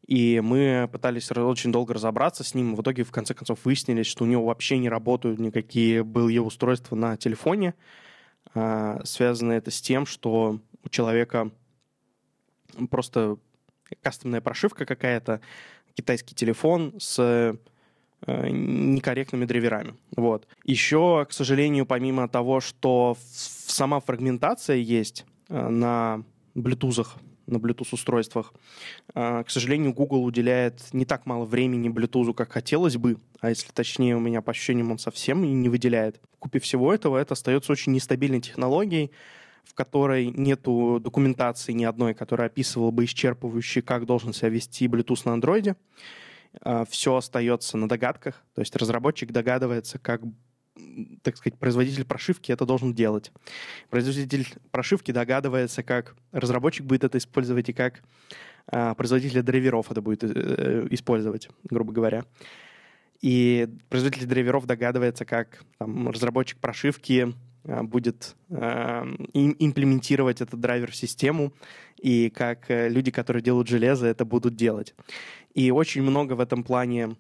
и 0.05 0.39
мы 0.39 0.87
пытались 0.91 1.31
очень 1.31 1.71
долго 1.71 1.93
разобраться 1.93 2.43
с 2.43 2.53
ним. 2.53 2.75
В 2.75 2.81
итоге, 2.81 3.03
в 3.03 3.11
конце 3.11 3.33
концов, 3.33 3.59
выяснились, 3.63 4.05
что 4.05 4.23
у 4.23 4.27
него 4.27 4.45
вообще 4.45 4.77
не 4.77 4.89
работают 4.89 5.39
никакие 5.39 6.03
были 6.03 6.37
устройства 6.37 6.95
на 6.95 7.17
телефоне. 7.17 7.73
А, 8.53 9.01
связано 9.03 9.53
это 9.53 9.71
с 9.71 9.81
тем, 9.81 10.05
что 10.05 10.59
у 10.83 10.89
человека 10.89 11.49
просто 12.89 13.37
кастомная 14.01 14.41
прошивка 14.41 14.85
какая-то, 14.85 15.41
китайский 15.95 16.35
телефон 16.35 16.93
с 16.99 17.17
э, 17.19 17.55
некорректными 18.49 19.45
драйверами. 19.45 19.95
Вот. 20.15 20.47
Еще, 20.65 21.25
к 21.27 21.33
сожалению, 21.33 21.85
помимо 21.85 22.27
того, 22.27 22.59
что 22.59 23.17
сама 23.31 23.99
фрагментация 24.01 24.75
есть 24.75 25.25
э, 25.47 25.67
на 25.67 26.23
Bluetooth, 26.53 27.07
на 27.47 27.57
Bluetooth-устройствах. 27.57 28.53
А, 29.13 29.43
к 29.43 29.49
сожалению, 29.49 29.93
Google 29.93 30.23
уделяет 30.23 30.81
не 30.93 31.05
так 31.05 31.25
мало 31.25 31.45
времени 31.45 31.89
Bluetooth, 31.89 32.33
как 32.33 32.51
хотелось 32.51 32.97
бы, 32.97 33.17
а 33.39 33.49
если 33.49 33.71
точнее, 33.71 34.15
у 34.15 34.19
меня 34.19 34.41
по 34.41 34.51
ощущениям 34.51 34.91
он 34.91 34.97
совсем 34.97 35.61
не 35.61 35.69
выделяет. 35.69 36.19
Купив 36.39 36.63
всего 36.63 36.93
этого, 36.93 37.17
это 37.17 37.33
остается 37.33 37.71
очень 37.71 37.91
нестабильной 37.91 38.41
технологией, 38.41 39.11
в 39.63 39.73
которой 39.73 40.27
нету 40.27 40.99
документации 41.03 41.73
ни 41.73 41.83
одной, 41.83 42.13
которая 42.13 42.47
описывала 42.47 42.91
бы 42.91 43.05
исчерпывающе, 43.05 43.81
как 43.81 44.05
должен 44.05 44.33
себя 44.33 44.49
вести 44.49 44.87
Bluetooth 44.87 45.21
на 45.25 45.33
андроиде. 45.33 45.75
А, 46.61 46.85
Все 46.85 47.15
остается 47.15 47.77
на 47.77 47.87
догадках, 47.87 48.43
то 48.53 48.61
есть 48.61 48.75
разработчик 48.75 49.31
догадывается, 49.31 49.99
как 49.99 50.21
так 51.21 51.37
сказать, 51.37 51.57
производитель 51.57 52.05
прошивки 52.05 52.51
это 52.51 52.65
должен 52.65 52.93
делать. 52.93 53.31
Производитель 53.89 54.47
прошивки 54.71 55.11
догадывается, 55.11 55.83
как 55.83 56.15
разработчик 56.31 56.85
будет 56.85 57.03
это 57.03 57.17
использовать 57.17 57.69
и 57.69 57.73
как 57.73 58.01
а, 58.67 58.93
производитель 58.95 59.41
драйверов 59.41 59.91
это 59.91 60.01
будет 60.01 60.23
э, 60.23 60.87
использовать, 60.91 61.49
грубо 61.63 61.93
говоря. 61.93 62.25
И 63.21 63.67
производитель 63.89 64.27
драйверов 64.27 64.65
догадывается, 64.65 65.25
как 65.25 65.63
там, 65.77 66.09
разработчик 66.09 66.59
прошивки 66.59 67.33
а, 67.63 67.83
будет 67.83 68.35
а, 68.49 69.05
имплементировать 69.33 70.41
этот 70.41 70.59
драйвер 70.59 70.91
в 70.91 70.95
систему, 70.95 71.53
и 72.01 72.29
как 72.29 72.69
э, 72.69 72.89
люди, 72.89 73.11
которые 73.11 73.41
делают 73.41 73.67
железо, 73.67 74.07
это 74.07 74.25
будут 74.25 74.55
делать. 74.55 74.93
И 75.53 75.71
очень 75.71 76.01
много 76.01 76.33
в 76.33 76.39
этом 76.39 76.63
плане 76.63 77.15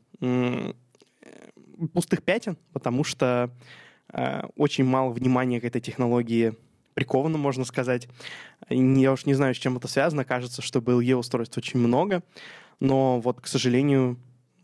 пустых 1.93 2.23
пятен, 2.23 2.57
потому 2.73 3.03
что 3.03 3.51
э, 4.13 4.43
очень 4.55 4.85
мало 4.85 5.11
внимания 5.11 5.59
к 5.59 5.65
этой 5.65 5.81
технологии 5.81 6.55
приковано, 6.93 7.37
можно 7.37 7.65
сказать. 7.65 8.07
Я 8.69 9.11
уж 9.11 9.25
не 9.25 9.33
знаю, 9.33 9.53
с 9.53 9.57
чем 9.57 9.77
это 9.77 9.87
связано. 9.87 10.23
Кажется, 10.23 10.61
что 10.61 10.79
BLE-устройств 10.79 11.57
очень 11.57 11.79
много, 11.79 12.23
но 12.79 13.19
вот, 13.19 13.41
к 13.41 13.47
сожалению, 13.47 14.17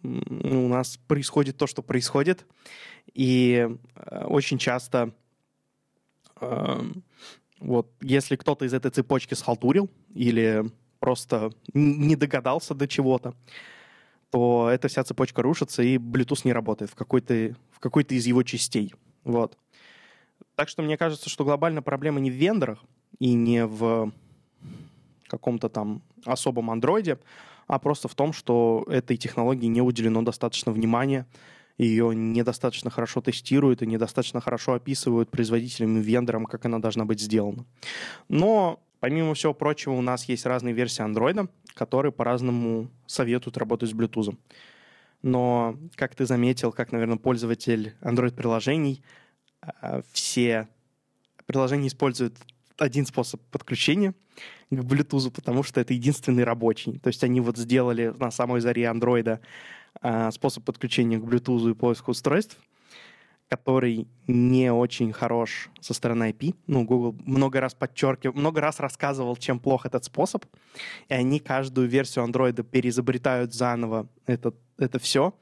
у 0.04 0.68
нас 0.68 0.98
происходит 1.08 1.58
то, 1.58 1.68
что 1.68 1.84
происходит, 1.84 2.46
и 3.14 3.68
э, 3.96 4.26
очень 4.26 4.58
часто 4.58 5.14
э, 6.40 6.82
вот 7.60 7.92
если 8.02 8.36
кто-то 8.36 8.66
из 8.66 8.74
этой 8.74 8.90
цепочки 8.90 9.36
схалтурил 9.36 9.90
или 10.16 10.66
просто 11.00 11.52
не 11.74 12.16
догадался 12.16 12.74
до 12.74 12.88
чего-то, 12.88 13.36
то 14.32 14.70
эта 14.72 14.88
вся 14.88 15.04
цепочка 15.04 15.42
рушится, 15.42 15.84
и 15.84 15.98
Bluetooth 15.98 16.42
не 16.46 16.54
работает 16.54 16.90
в 16.90 16.96
какой-то, 16.96 17.56
в 17.72 17.80
какой-то 17.80 18.16
из 18.16 18.26
его 18.26 18.44
частей. 18.44 18.94
Вот. 19.24 19.58
Так 20.56 20.70
что 20.70 20.82
мне 20.82 20.98
кажется, 20.98 21.30
что 21.30 21.44
глобально 21.44 21.82
проблема 21.82 22.20
не 22.20 22.32
в 22.32 22.34
вендорах 22.34 22.80
и 23.20 23.34
не 23.34 23.66
в 23.66 24.12
каком-то 25.28 25.70
там 25.70 26.02
особом 26.26 26.72
андроиде, 26.72 27.20
а 27.68 27.80
просто 27.80 28.08
в 28.08 28.16
том, 28.16 28.34
что 28.34 28.86
этой 28.88 29.18
технологии 29.18 29.68
не 29.68 29.82
уделено 29.82 30.22
достаточно 30.22 30.72
внимания, 30.72 31.26
ее 31.78 32.14
недостаточно 32.14 32.90
хорошо 32.90 33.22
тестируют 33.22 33.82
и 33.82 33.88
недостаточно 33.88 34.42
хорошо 34.42 34.74
описывают 34.74 35.30
производителям 35.30 35.98
и 35.98 36.02
вендорам, 36.02 36.46
как 36.46 36.66
она 36.66 36.80
должна 36.80 37.06
быть 37.06 37.20
сделана. 37.20 37.66
Но, 38.30 38.80
помимо 39.00 39.34
всего 39.34 39.54
прочего, 39.54 39.94
у 39.94 40.02
нас 40.02 40.26
есть 40.26 40.46
разные 40.46 40.74
версии 40.74 41.02
андроида, 41.02 41.48
которые 41.74 42.12
по-разному 42.12 42.90
советуют 43.06 43.58
работать 43.58 43.90
с 43.90 43.94
Bluetooth. 43.94 44.38
Но, 45.22 45.78
как 45.96 46.16
ты 46.16 46.26
заметил, 46.26 46.72
как, 46.72 46.92
наверное, 46.92 47.18
пользователь 47.18 47.96
Android-приложений, 48.02 49.04
а, 49.62 50.02
все 50.12 50.68
приложения 51.46 51.88
используют 51.88 52.36
один 52.78 53.06
способ 53.06 53.42
подключения 53.52 54.14
к 54.72 54.76
Bluetooth, 54.76 55.30
потому 55.32 55.64
что 55.64 55.80
это 55.80 55.94
единственный 55.94 56.44
рабочий. 56.44 56.98
То 57.00 57.08
есть 57.08 57.24
они 57.24 57.42
вот 57.42 57.58
сделали 57.58 58.14
на 58.18 58.32
самой 58.32 58.62
заре 58.62 58.88
андроида 58.88 59.42
а, 60.02 60.32
способ 60.32 60.64
подключения 60.64 61.20
к 61.20 61.24
Bluetooth 61.24 61.72
и 61.72 61.76
поиска 61.76 62.10
устройств, 62.10 62.58
который 63.52 64.08
не 64.28 64.72
очень 64.72 65.12
хорош 65.12 65.70
со 65.82 65.94
стороны 65.94 66.30
IP. 66.32 66.56
Ну, 66.68 66.86
Google 66.86 67.18
много 67.26 67.60
раз 67.60 67.74
подчеркивал, 67.74 68.34
много 68.34 68.62
раз 68.62 68.80
рассказывал, 68.80 69.36
чем 69.36 69.60
плох 69.60 69.86
этот 69.86 70.06
способ, 70.06 70.46
и 71.10 71.14
они 71.14 71.40
каждую 71.40 71.90
версию 71.90 72.24
андроида 72.24 72.64
переизобретают 72.64 73.54
заново 73.54 74.08
это, 74.26 74.54
это 74.78 75.00
все. 75.00 75.36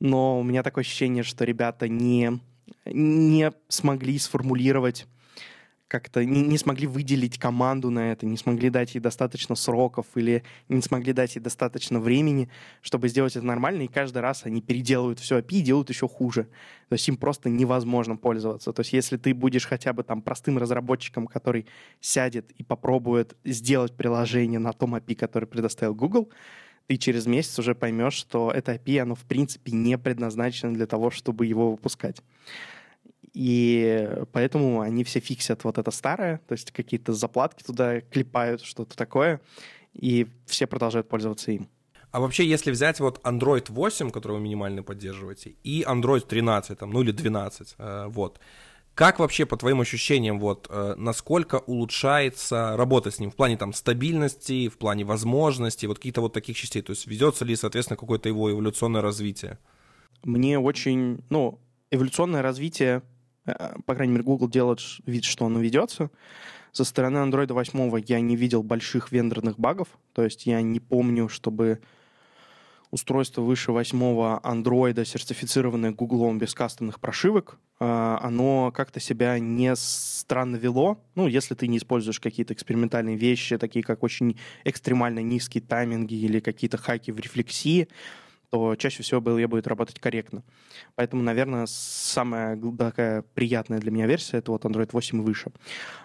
Но 0.00 0.40
у 0.40 0.42
меня 0.42 0.62
такое 0.62 0.82
ощущение, 0.82 1.22
что 1.22 1.44
ребята 1.44 1.88
не, 1.88 2.40
не 2.86 3.52
смогли 3.68 4.18
сформулировать 4.18 5.06
как-то 5.92 6.24
не, 6.24 6.40
не 6.40 6.56
смогли 6.56 6.86
выделить 6.86 7.38
команду 7.38 7.90
на 7.90 8.12
это, 8.12 8.24
не 8.24 8.38
смогли 8.38 8.70
дать 8.70 8.94
ей 8.94 9.00
достаточно 9.02 9.54
сроков 9.54 10.06
или 10.14 10.42
не 10.70 10.80
смогли 10.80 11.12
дать 11.12 11.36
ей 11.36 11.42
достаточно 11.42 12.00
времени, 12.00 12.48
чтобы 12.80 13.08
сделать 13.08 13.36
это 13.36 13.44
нормально, 13.44 13.82
и 13.82 13.88
каждый 13.88 14.22
раз 14.22 14.46
они 14.46 14.62
переделывают 14.62 15.18
все 15.18 15.40
API 15.40 15.58
и 15.58 15.60
делают 15.60 15.90
еще 15.90 16.08
хуже. 16.08 16.44
То 16.88 16.94
есть 16.94 17.06
им 17.08 17.18
просто 17.18 17.50
невозможно 17.50 18.16
пользоваться. 18.16 18.72
То 18.72 18.80
есть 18.80 18.94
если 18.94 19.18
ты 19.18 19.34
будешь 19.34 19.66
хотя 19.66 19.92
бы 19.92 20.02
там 20.02 20.22
простым 20.22 20.56
разработчиком, 20.56 21.26
который 21.26 21.66
сядет 22.00 22.50
и 22.52 22.62
попробует 22.62 23.36
сделать 23.44 23.94
приложение 23.94 24.60
на 24.60 24.72
том 24.72 24.94
API, 24.94 25.14
который 25.14 25.44
предоставил 25.44 25.94
Google, 25.94 26.30
ты 26.86 26.96
через 26.96 27.26
месяц 27.26 27.58
уже 27.58 27.74
поймешь, 27.74 28.14
что 28.14 28.50
это 28.50 28.76
API, 28.76 29.00
оно 29.00 29.14
в 29.14 29.24
принципе 29.24 29.72
не 29.72 29.98
предназначено 29.98 30.72
для 30.72 30.86
того, 30.86 31.10
чтобы 31.10 31.44
его 31.44 31.70
выпускать. 31.72 32.22
И 33.34 34.10
поэтому 34.32 34.80
они 34.80 35.04
все 35.04 35.20
фиксят 35.20 35.64
вот 35.64 35.78
это 35.78 35.90
старое, 35.90 36.40
то 36.46 36.52
есть 36.52 36.70
какие-то 36.70 37.14
заплатки 37.14 37.62
туда 37.62 38.00
клепают, 38.00 38.62
что-то 38.62 38.96
такое, 38.96 39.40
и 39.94 40.26
все 40.46 40.66
продолжают 40.66 41.08
пользоваться 41.08 41.50
им. 41.50 41.68
А 42.10 42.20
вообще, 42.20 42.46
если 42.46 42.70
взять 42.70 43.00
вот 43.00 43.20
Android 43.24 43.72
8, 43.72 44.10
который 44.10 44.32
вы 44.32 44.40
минимально 44.40 44.82
поддерживаете, 44.82 45.54
и 45.64 45.82
Android 45.82 46.26
13, 46.26 46.78
там, 46.78 46.90
ну 46.90 47.00
или 47.00 47.10
12, 47.10 47.74
э, 47.78 48.06
вот, 48.08 48.38
как 48.94 49.18
вообще, 49.18 49.46
по 49.46 49.56
твоим 49.56 49.80
ощущениям, 49.80 50.38
вот, 50.38 50.66
э, 50.68 50.94
насколько 50.98 51.60
улучшается 51.60 52.76
работа 52.76 53.10
с 53.10 53.18
ним 53.18 53.30
в 53.30 53.36
плане 53.36 53.56
там 53.56 53.72
стабильности, 53.72 54.68
в 54.68 54.76
плане 54.76 55.04
возможностей, 55.04 55.86
вот 55.86 55.96
каких-то 55.96 56.20
вот 56.20 56.34
таких 56.34 56.58
частей? 56.58 56.82
То 56.82 56.90
есть 56.90 57.06
ведется 57.06 57.46
ли, 57.46 57.56
соответственно, 57.56 57.96
какое-то 57.96 58.28
его 58.28 58.50
эволюционное 58.50 59.00
развитие? 59.00 59.58
Мне 60.22 60.58
очень, 60.58 61.24
ну, 61.30 61.58
эволюционное 61.90 62.42
развитие 62.42 63.02
по 63.44 63.94
крайней 63.94 64.12
мере, 64.12 64.24
Google 64.24 64.48
делает 64.48 64.80
вид, 65.06 65.24
что 65.24 65.46
оно 65.46 65.60
ведется. 65.60 66.10
Со 66.72 66.84
стороны 66.84 67.18
Android 67.18 67.52
8 67.52 68.02
я 68.06 68.20
не 68.20 68.36
видел 68.36 68.62
больших 68.62 69.12
вендорных 69.12 69.58
багов, 69.58 69.88
то 70.14 70.22
есть 70.22 70.46
я 70.46 70.62
не 70.62 70.80
помню, 70.80 71.28
чтобы 71.28 71.80
устройство 72.90 73.42
выше 73.42 73.72
8 73.72 73.98
Android, 73.98 75.04
сертифицированное 75.04 75.90
Google 75.90 76.32
без 76.34 76.54
кастомных 76.54 77.00
прошивок, 77.00 77.58
э, 77.80 78.18
оно 78.22 78.70
как-то 78.72 79.00
себя 79.00 79.38
не 79.38 79.74
странно 79.76 80.56
вело. 80.56 80.98
Ну, 81.14 81.26
если 81.26 81.54
ты 81.54 81.66
не 81.66 81.78
используешь 81.78 82.20
какие-то 82.20 82.54
экспериментальные 82.54 83.16
вещи, 83.16 83.58
такие 83.58 83.82
как 83.82 84.02
очень 84.02 84.38
экстремально 84.64 85.20
низкие 85.20 85.62
тайминги 85.62 86.14
или 86.14 86.40
какие-то 86.40 86.76
хаки 86.76 87.10
в 87.12 87.18
рефлексии, 87.18 87.88
то 88.52 88.76
чаще 88.76 89.02
всего 89.02 89.22
BLE 89.22 89.46
будет 89.46 89.66
работать 89.66 89.98
корректно. 89.98 90.42
Поэтому, 90.94 91.22
наверное, 91.22 91.64
самая 91.66 92.60
такая 92.78 93.22
приятная 93.34 93.78
для 93.78 93.90
меня 93.90 94.06
версия— 94.06 94.36
это 94.38 94.52
вот 94.52 94.66
Android 94.66 94.90
8 94.92 95.18
и 95.18 95.22
выше. 95.22 95.52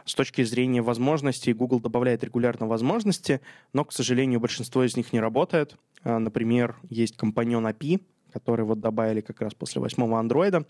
С 0.05 0.15
точки 0.15 0.43
зрения 0.43 0.81
возможностей, 0.81 1.51
Google 1.51 1.81
добавляет 1.81 2.23
регулярно 2.23 2.65
возможности, 2.65 3.41
но, 3.73 3.83
к 3.83 3.91
сожалению, 3.91 4.39
большинство 4.39 4.85
из 4.85 4.95
них 4.95 5.11
не 5.11 5.19
работает. 5.19 5.75
А, 6.03 6.19
например, 6.19 6.77
есть 6.89 7.17
компаньон 7.17 7.67
API, 7.67 7.99
который 8.31 8.63
вот 8.63 8.79
добавили 8.79 9.19
как 9.19 9.41
раз 9.41 9.53
после 9.53 9.81
восьмого 9.81 10.17
андроида, 10.17 10.65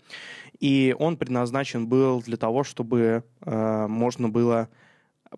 и 0.58 0.96
он 0.98 1.16
предназначен 1.16 1.86
был 1.86 2.20
для 2.22 2.36
того, 2.36 2.64
чтобы 2.64 3.22
э, 3.42 3.86
можно 3.86 4.28
было 4.28 4.68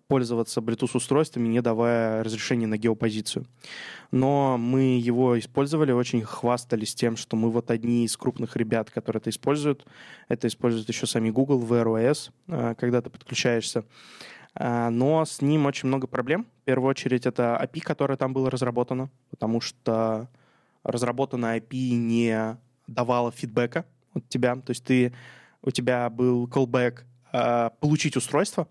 пользоваться 0.07 0.61
Bluetooth-устройствами, 0.61 1.47
не 1.47 1.61
давая 1.61 2.23
разрешения 2.23 2.67
на 2.67 2.77
геопозицию. 2.77 3.45
Но 4.11 4.57
мы 4.57 4.99
его 4.99 5.39
использовали, 5.39 5.91
очень 5.91 6.21
хвастались 6.21 6.95
тем, 6.95 7.17
что 7.17 7.35
мы 7.35 7.49
вот 7.49 7.71
одни 7.71 8.05
из 8.05 8.15
крупных 8.17 8.55
ребят, 8.55 8.89
которые 8.89 9.19
это 9.19 9.29
используют. 9.29 9.85
Это 10.27 10.47
используют 10.47 10.89
еще 10.89 11.07
сами 11.07 11.29
Google, 11.29 11.61
Wear 11.63 11.85
OS, 11.85 12.31
э, 12.47 12.75
когда 12.77 13.01
ты 13.01 13.09
подключаешься. 13.09 13.85
Э, 14.55 14.89
но 14.89 15.23
с 15.25 15.41
ним 15.41 15.65
очень 15.65 15.87
много 15.87 16.07
проблем. 16.07 16.47
В 16.61 16.65
первую 16.65 16.89
очередь 16.89 17.25
это 17.25 17.59
API, 17.61 17.81
которое 17.81 18.17
там 18.17 18.33
было 18.33 18.49
разработано, 18.49 19.09
потому 19.29 19.61
что 19.61 20.29
разработанная 20.83 21.59
API 21.59 21.91
не 21.91 22.57
давала 22.87 23.31
фидбэка 23.31 23.85
от 24.13 24.27
тебя. 24.29 24.55
То 24.55 24.71
есть 24.71 24.83
ты, 24.83 25.13
у 25.61 25.71
тебя 25.71 26.09
был 26.09 26.47
callback 26.47 27.01
э, 27.31 27.69
получить 27.79 28.17
устройство, 28.17 28.67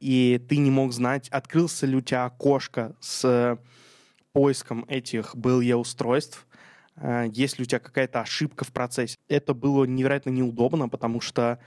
и 0.00 0.44
ты 0.48 0.56
не 0.58 0.70
мог 0.70 0.92
знать, 0.92 1.28
открылся 1.28 1.86
ли 1.86 1.96
у 1.96 2.00
тебя 2.00 2.26
окошко 2.26 2.94
с 3.00 3.58
поиском 4.32 4.84
этих 4.88 5.34
BLE-устройств, 5.34 6.46
а, 6.96 7.24
есть 7.24 7.58
ли 7.58 7.62
у 7.62 7.66
тебя 7.66 7.78
какая-то 7.78 8.20
ошибка 8.20 8.64
в 8.64 8.72
процессе. 8.72 9.16
Это 9.28 9.54
было 9.54 9.84
невероятно 9.84 10.30
неудобно, 10.30 10.88
потому 10.88 11.20
что 11.20 11.42
а, 11.52 11.58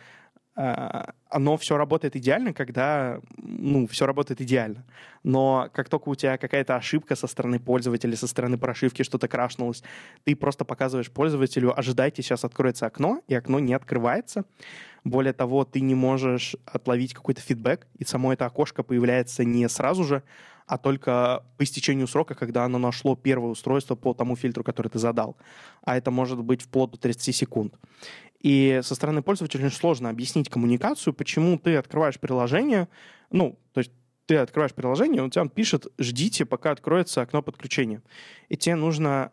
оно 1.30 1.56
все 1.56 1.78
работает 1.78 2.18
идеально, 2.18 2.54
когда, 2.54 3.22
ну, 3.38 3.88
все 3.88 4.06
работает 4.06 4.42
идеально. 4.42 4.84
Но 5.24 5.70
как 5.74 5.88
только 5.88 6.10
у 6.10 6.16
тебя 6.16 6.38
какая-то 6.38 6.76
ошибка 6.76 7.16
со 7.16 7.28
стороны 7.28 7.60
пользователя, 7.60 8.16
со 8.18 8.28
стороны 8.28 8.58
прошивки, 8.58 9.04
что-то 9.04 9.30
крашнулось, 9.30 9.84
ты 10.26 10.36
просто 10.36 10.66
показываешь 10.66 11.12
пользователю, 11.12 11.78
ожидайте, 11.78 12.22
сейчас 12.22 12.44
откроется 12.44 12.88
окно, 12.88 13.22
и 13.28 13.36
окно 13.36 13.60
не 13.60 13.74
открывается. 13.74 14.44
Более 15.06 15.32
того, 15.32 15.64
ты 15.64 15.80
не 15.80 15.96
можешь 15.96 16.58
отловить 16.66 17.14
какой-то 17.14 17.40
фидбэк, 17.40 17.88
и 17.98 18.04
само 18.04 18.34
это 18.34 18.46
окошко 18.46 18.84
появляется 18.84 19.46
не 19.46 19.70
сразу 19.70 20.04
же, 20.04 20.24
а 20.68 20.78
только 20.78 21.44
по 21.58 21.64
истечению 21.64 22.08
срока, 22.08 22.36
когда 22.36 22.66
оно 22.66 22.78
нашло 22.78 23.16
первое 23.16 23.50
устройство 23.50 23.96
по 23.96 24.14
тому 24.14 24.36
фильтру, 24.36 24.64
который 24.64 24.90
ты 24.90 25.00
задал. 25.00 25.38
А 25.84 25.98
это 25.98 26.12
может 26.12 26.44
быть 26.44 26.62
вплоть 26.62 26.92
до 26.92 26.98
30 26.98 27.36
секунд. 27.36 27.74
И 28.40 28.80
со 28.84 28.96
стороны 28.96 29.22
пользователя 29.22 29.66
очень 29.66 29.76
сложно 29.76 30.10
объяснить 30.10 30.50
коммуникацию, 30.50 31.14
почему 31.14 31.58
ты 31.58 31.76
открываешь 31.76 32.20
приложение, 32.20 32.88
ну, 33.32 33.60
то 33.74 33.82
есть 33.82 33.92
ты 34.26 34.38
открываешь 34.38 34.74
приложение, 34.74 35.22
он 35.22 35.30
тебе 35.30 35.50
пишет 35.50 35.88
«ждите, 35.98 36.46
пока 36.46 36.72
откроется 36.72 37.22
окно 37.22 37.42
подключения». 37.42 38.02
И 38.48 38.56
тебе 38.56 38.76
нужно 38.76 39.32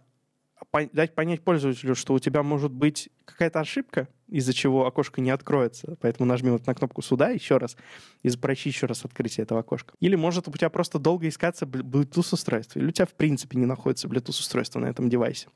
дать 0.92 1.14
понять 1.14 1.42
пользователю, 1.42 1.94
что 1.94 2.14
у 2.14 2.18
тебя 2.18 2.42
может 2.42 2.72
быть 2.72 3.10
какая-то 3.24 3.60
ошибка, 3.60 4.08
из-за 4.28 4.52
чего 4.52 4.86
окошко 4.86 5.20
не 5.20 5.30
откроется. 5.30 5.96
Поэтому 6.00 6.26
нажми 6.26 6.50
вот 6.50 6.66
на 6.66 6.74
кнопку 6.74 7.02
сюда 7.02 7.28
еще 7.30 7.58
раз 7.58 7.76
и 8.22 8.28
запроси 8.28 8.70
еще 8.70 8.86
раз 8.86 9.04
открытие 9.04 9.44
этого 9.44 9.60
окошка. 9.60 9.94
Или 10.00 10.16
может 10.16 10.48
у 10.48 10.52
тебя 10.52 10.70
просто 10.70 10.98
долго 10.98 11.28
искаться 11.28 11.64
Bluetooth 11.64 12.28
устройство, 12.32 12.78
или 12.78 12.88
у 12.88 12.90
тебя 12.90 13.06
в 13.06 13.14
принципе 13.14 13.58
не 13.58 13.66
находится 13.66 14.08
Bluetooth 14.08 14.30
устройство 14.30 14.80
на 14.80 14.86
этом 14.86 15.08
девайсе. 15.08 15.48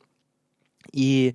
И 0.93 1.35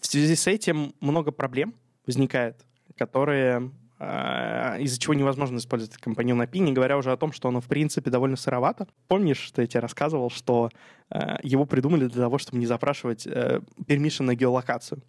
в 0.00 0.06
связи 0.06 0.34
с 0.34 0.46
этим 0.46 0.94
много 1.00 1.32
проблем 1.32 1.74
возникает, 2.06 2.64
которые 2.96 3.70
а, 3.98 4.76
из-за 4.78 4.98
чего 4.98 5.14
невозможно 5.14 5.56
использовать 5.56 5.96
компаньон 5.96 6.42
API, 6.42 6.58
не 6.58 6.72
говоря 6.72 6.98
уже 6.98 7.12
о 7.12 7.16
том, 7.16 7.32
что 7.32 7.48
оно, 7.48 7.62
в 7.62 7.66
принципе, 7.66 8.10
довольно 8.10 8.36
сыровато. 8.36 8.86
Помнишь, 9.08 9.38
что 9.38 9.62
я 9.62 9.66
тебе 9.66 9.80
рассказывал, 9.80 10.28
что 10.28 10.70
э, 11.10 11.36
его 11.42 11.64
придумали 11.64 12.06
для 12.06 12.22
того, 12.22 12.36
чтобы 12.36 12.58
не 12.58 12.66
запрашивать 12.66 13.26
э, 13.26 13.60
permission 13.86 14.24
на 14.24 14.34
геолокацию? 14.34 15.02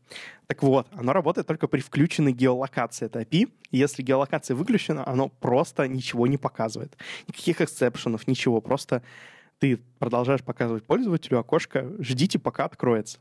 Так 0.48 0.64
вот, 0.64 0.88
оно 0.94 1.12
работает 1.12 1.48
только 1.48 1.68
при 1.68 1.82
включенной 1.82 2.32
геолокации. 2.32 3.08
Это 3.08 3.22
API, 3.22 3.52
и 3.72 3.78
если 3.78 4.04
геолокация 4.04 4.56
выключена, 4.56 5.06
оно 5.06 5.28
просто 5.28 5.86
ничего 5.90 6.26
не 6.26 6.38
показывает. 6.38 6.96
Никаких 7.28 7.60
эксцепшенов, 7.60 8.26
ничего. 8.26 8.62
Просто 8.62 9.04
ты 9.60 9.82
продолжаешь 10.00 10.44
показывать 10.44 10.86
пользователю 10.86 11.40
окошко 11.40 11.92
«ждите, 12.00 12.40
пока 12.40 12.64
откроется». 12.64 13.20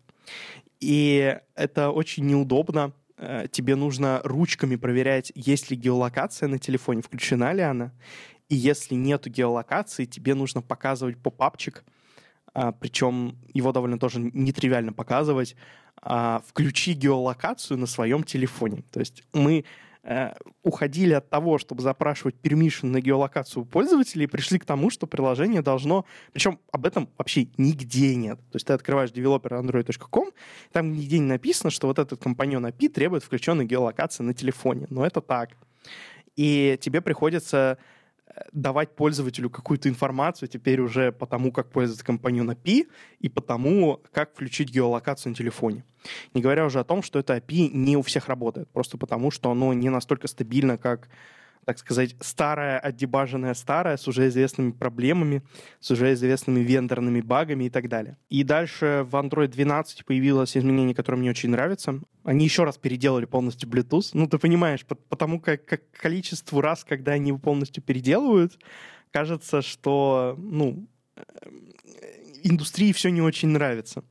И 0.81 1.39
это 1.55 1.91
очень 1.91 2.27
неудобно, 2.27 2.93
э, 3.17 3.47
тебе 3.51 3.77
нужно 3.77 4.21
ручками 4.25 4.77
проверять, 4.77 5.33
есть 5.35 5.71
ли 5.71 5.77
геолокация 5.77 6.49
на 6.49 6.59
телефоне, 6.59 7.03
включена 7.03 7.53
ли 7.53 7.63
она. 7.63 7.93
И 8.49 8.55
если 8.55 8.95
нет 8.95 9.27
геолокации, 9.27 10.05
тебе 10.05 10.35
нужно 10.35 10.63
показывать 10.63 11.19
попапчик, 11.19 11.85
а, 12.55 12.73
причем 12.73 13.37
его 13.53 13.73
довольно 13.73 13.99
тоже 13.99 14.21
нетривиально 14.21 14.93
показывать, 14.93 15.57
а, 16.01 16.43
включи 16.47 16.93
геолокацию 16.93 17.77
на 17.77 17.87
своем 17.87 18.23
телефоне. 18.23 18.83
То 18.93 19.01
есть 19.01 19.25
мы 19.33 19.65
уходили 20.63 21.15
от 21.15 21.29
того, 21.31 21.59
чтобы 21.59 21.83
запрашивать 21.83 22.37
permission 22.43 22.87
на 22.87 23.01
геолокацию 23.01 23.65
пользователей, 23.65 24.25
и 24.25 24.29
пришли 24.29 24.59
к 24.59 24.65
тому, 24.65 24.91
что 24.91 25.07
приложение 25.07 25.63
должно... 25.63 26.05
Причем 26.33 26.59
об 26.71 26.87
этом 26.87 27.09
вообще 27.19 27.49
нигде 27.57 28.15
нет. 28.15 28.39
То 28.51 28.57
есть 28.57 28.67
ты 28.67 28.73
открываешь 28.73 29.11
developer.android.com, 29.11 30.31
там 30.73 30.93
нигде 30.93 31.19
не 31.19 31.27
написано, 31.27 31.71
что 31.71 31.89
вот 31.89 31.99
этот 31.99 32.23
компаньон 32.23 32.67
API 32.67 32.89
требует 32.89 33.25
включенной 33.25 33.67
геолокации 33.67 34.23
на 34.23 34.35
телефоне. 34.35 34.87
Но 34.91 35.05
это 35.05 35.21
так. 35.21 35.51
И 36.37 36.79
тебе 36.81 37.01
приходится 37.01 37.79
давать 38.53 38.95
пользователю 38.95 39.51
какую-то 39.51 39.89
информацию 39.89 40.49
теперь 40.49 40.81
уже 40.81 41.13
по 41.13 41.27
тому, 41.27 41.53
как 41.53 41.71
пользоваться 41.71 42.05
компаньон 42.05 42.51
API 42.51 42.87
и 43.21 43.29
по 43.29 43.41
тому, 43.41 44.03
как 44.13 44.33
включить 44.33 44.71
геолокацию 44.71 45.31
на 45.31 45.37
телефоне. 45.37 45.85
Не 46.35 46.43
говоря 46.43 46.65
уже 46.65 46.81
о 46.81 46.85
том, 46.85 47.03
что 47.03 47.19
это 47.19 47.37
API 47.37 47.71
не 47.73 47.97
у 47.97 48.03
всех 48.03 48.29
работает, 48.29 48.69
просто 48.71 48.99
потому 48.99 49.31
что 49.31 49.51
оно 49.51 49.73
не 49.73 49.89
настолько 49.89 50.29
стабильно, 50.29 50.79
как 50.79 51.09
так 51.67 51.79
сказать, 51.79 52.15
старая, 52.21 52.79
отдебаженная 52.79 53.53
старая, 53.55 53.97
с 53.97 54.07
уже 54.07 54.29
известными 54.29 54.71
проблемами, 54.71 55.43
с 55.81 55.91
уже 55.91 56.13
известными 56.13 56.61
вендорными 56.61 57.21
багами 57.21 57.65
и 57.65 57.71
так 57.71 57.89
далее. 57.89 58.17
И 58.31 58.45
дальше 58.45 59.05
в 59.11 59.17
Android 59.17 59.49
12 59.49 60.05
появилось 60.05 60.57
изменение, 60.57 60.95
которое 60.95 61.19
мне 61.19 61.31
очень 61.31 61.51
нравится. 61.51 62.01
Они 62.23 62.45
еще 62.45 62.63
раз 62.63 62.79
переделали 62.79 63.25
полностью 63.25 63.69
Bluetooth. 63.69 64.11
Ну, 64.13 64.29
ты 64.29 64.39
понимаешь, 64.39 64.87
потому 64.87 65.41
как, 65.41 65.65
как 65.65 65.91
количеству 65.91 66.61
раз, 66.61 66.85
когда 66.85 67.13
они 67.13 67.29
его 67.29 67.39
полностью 67.39 67.83
переделывают, 67.83 68.57
кажется, 69.11 69.61
что, 69.61 70.37
ну, 70.39 70.87
э, 71.17 71.23
индустрии 72.45 72.93
все 72.93 73.11
не 73.11 73.23
очень 73.23 73.49
нравится. 73.49 74.05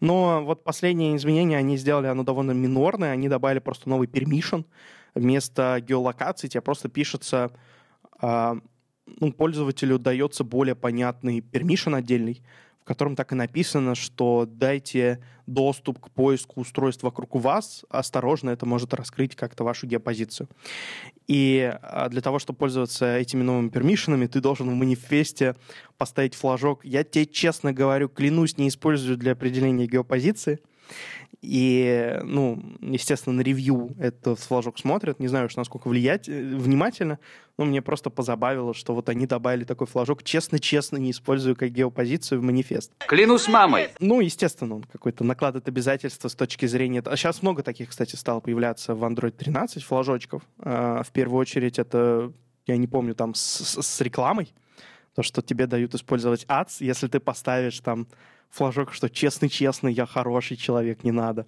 Но 0.00 0.42
вот 0.42 0.64
последнее 0.64 1.16
изменение 1.16 1.58
они 1.58 1.76
сделали, 1.76 2.06
оно 2.06 2.22
довольно 2.22 2.52
минорное, 2.52 3.12
они 3.12 3.28
добавили 3.28 3.58
просто 3.58 3.90
новый 3.90 4.08
permission, 4.08 4.64
вместо 5.14 5.80
геолокации 5.80 6.48
тебе 6.48 6.60
просто 6.60 6.88
пишется, 6.88 7.50
э, 8.20 8.54
ну, 9.06 9.32
пользователю 9.32 9.98
дается 9.98 10.44
более 10.44 10.74
понятный 10.74 11.40
permission 11.40 11.96
отдельный, 11.96 12.42
в 12.84 12.86
котором 12.86 13.16
так 13.16 13.32
и 13.32 13.34
написано, 13.34 13.94
что 13.94 14.46
дайте 14.46 15.22
доступ 15.46 16.00
к 16.00 16.10
поиску 16.10 16.60
устройств 16.60 17.02
вокруг 17.02 17.34
вас, 17.36 17.84
осторожно, 17.88 18.50
это 18.50 18.66
может 18.66 18.92
раскрыть 18.92 19.36
как-то 19.36 19.64
вашу 19.64 19.86
геопозицию. 19.86 20.48
И 21.26 21.72
а, 21.80 22.10
для 22.10 22.20
того, 22.20 22.38
чтобы 22.38 22.58
пользоваться 22.58 23.16
этими 23.16 23.42
новыми 23.42 23.70
пермишинами, 23.70 24.26
ты 24.26 24.40
должен 24.40 24.68
в 24.68 24.74
манифесте 24.74 25.56
поставить 25.96 26.34
флажок 26.34 26.84
«Я 26.84 27.04
тебе 27.04 27.24
честно 27.24 27.72
говорю, 27.72 28.10
клянусь, 28.10 28.58
не 28.58 28.68
использую 28.68 29.16
для 29.16 29.32
определения 29.32 29.86
геопозиции». 29.86 30.60
И, 31.46 32.20
ну, 32.22 32.62
естественно, 32.80 33.36
на 33.36 33.40
ревью 33.42 33.94
этот 33.98 34.38
флажок 34.38 34.78
смотрят. 34.78 35.20
Не 35.20 35.28
знаю 35.28 35.46
уж, 35.46 35.56
насколько 35.56 35.88
влиять, 35.88 36.26
э, 36.26 36.32
внимательно, 36.32 37.18
но 37.58 37.66
мне 37.66 37.82
просто 37.82 38.08
позабавило, 38.08 38.72
что 38.72 38.94
вот 38.94 39.10
они 39.10 39.26
добавили 39.26 39.64
такой 39.64 39.86
флажок 39.86 40.22
«Честно-честно 40.22 40.96
не 40.96 41.10
использую 41.10 41.54
как 41.54 41.70
геопозицию 41.70 42.40
в 42.40 42.42
манифест». 42.42 42.92
Клянусь 43.06 43.46
мамой! 43.48 43.88
Ну, 44.00 44.20
естественно, 44.20 44.76
он 44.76 44.84
какой-то 44.84 45.22
накладывает 45.22 45.68
обязательства 45.68 46.28
с 46.28 46.34
точки 46.34 46.64
зрения... 46.64 47.02
А 47.04 47.16
сейчас 47.16 47.42
много 47.42 47.62
таких, 47.62 47.90
кстати, 47.90 48.16
стало 48.16 48.40
появляться 48.40 48.94
в 48.94 49.04
Android 49.04 49.32
13 49.32 49.84
флажочков. 49.84 50.42
А, 50.60 51.02
в 51.02 51.10
первую 51.10 51.38
очередь 51.38 51.78
это, 51.78 52.32
я 52.66 52.78
не 52.78 52.86
помню, 52.86 53.14
там 53.14 53.34
с, 53.34 53.82
с 53.82 54.00
рекламой. 54.00 54.54
То, 55.14 55.22
что 55.22 55.42
тебе 55.42 55.66
дают 55.66 55.94
использовать 55.94 56.44
ads, 56.46 56.76
если 56.80 57.06
ты 57.06 57.20
поставишь 57.20 57.78
там 57.80 58.08
флажок, 58.54 58.92
что 58.92 59.10
честный-честный, 59.10 59.92
я 59.92 60.06
хороший 60.06 60.56
человек, 60.56 61.04
не 61.04 61.10
надо. 61.10 61.46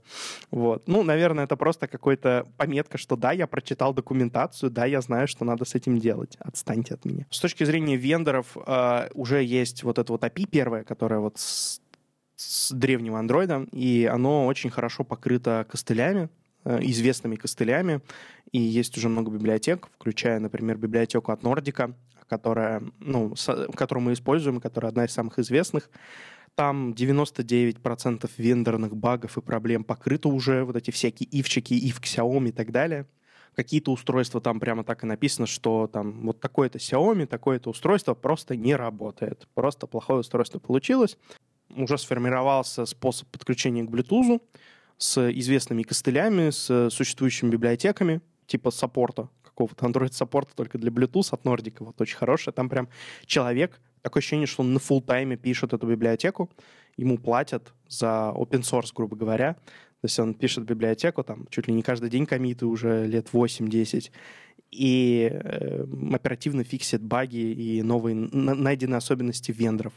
Вот. 0.51 0.89
Ну, 0.89 1.03
наверное, 1.05 1.45
это 1.45 1.57
просто 1.57 1.87
какой-то 1.87 2.47
пометка, 2.57 2.99
что 2.99 3.17
да, 3.17 3.33
я 3.33 3.47
прочитал 3.47 3.95
документацию, 3.95 4.71
да, 4.71 4.87
я 4.87 5.01
знаю, 5.01 5.29
что 5.29 5.45
надо 5.45 5.65
с 5.65 5.75
этим 5.75 5.99
делать. 5.99 6.37
Отстаньте 6.41 6.95
от 6.95 7.05
меня. 7.05 7.27
С 7.31 7.41
точки 7.41 7.65
зрения 7.65 7.97
вендоров 7.97 8.57
э, 8.67 9.09
уже 9.15 9.43
есть 9.45 9.85
вот 9.85 9.99
это 9.99 10.13
вот 10.13 10.25
API 10.25 10.47
первое, 10.51 10.83
которое 10.83 11.21
вот 11.21 11.39
с, 11.39 11.81
с 12.35 12.73
древнего 12.73 13.19
андроида, 13.19 13.67
и 13.73 14.09
оно 14.13 14.47
очень 14.47 14.71
хорошо 14.71 15.05
покрыто 15.05 15.65
костылями, 15.71 16.29
э, 16.65 16.81
известными 16.83 17.37
костылями, 17.37 18.01
и 18.51 18.59
есть 18.59 18.97
уже 18.99 19.09
много 19.09 19.31
библиотек, 19.31 19.89
включая, 19.95 20.41
например, 20.41 20.77
библиотеку 20.77 21.31
от 21.31 21.45
Нордика, 21.45 21.95
которая, 22.29 22.83
ну, 22.99 23.37
с, 23.37 23.69
которую 23.77 24.05
мы 24.05 24.13
используем, 24.13 24.61
которая 24.61 24.91
одна 24.91 25.05
из 25.05 25.13
самых 25.13 25.39
известных, 25.39 25.89
там 26.57 26.93
99% 26.93 28.31
вендорных 28.39 28.97
багов 28.97 29.37
и 29.37 29.41
проблем 29.43 29.85
покрыто 29.85 30.29
уже, 30.29 30.65
вот 30.65 30.75
эти 30.75 30.91
всякие 30.91 31.29
ивчики, 31.29 31.75
ив 31.75 32.01
Xiaomi 32.01 32.49
и 32.49 32.53
так 32.53 32.73
далее. 32.73 33.07
Какие-то 33.55 33.93
устройства 33.93 34.41
там 34.41 34.59
прямо 34.59 34.83
так 34.83 35.05
и 35.05 35.07
написано, 35.07 35.47
что 35.47 35.87
там 35.87 36.27
вот 36.27 36.41
такое-то 36.41 36.79
Xiaomi, 36.79 37.27
такое-то 37.27 37.71
устройство 37.71 38.15
просто 38.15 38.57
не 38.57 38.75
работает. 38.75 39.47
Просто 39.55 39.87
плохое 39.87 40.21
устройство 40.21 40.59
получилось. 40.59 41.17
Уже 41.75 41.99
сформировался 41.99 42.87
способ 42.87 43.29
подключения 43.29 43.85
к 43.85 43.91
Bluetooth 43.91 44.41
с 44.99 45.31
известными 45.31 45.83
костылями, 45.83 46.51
с 46.51 46.91
существующими 46.91 47.51
библиотеками, 47.51 48.23
типа 48.47 48.71
саппорта, 48.71 49.29
какого-то 49.43 49.87
Android-саппорта 49.87 50.55
только 50.55 50.79
для 50.79 50.91
Bluetooth 50.91 51.29
от 51.33 51.43
Nordic. 51.45 51.77
Вот 51.81 52.01
очень 52.01 52.17
хороший. 52.17 52.53
Там 52.53 52.71
прям 52.71 52.89
человек 53.27 53.79
Такое 54.07 54.21
ощущение, 54.21 54.47
что 54.47 54.63
он 54.63 54.73
на 54.73 54.79
full 54.79 55.03
тайме 55.03 55.37
пишет 55.37 55.73
эту 55.73 55.85
библиотеку, 55.85 56.49
ему 56.97 57.19
платят 57.19 57.73
за 57.89 58.33
open 58.37 58.61
source, 58.61 58.93
грубо 58.95 59.17
говоря. 59.17 59.55
То 59.55 60.05
есть 60.05 60.17
он 60.21 60.33
пишет 60.33 60.63
библиотеку, 60.63 61.25
там, 61.25 61.49
чуть 61.51 61.67
ли 61.67 61.75
не 61.75 61.83
каждый 61.83 62.09
день 62.09 62.25
комиты 62.25 62.67
уже 62.67 63.05
лет 63.09 63.31
8-10, 63.33 64.13
и 64.71 65.29
э, 65.29 65.85
оперативно 66.13 66.63
фиксит 66.63 67.03
баги 67.03 67.39
и 67.39 67.83
новые 67.83 68.15
найденные 68.15 68.99
особенности 68.99 69.51
вендоров. 69.51 69.93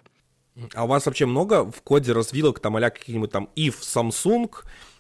А 0.74 0.86
у 0.86 0.88
вас 0.88 1.06
вообще 1.06 1.28
много 1.28 1.70
в 1.70 1.84
коде 1.84 2.12
развилок, 2.12 2.60
там, 2.60 2.78
а 2.78 2.90
какие-нибудь 2.90 3.30
там 3.30 3.50
if 3.56 3.76
Samsung 3.82 4.50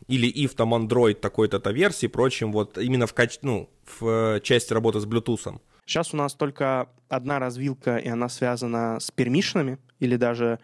или 0.07 0.31
if 0.31 0.53
там 0.55 0.75
Android 0.75 1.15
такой-то 1.15 1.57
версии 1.71 2.05
прочим, 2.05 2.51
вот 2.51 2.77
именно 2.77 3.07
в, 3.07 3.15
каче... 3.15 3.39
ну, 3.41 3.71
в 3.85 4.35
э, 4.35 4.39
части 4.41 4.71
работы 4.71 4.99
с 4.99 5.07
Bluetooth? 5.07 5.59
Сейчас 5.89 6.13
у 6.13 6.17
нас 6.17 6.35
только 6.35 6.87
одна 7.09 7.39
развилка, 7.39 7.97
и 7.97 8.07
она 8.07 8.29
связана 8.29 8.99
с 8.99 9.09
пермишинами, 9.09 9.79
или 9.97 10.17
даже 10.17 10.59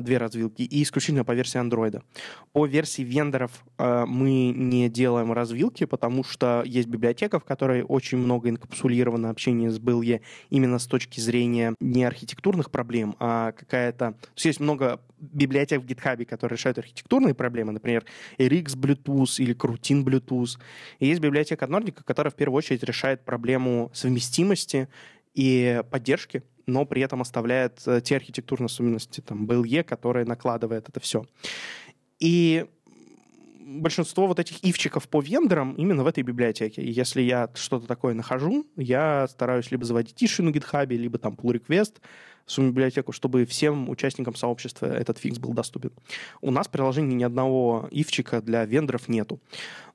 две 0.00 0.18
развилки, 0.18 0.62
и 0.62 0.82
исключительно 0.82 1.24
по 1.24 1.32
версии 1.32 1.60
Android. 1.60 2.02
По 2.52 2.66
версии 2.66 3.02
вендоров 3.02 3.64
а, 3.78 4.06
мы 4.06 4.50
не 4.50 4.88
делаем 4.88 5.32
развилки, 5.32 5.84
потому 5.84 6.24
что 6.24 6.62
есть 6.64 6.88
библиотека, 6.88 7.38
в 7.38 7.44
которой 7.44 7.82
очень 7.82 8.18
много 8.18 8.48
инкапсулировано 8.48 9.30
общение 9.30 9.70
с 9.70 9.78
BLE 9.78 10.20
именно 10.50 10.78
с 10.78 10.86
точки 10.86 11.20
зрения 11.20 11.74
не 11.80 12.04
архитектурных 12.04 12.70
проблем, 12.70 13.16
а 13.18 13.52
какая-то... 13.52 14.12
То 14.12 14.28
есть 14.34 14.46
есть 14.46 14.60
много 14.60 15.00
библиотек 15.18 15.82
в 15.82 15.86
GitHub, 15.86 16.24
которые 16.24 16.56
решают 16.56 16.78
архитектурные 16.78 17.34
проблемы, 17.34 17.72
например, 17.72 18.04
RX 18.38 18.76
Bluetooth 18.76 19.42
или 19.42 19.54
Crutin 19.54 20.04
Bluetooth. 20.04 20.58
И 20.98 21.06
есть 21.06 21.20
библиотека 21.20 21.64
от 21.64 21.70
Nordic, 21.70 22.02
которая 22.04 22.30
в 22.30 22.34
первую 22.34 22.58
очередь 22.58 22.82
решает 22.82 23.24
проблему 23.24 23.90
совместимости 23.94 24.88
и 25.36 25.82
поддержки 25.90 26.42
но 26.66 26.84
при 26.84 27.02
этом 27.02 27.22
оставляет 27.22 27.80
э, 27.86 28.00
те 28.02 28.16
архитектурные 28.16 28.66
особенности, 28.66 29.20
там, 29.20 29.46
BLE, 29.46 29.84
которые 29.84 30.26
накладывает 30.26 30.88
это 30.88 31.00
все. 31.00 31.24
И 32.18 32.66
большинство 33.60 34.26
вот 34.26 34.38
этих 34.38 34.62
ивчиков 34.64 35.08
по 35.08 35.20
вендорам 35.20 35.74
именно 35.74 36.04
в 36.04 36.06
этой 36.06 36.22
библиотеке. 36.22 36.82
И 36.82 36.90
если 36.90 37.22
я 37.22 37.50
что-то 37.54 37.86
такое 37.86 38.14
нахожу, 38.14 38.66
я 38.76 39.26
стараюсь 39.28 39.70
либо 39.70 39.84
заводить 39.84 40.22
иши 40.22 40.42
на 40.42 40.50
GitHub, 40.50 40.86
либо 40.88 41.18
там 41.18 41.34
pull 41.34 41.60
request 41.60 41.96
в 42.46 42.52
свою 42.52 42.70
библиотеку, 42.70 43.10
чтобы 43.10 43.44
всем 43.44 43.88
участникам 43.88 44.36
сообщества 44.36 44.86
этот 44.86 45.18
фикс 45.18 45.38
был 45.38 45.52
доступен. 45.52 45.90
У 46.40 46.52
нас 46.52 46.68
в 46.68 46.70
приложении 46.70 47.16
ни 47.16 47.24
одного 47.24 47.88
ивчика 47.90 48.40
для 48.40 48.64
вендоров 48.64 49.08
нету. 49.08 49.40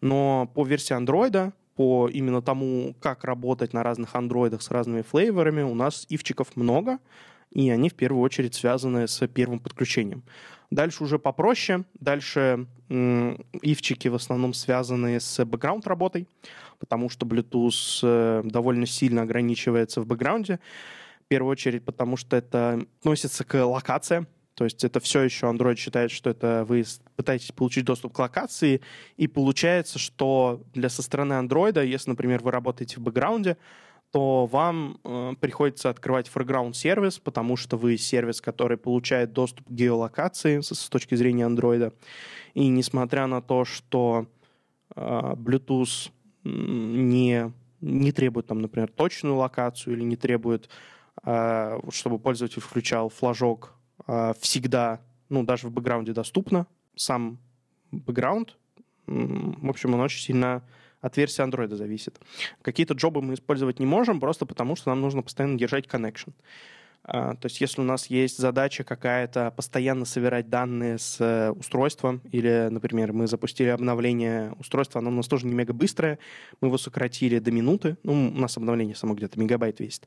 Но 0.01 0.51
по 0.53 0.65
версии 0.65 0.95
Android 0.95 1.53
по 1.75 2.07
именно 2.07 2.41
тому, 2.41 2.95
как 2.99 3.23
работать 3.23 3.73
на 3.73 3.83
разных 3.83 4.15
андроидах 4.15 4.61
с 4.61 4.71
разными 4.71 5.01
флейворами, 5.01 5.61
у 5.61 5.75
нас 5.75 6.05
ивчиков 6.09 6.55
много, 6.55 6.99
и 7.51 7.69
они 7.69 7.89
в 7.89 7.95
первую 7.95 8.23
очередь 8.23 8.55
связаны 8.55 9.07
с 9.07 9.27
первым 9.27 9.59
подключением. 9.59 10.23
Дальше 10.71 11.03
уже 11.03 11.19
попроще. 11.19 11.83
Дальше 11.99 12.65
ивчики 12.89 14.07
в 14.07 14.15
основном 14.15 14.53
связаны 14.53 15.19
с 15.19 15.43
бэкграунд 15.43 15.85
работой, 15.85 16.27
потому 16.79 17.09
что 17.09 17.25
Bluetooth 17.25 17.99
э, 18.03 18.41
довольно 18.45 18.85
сильно 18.85 19.23
ограничивается 19.23 20.01
в 20.01 20.07
бэкграунде. 20.07 20.59
В 21.25 21.27
первую 21.27 21.51
очередь, 21.51 21.83
потому 21.83 22.15
что 22.15 22.37
это 22.37 22.81
относится 22.99 23.43
к 23.43 23.65
локациям. 23.65 24.27
То 24.61 24.65
есть 24.65 24.83
это 24.83 24.99
все 24.99 25.21
еще 25.21 25.47
Android 25.47 25.75
считает, 25.77 26.11
что 26.11 26.29
это 26.29 26.65
вы 26.67 26.83
пытаетесь 27.15 27.51
получить 27.51 27.83
доступ 27.83 28.13
к 28.13 28.19
локации, 28.19 28.81
и 29.17 29.25
получается, 29.25 29.97
что 29.97 30.61
для 30.75 30.87
со 30.87 31.01
стороны 31.01 31.33
Android, 31.33 31.83
если, 31.83 32.11
например, 32.11 32.43
вы 32.43 32.51
работаете 32.51 32.97
в 32.97 32.99
бэкграунде, 32.99 33.57
то 34.11 34.45
вам 34.45 34.99
э, 35.03 35.33
приходится 35.39 35.89
открывать 35.89 36.29
foreground 36.31 36.73
сервис, 36.73 37.17
потому 37.17 37.57
что 37.57 37.75
вы 37.75 37.97
сервис, 37.97 38.39
который 38.39 38.77
получает 38.77 39.33
доступ 39.33 39.67
к 39.67 39.71
геолокации 39.71 40.59
с, 40.59 40.75
с 40.75 40.89
точки 40.89 41.15
зрения 41.15 41.47
Android. 41.47 41.91
И 42.53 42.67
несмотря 42.67 43.25
на 43.25 43.41
то, 43.41 43.65
что 43.65 44.27
э, 44.95 45.01
Bluetooth 45.01 46.11
не, 46.43 47.51
не 47.79 48.11
требует, 48.11 48.45
там, 48.45 48.61
например, 48.61 48.91
точную 48.91 49.37
локацию 49.37 49.95
или 49.95 50.03
не 50.03 50.17
требует, 50.17 50.69
э, 51.23 51.79
чтобы 51.89 52.19
пользователь 52.19 52.61
включал 52.61 53.09
флажок 53.09 53.80
всегда, 54.39 55.01
ну, 55.29 55.43
даже 55.43 55.67
в 55.67 55.71
бэкграунде 55.71 56.13
доступно, 56.13 56.67
сам 56.95 57.37
бэкграунд, 57.91 58.57
в 59.07 59.69
общем, 59.69 59.93
он 59.93 60.01
очень 60.01 60.21
сильно 60.21 60.63
от 61.01 61.17
версии 61.17 61.43
Android 61.43 61.73
зависит. 61.75 62.19
Какие-то 62.61 62.93
джобы 62.93 63.21
мы 63.21 63.33
использовать 63.33 63.79
не 63.79 63.85
можем, 63.85 64.19
просто 64.19 64.45
потому 64.45 64.75
что 64.75 64.89
нам 64.89 65.01
нужно 65.01 65.23
постоянно 65.23 65.57
держать 65.57 65.87
connection. 65.87 66.33
А, 67.03 67.35
то 67.35 67.47
есть 67.47 67.59
если 67.59 67.81
у 67.81 67.83
нас 67.83 68.07
есть 68.07 68.37
задача 68.37 68.83
какая-то 68.83 69.51
постоянно 69.55 70.05
собирать 70.05 70.49
данные 70.49 70.99
с 70.99 71.17
э, 71.19 71.49
устройства, 71.49 72.19
или, 72.31 72.67
например, 72.69 73.11
мы 73.11 73.25
запустили 73.25 73.69
обновление 73.69 74.53
устройства, 74.59 74.99
оно 74.99 75.09
у 75.09 75.13
нас 75.13 75.27
тоже 75.27 75.47
не 75.47 75.55
мега 75.55 75.73
быстрое, 75.73 76.19
мы 76.61 76.67
его 76.67 76.77
сократили 76.77 77.39
до 77.39 77.51
минуты, 77.51 77.97
ну, 78.03 78.27
у 78.27 78.39
нас 78.39 78.55
обновление 78.55 78.95
само 78.95 79.15
где-то 79.15 79.39
мегабайт 79.39 79.79
весит, 79.79 80.05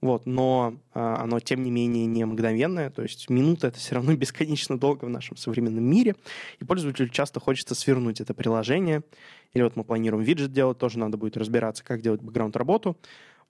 вот, 0.00 0.24
но 0.24 0.74
а, 0.94 1.20
оно, 1.20 1.40
тем 1.40 1.64
не 1.64 1.70
менее, 1.72 2.06
не 2.06 2.24
мгновенное, 2.24 2.90
то 2.90 3.02
есть 3.02 3.28
минута— 3.28 3.66
это 3.68 3.78
все 3.78 3.96
равно 3.96 4.14
бесконечно 4.16 4.78
долго 4.78 5.06
в 5.06 5.10
нашем 5.10 5.36
современном 5.36 5.84
мире, 5.84 6.14
и 6.60 6.64
пользователю 6.64 7.08
часто 7.08 7.40
хочется 7.40 7.74
свернуть 7.74 8.20
это 8.20 8.34
приложение, 8.34 9.02
или 9.52 9.64
вот 9.64 9.74
мы 9.74 9.82
планируем 9.82 10.24
виджет 10.24 10.52
делать, 10.52 10.78
тоже 10.78 11.00
надо 11.00 11.16
будет 11.16 11.36
разбираться, 11.36 11.82
как 11.82 12.02
делать 12.02 12.22
бэкграунд-работу, 12.22 12.96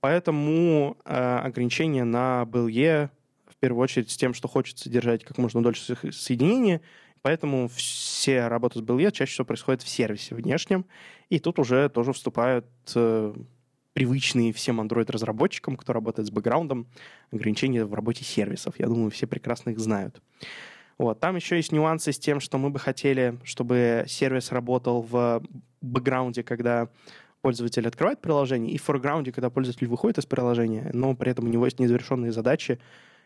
Поэтому 0.00 0.96
э, 1.04 1.14
ограничение 1.14 2.04
на 2.04 2.44
BLE 2.46 3.10
в 3.46 3.56
первую 3.56 3.82
очередь 3.82 4.10
с 4.10 4.16
тем, 4.16 4.32
что 4.32 4.48
хочется 4.48 4.88
держать 4.88 5.24
как 5.24 5.36
можно 5.38 5.62
дольше 5.62 5.96
соединения, 6.12 6.80
поэтому 7.22 7.68
все 7.68 8.48
работы 8.48 8.78
с 8.78 8.82
BLE 8.82 9.12
чаще 9.12 9.32
всего 9.32 9.44
происходят 9.44 9.82
в 9.82 9.88
сервисе 9.88 10.34
внешнем, 10.34 10.86
и 11.28 11.38
тут 11.38 11.58
уже 11.58 11.88
тоже 11.90 12.12
вступают 12.14 12.66
э, 12.94 13.34
привычные 13.92 14.52
всем 14.52 14.80
Android-разработчикам, 14.80 15.76
кто 15.76 15.92
работает 15.92 16.28
с 16.28 16.30
бэкграундом, 16.30 16.86
ограничения 17.30 17.84
в 17.84 17.92
работе 17.92 18.24
сервисов. 18.24 18.78
Я 18.78 18.86
думаю, 18.86 19.10
все 19.10 19.26
прекрасно 19.26 19.70
их 19.70 19.78
знают. 19.78 20.22
Вот. 20.96 21.18
Там 21.18 21.36
еще 21.36 21.56
есть 21.56 21.72
нюансы 21.72 22.12
с 22.12 22.18
тем, 22.18 22.40
что 22.40 22.58
мы 22.58 22.70
бы 22.70 22.78
хотели, 22.78 23.38
чтобы 23.44 24.04
сервис 24.06 24.52
работал 24.52 25.02
в 25.02 25.42
бэкграунде, 25.80 26.42
когда 26.42 26.88
пользователь 27.42 27.86
открывает 27.86 28.20
приложение, 28.20 28.72
и 28.72 28.78
в 28.78 28.82
форграунде, 28.82 29.32
когда 29.32 29.50
пользователь 29.50 29.86
выходит 29.86 30.18
из 30.18 30.26
приложения, 30.26 30.90
но 30.92 31.14
при 31.14 31.30
этом 31.30 31.46
у 31.46 31.48
него 31.48 31.64
есть 31.64 31.78
незавершенные 31.78 32.32
задачи, 32.32 32.78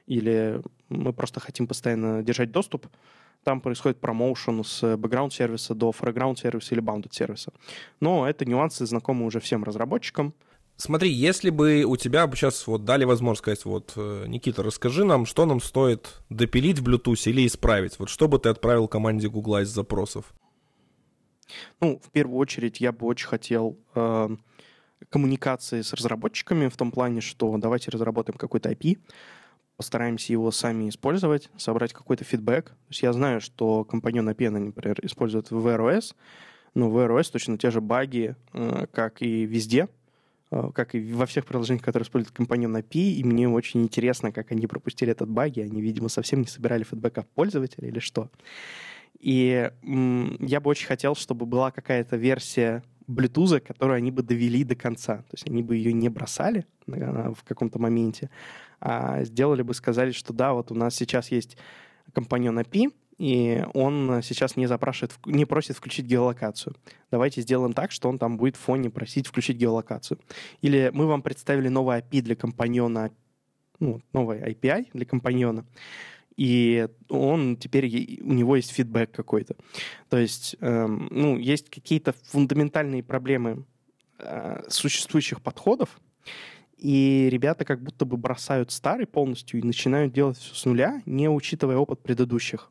или 0.06 0.60
мы 0.88 1.12
просто 1.12 1.40
хотим 1.40 1.66
постоянно 1.66 2.22
держать 2.22 2.50
доступ, 2.50 2.86
там 3.44 3.60
происходит 3.60 4.00
промоушен 4.00 4.64
с 4.64 4.96
бэкграунд-сервиса 4.96 5.74
до 5.74 5.92
форграунд-сервиса 5.92 6.74
или 6.74 6.80
баундед-сервиса. 6.80 7.52
Но 8.00 8.28
это 8.28 8.44
нюансы 8.44 8.86
знакомы 8.86 9.26
уже 9.26 9.40
всем 9.40 9.64
разработчикам. 9.64 10.34
Смотри, 10.76 11.10
если 11.10 11.50
бы 11.50 11.84
у 11.84 11.96
тебя 11.96 12.28
сейчас 12.34 12.66
вот 12.66 12.84
дали 12.84 13.04
возможность 13.04 13.42
сказать, 13.42 13.64
вот, 13.64 13.92
э, 13.96 14.24
Никита, 14.26 14.62
расскажи 14.62 15.04
нам, 15.04 15.24
что 15.24 15.46
нам 15.46 15.60
стоит 15.60 16.20
допилить 16.30 16.80
в 16.80 16.88
Bluetooth 16.88 17.30
или 17.30 17.46
исправить. 17.46 17.98
Вот 17.98 18.08
что 18.08 18.26
бы 18.26 18.38
ты 18.40 18.48
отправил 18.48 18.88
команде 18.88 19.28
Гугла 19.28 19.62
из 19.62 19.68
запросов? 19.68 20.34
Ну, 21.80 22.00
в 22.02 22.10
первую 22.10 22.38
очередь, 22.38 22.80
я 22.80 22.92
бы 22.92 23.06
очень 23.06 23.28
хотел 23.28 23.78
э, 23.94 24.28
коммуникации 25.08 25.82
с 25.82 25.92
разработчиками 25.92 26.68
в 26.68 26.76
том 26.76 26.90
плане, 26.90 27.20
что 27.20 27.56
давайте 27.58 27.90
разработаем 27.90 28.38
какой-то 28.38 28.70
IP, 28.70 28.98
постараемся 29.76 30.32
его 30.32 30.50
сами 30.50 30.88
использовать, 30.88 31.50
собрать 31.56 31.92
какой-то 31.92 32.24
фидбэк. 32.24 32.66
То 32.66 32.76
есть 32.88 33.02
я 33.02 33.12
знаю, 33.12 33.40
что 33.40 33.84
компаньон 33.84 34.28
API, 34.28 34.50
например, 34.50 34.98
используют 35.02 35.50
в 35.50 35.66
VROS, 35.66 36.14
но 36.74 36.90
в 36.90 36.98
VROS 36.98 37.32
точно 37.32 37.58
те 37.58 37.70
же 37.70 37.80
баги, 37.80 38.36
э, 38.52 38.86
как 38.92 39.22
и 39.22 39.44
везде, 39.44 39.88
э, 40.50 40.70
как 40.74 40.94
и 40.94 41.12
во 41.12 41.26
всех 41.26 41.46
приложениях, 41.46 41.84
которые 41.84 42.06
используют 42.06 42.36
компаньон 42.36 42.76
API, 42.76 43.14
и 43.14 43.24
мне 43.24 43.48
очень 43.48 43.82
интересно, 43.82 44.32
как 44.32 44.52
они 44.52 44.66
пропустили 44.66 45.12
этот 45.12 45.28
баги. 45.28 45.60
Они, 45.60 45.80
видимо, 45.80 46.08
совсем 46.08 46.40
не 46.40 46.46
собирали 46.46 46.84
фидбэк 46.84 47.18
от 47.18 47.28
пользователя 47.30 47.88
или 47.88 47.98
что. 47.98 48.30
И 49.18 49.70
я 49.82 50.60
бы 50.60 50.70
очень 50.70 50.86
хотел, 50.86 51.14
чтобы 51.14 51.46
была 51.46 51.70
какая-то 51.70 52.16
версия 52.16 52.82
Bluetooth, 53.08 53.60
которую 53.60 53.96
они 53.96 54.10
бы 54.10 54.22
довели 54.22 54.64
до 54.64 54.74
конца. 54.74 55.18
То 55.18 55.32
есть 55.32 55.48
они 55.48 55.62
бы 55.62 55.76
ее 55.76 55.92
не 55.92 56.08
бросали 56.08 56.66
в 56.86 57.38
каком-то 57.44 57.78
моменте, 57.78 58.30
а 58.80 59.24
сделали 59.24 59.62
бы, 59.62 59.74
сказали, 59.74 60.12
что 60.12 60.32
да, 60.32 60.52
вот 60.52 60.70
у 60.70 60.74
нас 60.74 60.94
сейчас 60.94 61.30
есть 61.30 61.56
компаньон 62.12 62.58
API, 62.58 62.92
и 63.16 63.64
он 63.74 64.20
сейчас 64.22 64.56
не 64.56 64.66
запрашивает, 64.66 65.14
не 65.24 65.44
просит 65.44 65.76
включить 65.76 66.06
геолокацию. 66.06 66.74
Давайте 67.10 67.42
сделаем 67.42 67.72
так, 67.72 67.92
что 67.92 68.08
он 68.08 68.18
там 68.18 68.36
будет 68.36 68.56
в 68.56 68.60
фоне 68.60 68.90
просить 68.90 69.26
включить 69.26 69.56
геолокацию. 69.56 70.18
Или 70.62 70.90
мы 70.92 71.06
вам 71.06 71.22
представили 71.22 71.68
новый 71.68 72.00
API 72.00 72.22
для 72.22 72.36
компаньона, 72.36 73.10
ну, 73.78 74.00
новый 74.12 74.40
API 74.40 74.88
для 74.92 75.06
компаньона, 75.06 75.64
и 76.36 76.88
он 77.08 77.56
теперь, 77.56 77.86
у 78.22 78.32
него 78.32 78.56
есть 78.56 78.72
фидбэк 78.72 79.12
какой-то. 79.12 79.56
То 80.08 80.18
есть, 80.18 80.56
эм, 80.60 81.08
ну, 81.10 81.38
есть 81.38 81.70
какие-то 81.70 82.12
фундаментальные 82.30 83.02
проблемы 83.02 83.64
э, 84.18 84.64
существующих 84.68 85.40
подходов, 85.42 86.00
и 86.76 87.28
ребята 87.30 87.64
как 87.64 87.82
будто 87.82 88.04
бы 88.04 88.16
бросают 88.16 88.72
старый 88.72 89.06
полностью 89.06 89.60
и 89.60 89.62
начинают 89.62 90.12
делать 90.12 90.36
все 90.38 90.54
с 90.54 90.64
нуля, 90.64 91.02
не 91.06 91.28
учитывая 91.28 91.76
опыт 91.76 92.02
предыдущих. 92.02 92.70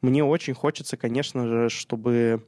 Мне 0.00 0.24
очень 0.24 0.54
хочется, 0.54 0.96
конечно 0.96 1.46
же, 1.46 1.68
чтобы 1.68 2.44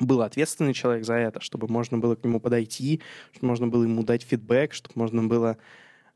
был 0.00 0.22
ответственный 0.22 0.74
человек 0.74 1.04
за 1.04 1.14
это, 1.14 1.40
чтобы 1.40 1.68
можно 1.68 1.98
было 1.98 2.14
к 2.14 2.24
нему 2.24 2.40
подойти, 2.40 3.00
чтобы 3.32 3.48
можно 3.48 3.68
было 3.68 3.82
ему 3.84 4.02
дать 4.02 4.22
фидбэк, 4.22 4.72
чтобы 4.72 4.94
можно 4.96 5.24
было 5.24 5.58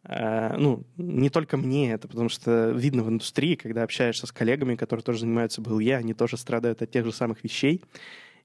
ну, 0.05 0.85
не 0.97 1.31
только 1.31 1.57
мне 1.57 1.93
это, 1.93 2.09
потому 2.09 2.29
что 2.29 2.71
видно 2.71 3.05
в 3.05 3.09
индустрии, 3.09 3.55
когда 3.55 3.85
общаешься 3.85 4.27
с 4.27 4.33
коллегами, 4.33 4.75
которые 4.75 5.05
тоже 5.05 5.21
занимаются 5.21 5.61
БЛЕ, 5.61 5.97
они 5.97 6.13
тоже 6.13 6.37
страдают 6.37 6.83
от 6.83 6.91
тех 6.91 7.05
же 7.05 7.13
самых 7.13 7.45
вещей. 7.45 7.83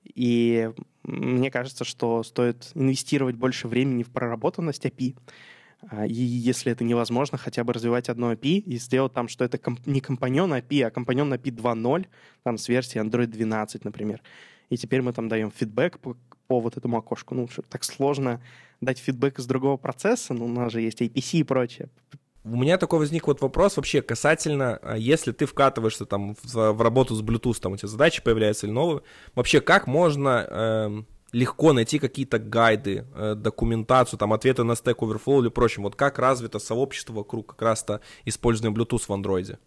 И 0.03 0.69
мне 1.03 1.51
кажется, 1.51 1.83
что 1.83 2.23
стоит 2.23 2.71
инвестировать 2.75 3.35
больше 3.35 3.67
времени 3.67 4.03
в 4.03 4.11
проработанность 4.11 4.85
API. 4.85 5.15
А, 5.89 6.05
и 6.05 6.13
если 6.13 6.71
это 6.71 6.83
невозможно, 6.83 7.37
хотя 7.37 7.63
бы 7.63 7.73
развивать 7.73 8.09
одно 8.09 8.33
API 8.33 8.59
и 8.59 8.77
сделать 8.77 9.13
там, 9.13 9.27
что 9.27 9.45
это 9.45 9.59
не 9.85 10.01
компаньон 10.01 10.53
API, 10.53 10.83
а 10.83 10.91
компаньон 10.91 11.33
API 11.33 11.55
2.0, 11.55 12.07
там 12.43 12.57
с 12.57 12.67
версии 12.67 13.01
Android 13.01 13.27
12, 13.27 13.85
например. 13.85 14.21
И 14.69 14.77
теперь 14.77 15.01
мы 15.01 15.13
там 15.13 15.29
даем 15.29 15.51
фидбэк 15.51 15.99
по, 15.99 16.17
по 16.47 16.59
вот 16.59 16.77
этому 16.77 16.97
окошку. 16.97 17.35
Ну, 17.35 17.47
так 17.69 17.83
сложно 17.83 18.41
дать 18.81 18.99
фидбэк 18.99 19.39
из 19.39 19.45
другого 19.45 19.77
процесса, 19.77 20.33
но 20.33 20.45
у 20.45 20.49
нас 20.49 20.71
же 20.71 20.81
есть 20.81 21.01
APC 21.01 21.39
и 21.39 21.43
прочее. 21.43 21.89
У 22.43 22.55
меня 22.55 22.77
такой 22.77 22.99
возник 22.99 23.27
вот 23.27 23.41
вопрос 23.41 23.75
вообще 23.75 24.01
касательно, 24.01 24.79
а, 24.81 24.97
если 24.97 25.33
ты 25.33 25.45
вкатываешься 25.45 26.05
там 26.05 26.35
в, 26.35 26.71
в 26.71 26.81
работу 26.81 27.13
с 27.13 27.21
Bluetooth, 27.21 27.59
там 27.59 27.73
у 27.73 27.77
тебя 27.77 27.89
задачи 27.89 28.23
появляются 28.23 28.67
или 28.67 28.73
новые, 28.73 29.01
вообще 29.35 29.59
как 29.59 29.85
можно 29.85 30.47
э, 30.49 31.03
легко 31.33 31.73
найти 31.73 31.99
какие-то 31.99 32.39
гайды, 32.39 33.05
э, 33.15 33.35
документацию, 33.35 34.17
там 34.17 34.31
ответы 34.31 34.63
на 34.63 34.73
Stack 34.73 34.99
Overflow 34.99 35.41
или 35.41 35.49
прочим, 35.49 35.83
вот 35.83 35.97
как 35.97 36.19
развито 36.19 36.59
сообщество 36.59 37.13
вокруг 37.13 37.47
как 37.47 37.61
раз-то 37.61 37.99
использования 38.23 38.73
Bluetooth 38.73 39.03
в 39.05 39.11
андроиде? 39.11 39.59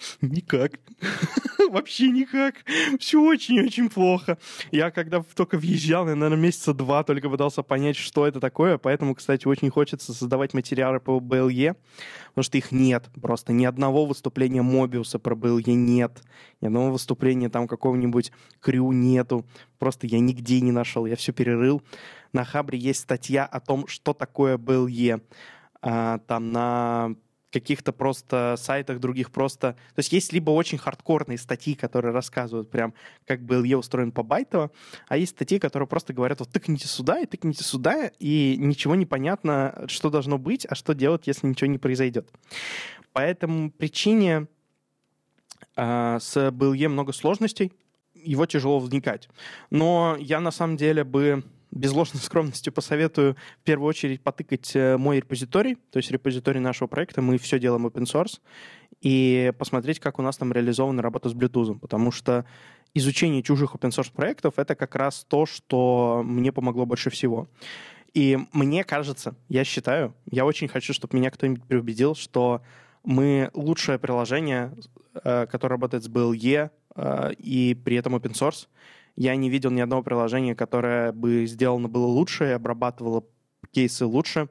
Никак. 0.20 0.72
Вообще 1.70 2.10
никак. 2.10 2.54
Все 2.98 3.20
очень-очень 3.20 3.90
плохо. 3.90 4.38
Я 4.70 4.90
когда 4.90 5.22
только 5.34 5.58
въезжал, 5.58 6.08
я, 6.08 6.14
наверное, 6.14 6.42
месяца 6.42 6.74
два 6.74 7.02
только 7.04 7.28
пытался 7.28 7.62
понять, 7.62 7.96
что 7.96 8.26
это 8.26 8.40
такое. 8.40 8.78
Поэтому, 8.78 9.14
кстати, 9.14 9.46
очень 9.46 9.70
хочется 9.70 10.12
создавать 10.12 10.54
материалы 10.54 11.00
по 11.00 11.18
BLE, 11.18 11.76
потому 12.28 12.42
что 12.42 12.58
их 12.58 12.72
нет. 12.72 13.08
Просто 13.20 13.52
ни 13.52 13.64
одного 13.64 14.06
выступления 14.06 14.62
Мобиуса 14.62 15.18
про 15.18 15.34
BLE 15.34 15.72
нет. 15.72 16.22
Ни 16.60 16.66
одного 16.66 16.92
выступления 16.92 17.48
там 17.48 17.68
какого-нибудь 17.68 18.32
Крю 18.60 18.92
нету. 18.92 19.46
Просто 19.78 20.06
я 20.06 20.18
нигде 20.18 20.60
не 20.60 20.72
нашел. 20.72 21.06
Я 21.06 21.16
все 21.16 21.32
перерыл. 21.32 21.82
На 22.32 22.44
Хабре 22.44 22.78
есть 22.78 23.00
статья 23.00 23.44
о 23.44 23.60
том, 23.60 23.86
что 23.86 24.12
такое 24.12 24.56
BLE. 24.56 25.22
А, 25.82 26.18
там 26.26 26.52
на 26.52 27.14
каких-то 27.50 27.92
просто 27.92 28.54
сайтах 28.58 29.00
других 29.00 29.30
просто... 29.30 29.72
То 29.94 29.98
есть 29.98 30.12
есть 30.12 30.32
либо 30.32 30.50
очень 30.50 30.78
хардкорные 30.78 31.38
статьи, 31.38 31.74
которые 31.74 32.12
рассказывают 32.12 32.70
прям, 32.70 32.94
как 33.26 33.40
BLE 33.40 33.76
устроен 33.76 34.12
по 34.12 34.22
байтово, 34.22 34.70
а 35.08 35.16
есть 35.16 35.32
статьи, 35.32 35.58
которые 35.58 35.86
просто 35.86 36.12
говорят, 36.12 36.40
вот 36.40 36.50
тыкните 36.50 36.88
сюда 36.88 37.20
и 37.20 37.26
тыкните 37.26 37.64
сюда, 37.64 38.10
и 38.18 38.56
ничего 38.58 38.94
не 38.94 39.06
понятно, 39.06 39.84
что 39.88 40.10
должно 40.10 40.38
быть, 40.38 40.66
а 40.68 40.74
что 40.74 40.94
делать, 40.94 41.26
если 41.26 41.46
ничего 41.46 41.68
не 41.68 41.78
произойдет. 41.78 42.28
По 43.12 43.20
этому 43.20 43.70
причине 43.70 44.46
А, 45.76 46.18
с 46.18 46.36
BLE 46.36 46.88
много 46.88 47.12
сложностей, 47.12 47.72
его 48.14 48.46
тяжело 48.46 48.78
вникать. 48.78 49.28
Но 49.70 50.16
я 50.20 50.40
на 50.40 50.50
самом 50.50 50.76
деле 50.76 51.04
бы 51.04 51.42
без 51.70 51.92
ложной 51.92 52.20
скромности 52.22 52.70
посоветую 52.70 53.36
в 53.60 53.64
первую 53.64 53.88
очередь 53.88 54.22
потыкать 54.22 54.74
э, 54.74 54.96
мой 54.96 55.18
репозиторий, 55.18 55.76
то 55.90 55.98
есть 55.98 56.10
репозиторий 56.10 56.60
нашего 56.60 56.88
проекта. 56.88 57.22
Мы 57.22 57.38
все 57.38 57.58
делаем 57.58 57.86
open 57.86 58.04
source. 58.04 58.40
И 59.00 59.52
посмотреть, 59.58 59.98
как 60.00 60.18
у 60.18 60.22
нас 60.22 60.36
там 60.36 60.52
реализована 60.52 61.02
работа 61.02 61.28
с 61.28 61.34
Bluetooth. 61.34 61.78
Потому 61.78 62.12
что 62.12 62.44
изучение 62.94 63.42
чужих 63.42 63.74
open 63.74 63.90
source 63.90 64.12
проектов— 64.12 64.54
это 64.56 64.74
как 64.74 64.94
раз 64.94 65.24
то, 65.28 65.46
что 65.46 66.22
мне 66.24 66.52
помогло 66.52 66.86
больше 66.86 67.10
всего. 67.10 67.48
И 68.12 68.38
мне 68.52 68.84
кажется, 68.84 69.36
я 69.48 69.64
считаю, 69.64 70.14
я 70.26 70.44
очень 70.44 70.68
хочу, 70.68 70.92
чтобы 70.92 71.16
меня 71.16 71.30
кто-нибудь 71.30 71.62
переубедил, 71.64 72.14
что 72.14 72.62
мы 73.04 73.50
лучшее 73.54 73.98
приложение, 73.98 74.74
э, 75.24 75.46
которое 75.46 75.74
работает 75.74 76.04
с 76.04 76.08
BLE 76.08 76.70
э, 76.96 77.32
и 77.34 77.74
при 77.74 77.96
этом 77.96 78.16
open 78.16 78.32
source. 78.32 78.66
Я 79.16 79.36
не 79.36 79.50
видел 79.50 79.70
ни 79.70 79.80
одного 79.80 80.02
приложения, 80.02 80.54
которое 80.54 81.12
бы 81.12 81.46
сделано 81.46 81.88
было 81.88 82.06
лучше 82.06 82.52
обрабатывало 82.52 83.24
кейсы 83.72 84.04
лучше, 84.04 84.48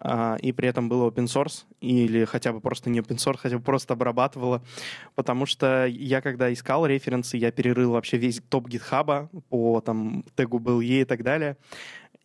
э, 0.00 0.36
и 0.40 0.52
при 0.52 0.68
этом 0.68 0.88
было 0.88 1.10
open 1.10 1.26
source, 1.26 1.64
или 1.80 2.24
хотя 2.24 2.52
бы 2.52 2.60
просто 2.60 2.90
не 2.90 3.00
open 3.00 3.16
source, 3.16 3.38
хотя 3.38 3.58
бы 3.58 3.64
просто 3.64 3.94
обрабатывало. 3.94 4.62
Потому 5.14 5.46
что 5.46 5.86
я, 5.86 6.20
когда 6.20 6.52
искал 6.52 6.86
референсы, 6.86 7.36
я 7.36 7.50
перерыл 7.50 7.92
вообще 7.92 8.16
весь 8.16 8.40
топ 8.48 8.68
гитхаба 8.68 9.30
по 9.48 9.80
там, 9.80 10.24
тегу 10.34 10.58
BLE 10.58 11.02
и 11.02 11.04
так 11.04 11.22
далее 11.22 11.56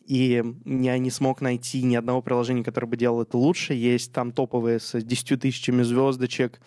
и 0.06 0.42
я 0.64 0.98
не 0.98 1.10
смог 1.10 1.40
найти 1.40 1.82
ни 1.82 1.96
одного 1.96 2.20
приложения, 2.20 2.62
которое 2.62 2.86
бы 2.86 2.96
делало 2.96 3.22
это 3.22 3.38
лучше. 3.38 3.74
Есть 3.74 4.12
там 4.12 4.32
топовые 4.32 4.78
с 4.78 5.00
10 5.00 5.40
тысячами 5.40 5.82
звездочек 5.82 6.60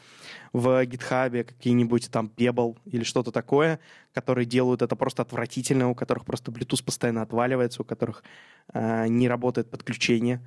в 0.53 0.83
GitHub, 0.85 1.43
какие-нибудь 1.43 2.09
там 2.09 2.31
Pebble 2.35 2.77
или 2.85 3.03
что-то 3.03 3.31
такое, 3.31 3.79
которые 4.13 4.45
делают 4.45 4.81
это 4.81 4.95
просто 4.95 5.21
отвратительно, 5.21 5.89
у 5.89 5.95
которых 5.95 6.25
просто 6.25 6.51
Bluetooth 6.51 6.83
постоянно 6.83 7.21
отваливается, 7.21 7.83
у 7.83 7.85
которых 7.85 8.23
э, 8.73 9.07
не 9.07 9.27
работает 9.27 9.69
подключение. 9.69 10.41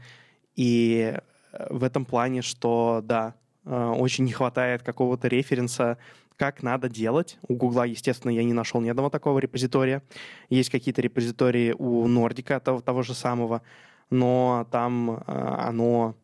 И 0.56 1.14
э, 1.52 1.66
в 1.70 1.84
этом 1.84 2.04
плане, 2.04 2.42
что 2.42 3.02
да, 3.04 3.34
э, 3.64 3.70
очень 3.72 4.24
не 4.24 4.32
хватает 4.32 4.82
какого-то 4.82 5.28
референса 5.28 5.98
как 6.40 6.62
надо 6.62 6.88
делать. 6.88 7.38
У 7.48 7.54
Гугла, 7.54 7.84
естественно, 7.84 8.30
я 8.32 8.42
не 8.42 8.54
нашел 8.54 8.80
ни 8.80 8.88
одного 8.88 9.10
такого 9.10 9.38
репозитория. 9.40 10.02
Есть 10.48 10.70
какие-то 10.70 11.02
репозитории 11.02 11.74
у 11.78 12.08
Нордика, 12.08 12.58
того, 12.60 12.80
того 12.80 13.02
же 13.02 13.12
самого, 13.12 13.60
но 14.08 14.66
там 14.70 15.10
э, 15.10 15.22
оно 15.26 16.14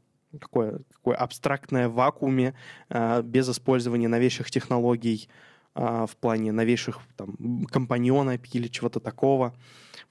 такое 0.40 0.80
абстрактное 1.04 1.90
в 1.90 1.92
вакууме, 1.92 2.54
э, 2.88 3.20
без 3.24 3.50
использования 3.50 4.08
новейших 4.08 4.50
технологий 4.50 5.28
э, 5.74 6.06
в 6.08 6.16
плане 6.16 6.50
новейших 6.50 6.98
там, 7.16 7.66
компаньона 7.66 8.38
или 8.54 8.68
чего-то 8.68 9.00
такого. 9.00 9.54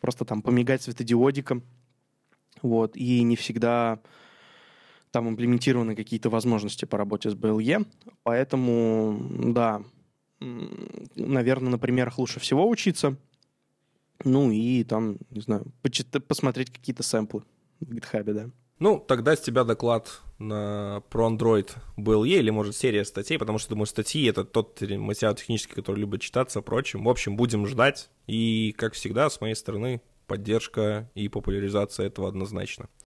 Просто 0.01 0.23
там 0.23 0.43
помигать 0.43 0.83
светодиодиком. 0.83 1.63
Вот, 2.61 2.95
и 2.95 3.23
не 3.23 3.35
всегда 3.35 3.99
там 5.09 5.29
имплементированы 5.29 5.95
какие-то 5.95 6.29
возможности 6.29 6.85
по 6.85 6.95
работе 6.95 7.31
с 7.31 7.33
BLE. 7.33 7.87
Поэтому, 8.21 9.17
да, 9.53 9.81
наверное, 10.39 11.71
на 11.71 11.79
примерах 11.79 12.19
лучше 12.19 12.39
всего 12.39 12.67
учиться. 12.67 13.17
Ну 14.23 14.51
и 14.51 14.83
там, 14.83 15.17
не 15.29 15.41
знаю, 15.41 15.65
посмотреть 16.27 16.71
какие-то 16.71 17.03
сэмплы 17.03 17.43
в 17.79 17.91
GitHub, 17.91 18.33
да. 18.33 18.49
Ну, 18.77 18.99
тогда 18.99 19.35
с 19.35 19.41
тебя 19.41 19.63
доклад 19.63 20.21
на, 20.37 21.01
про 21.09 21.29
Android 21.29 21.71
был 21.95 22.25
или, 22.25 22.49
может, 22.49 22.75
серия 22.75 23.05
статей, 23.05 23.39
потому 23.39 23.57
что, 23.57 23.69
думаю, 23.69 23.85
статьи— 23.85 24.25
это 24.29 24.43
тот 24.43 24.81
материал 24.81 25.33
технический, 25.33 25.75
который 25.75 25.99
любит 25.99 26.21
читаться, 26.21 26.61
прочим. 26.61 27.05
В 27.05 27.09
общем, 27.09 27.37
будем 27.37 27.67
ждать. 27.67 28.09
И, 28.27 28.73
как 28.77 28.93
всегда, 28.93 29.29
с 29.29 29.39
моей 29.39 29.55
стороны, 29.55 30.01
поддержка 30.27 31.09
и 31.15 31.29
популяризация 31.29 32.07
этого 32.07 32.27
однозначно. 32.27 32.89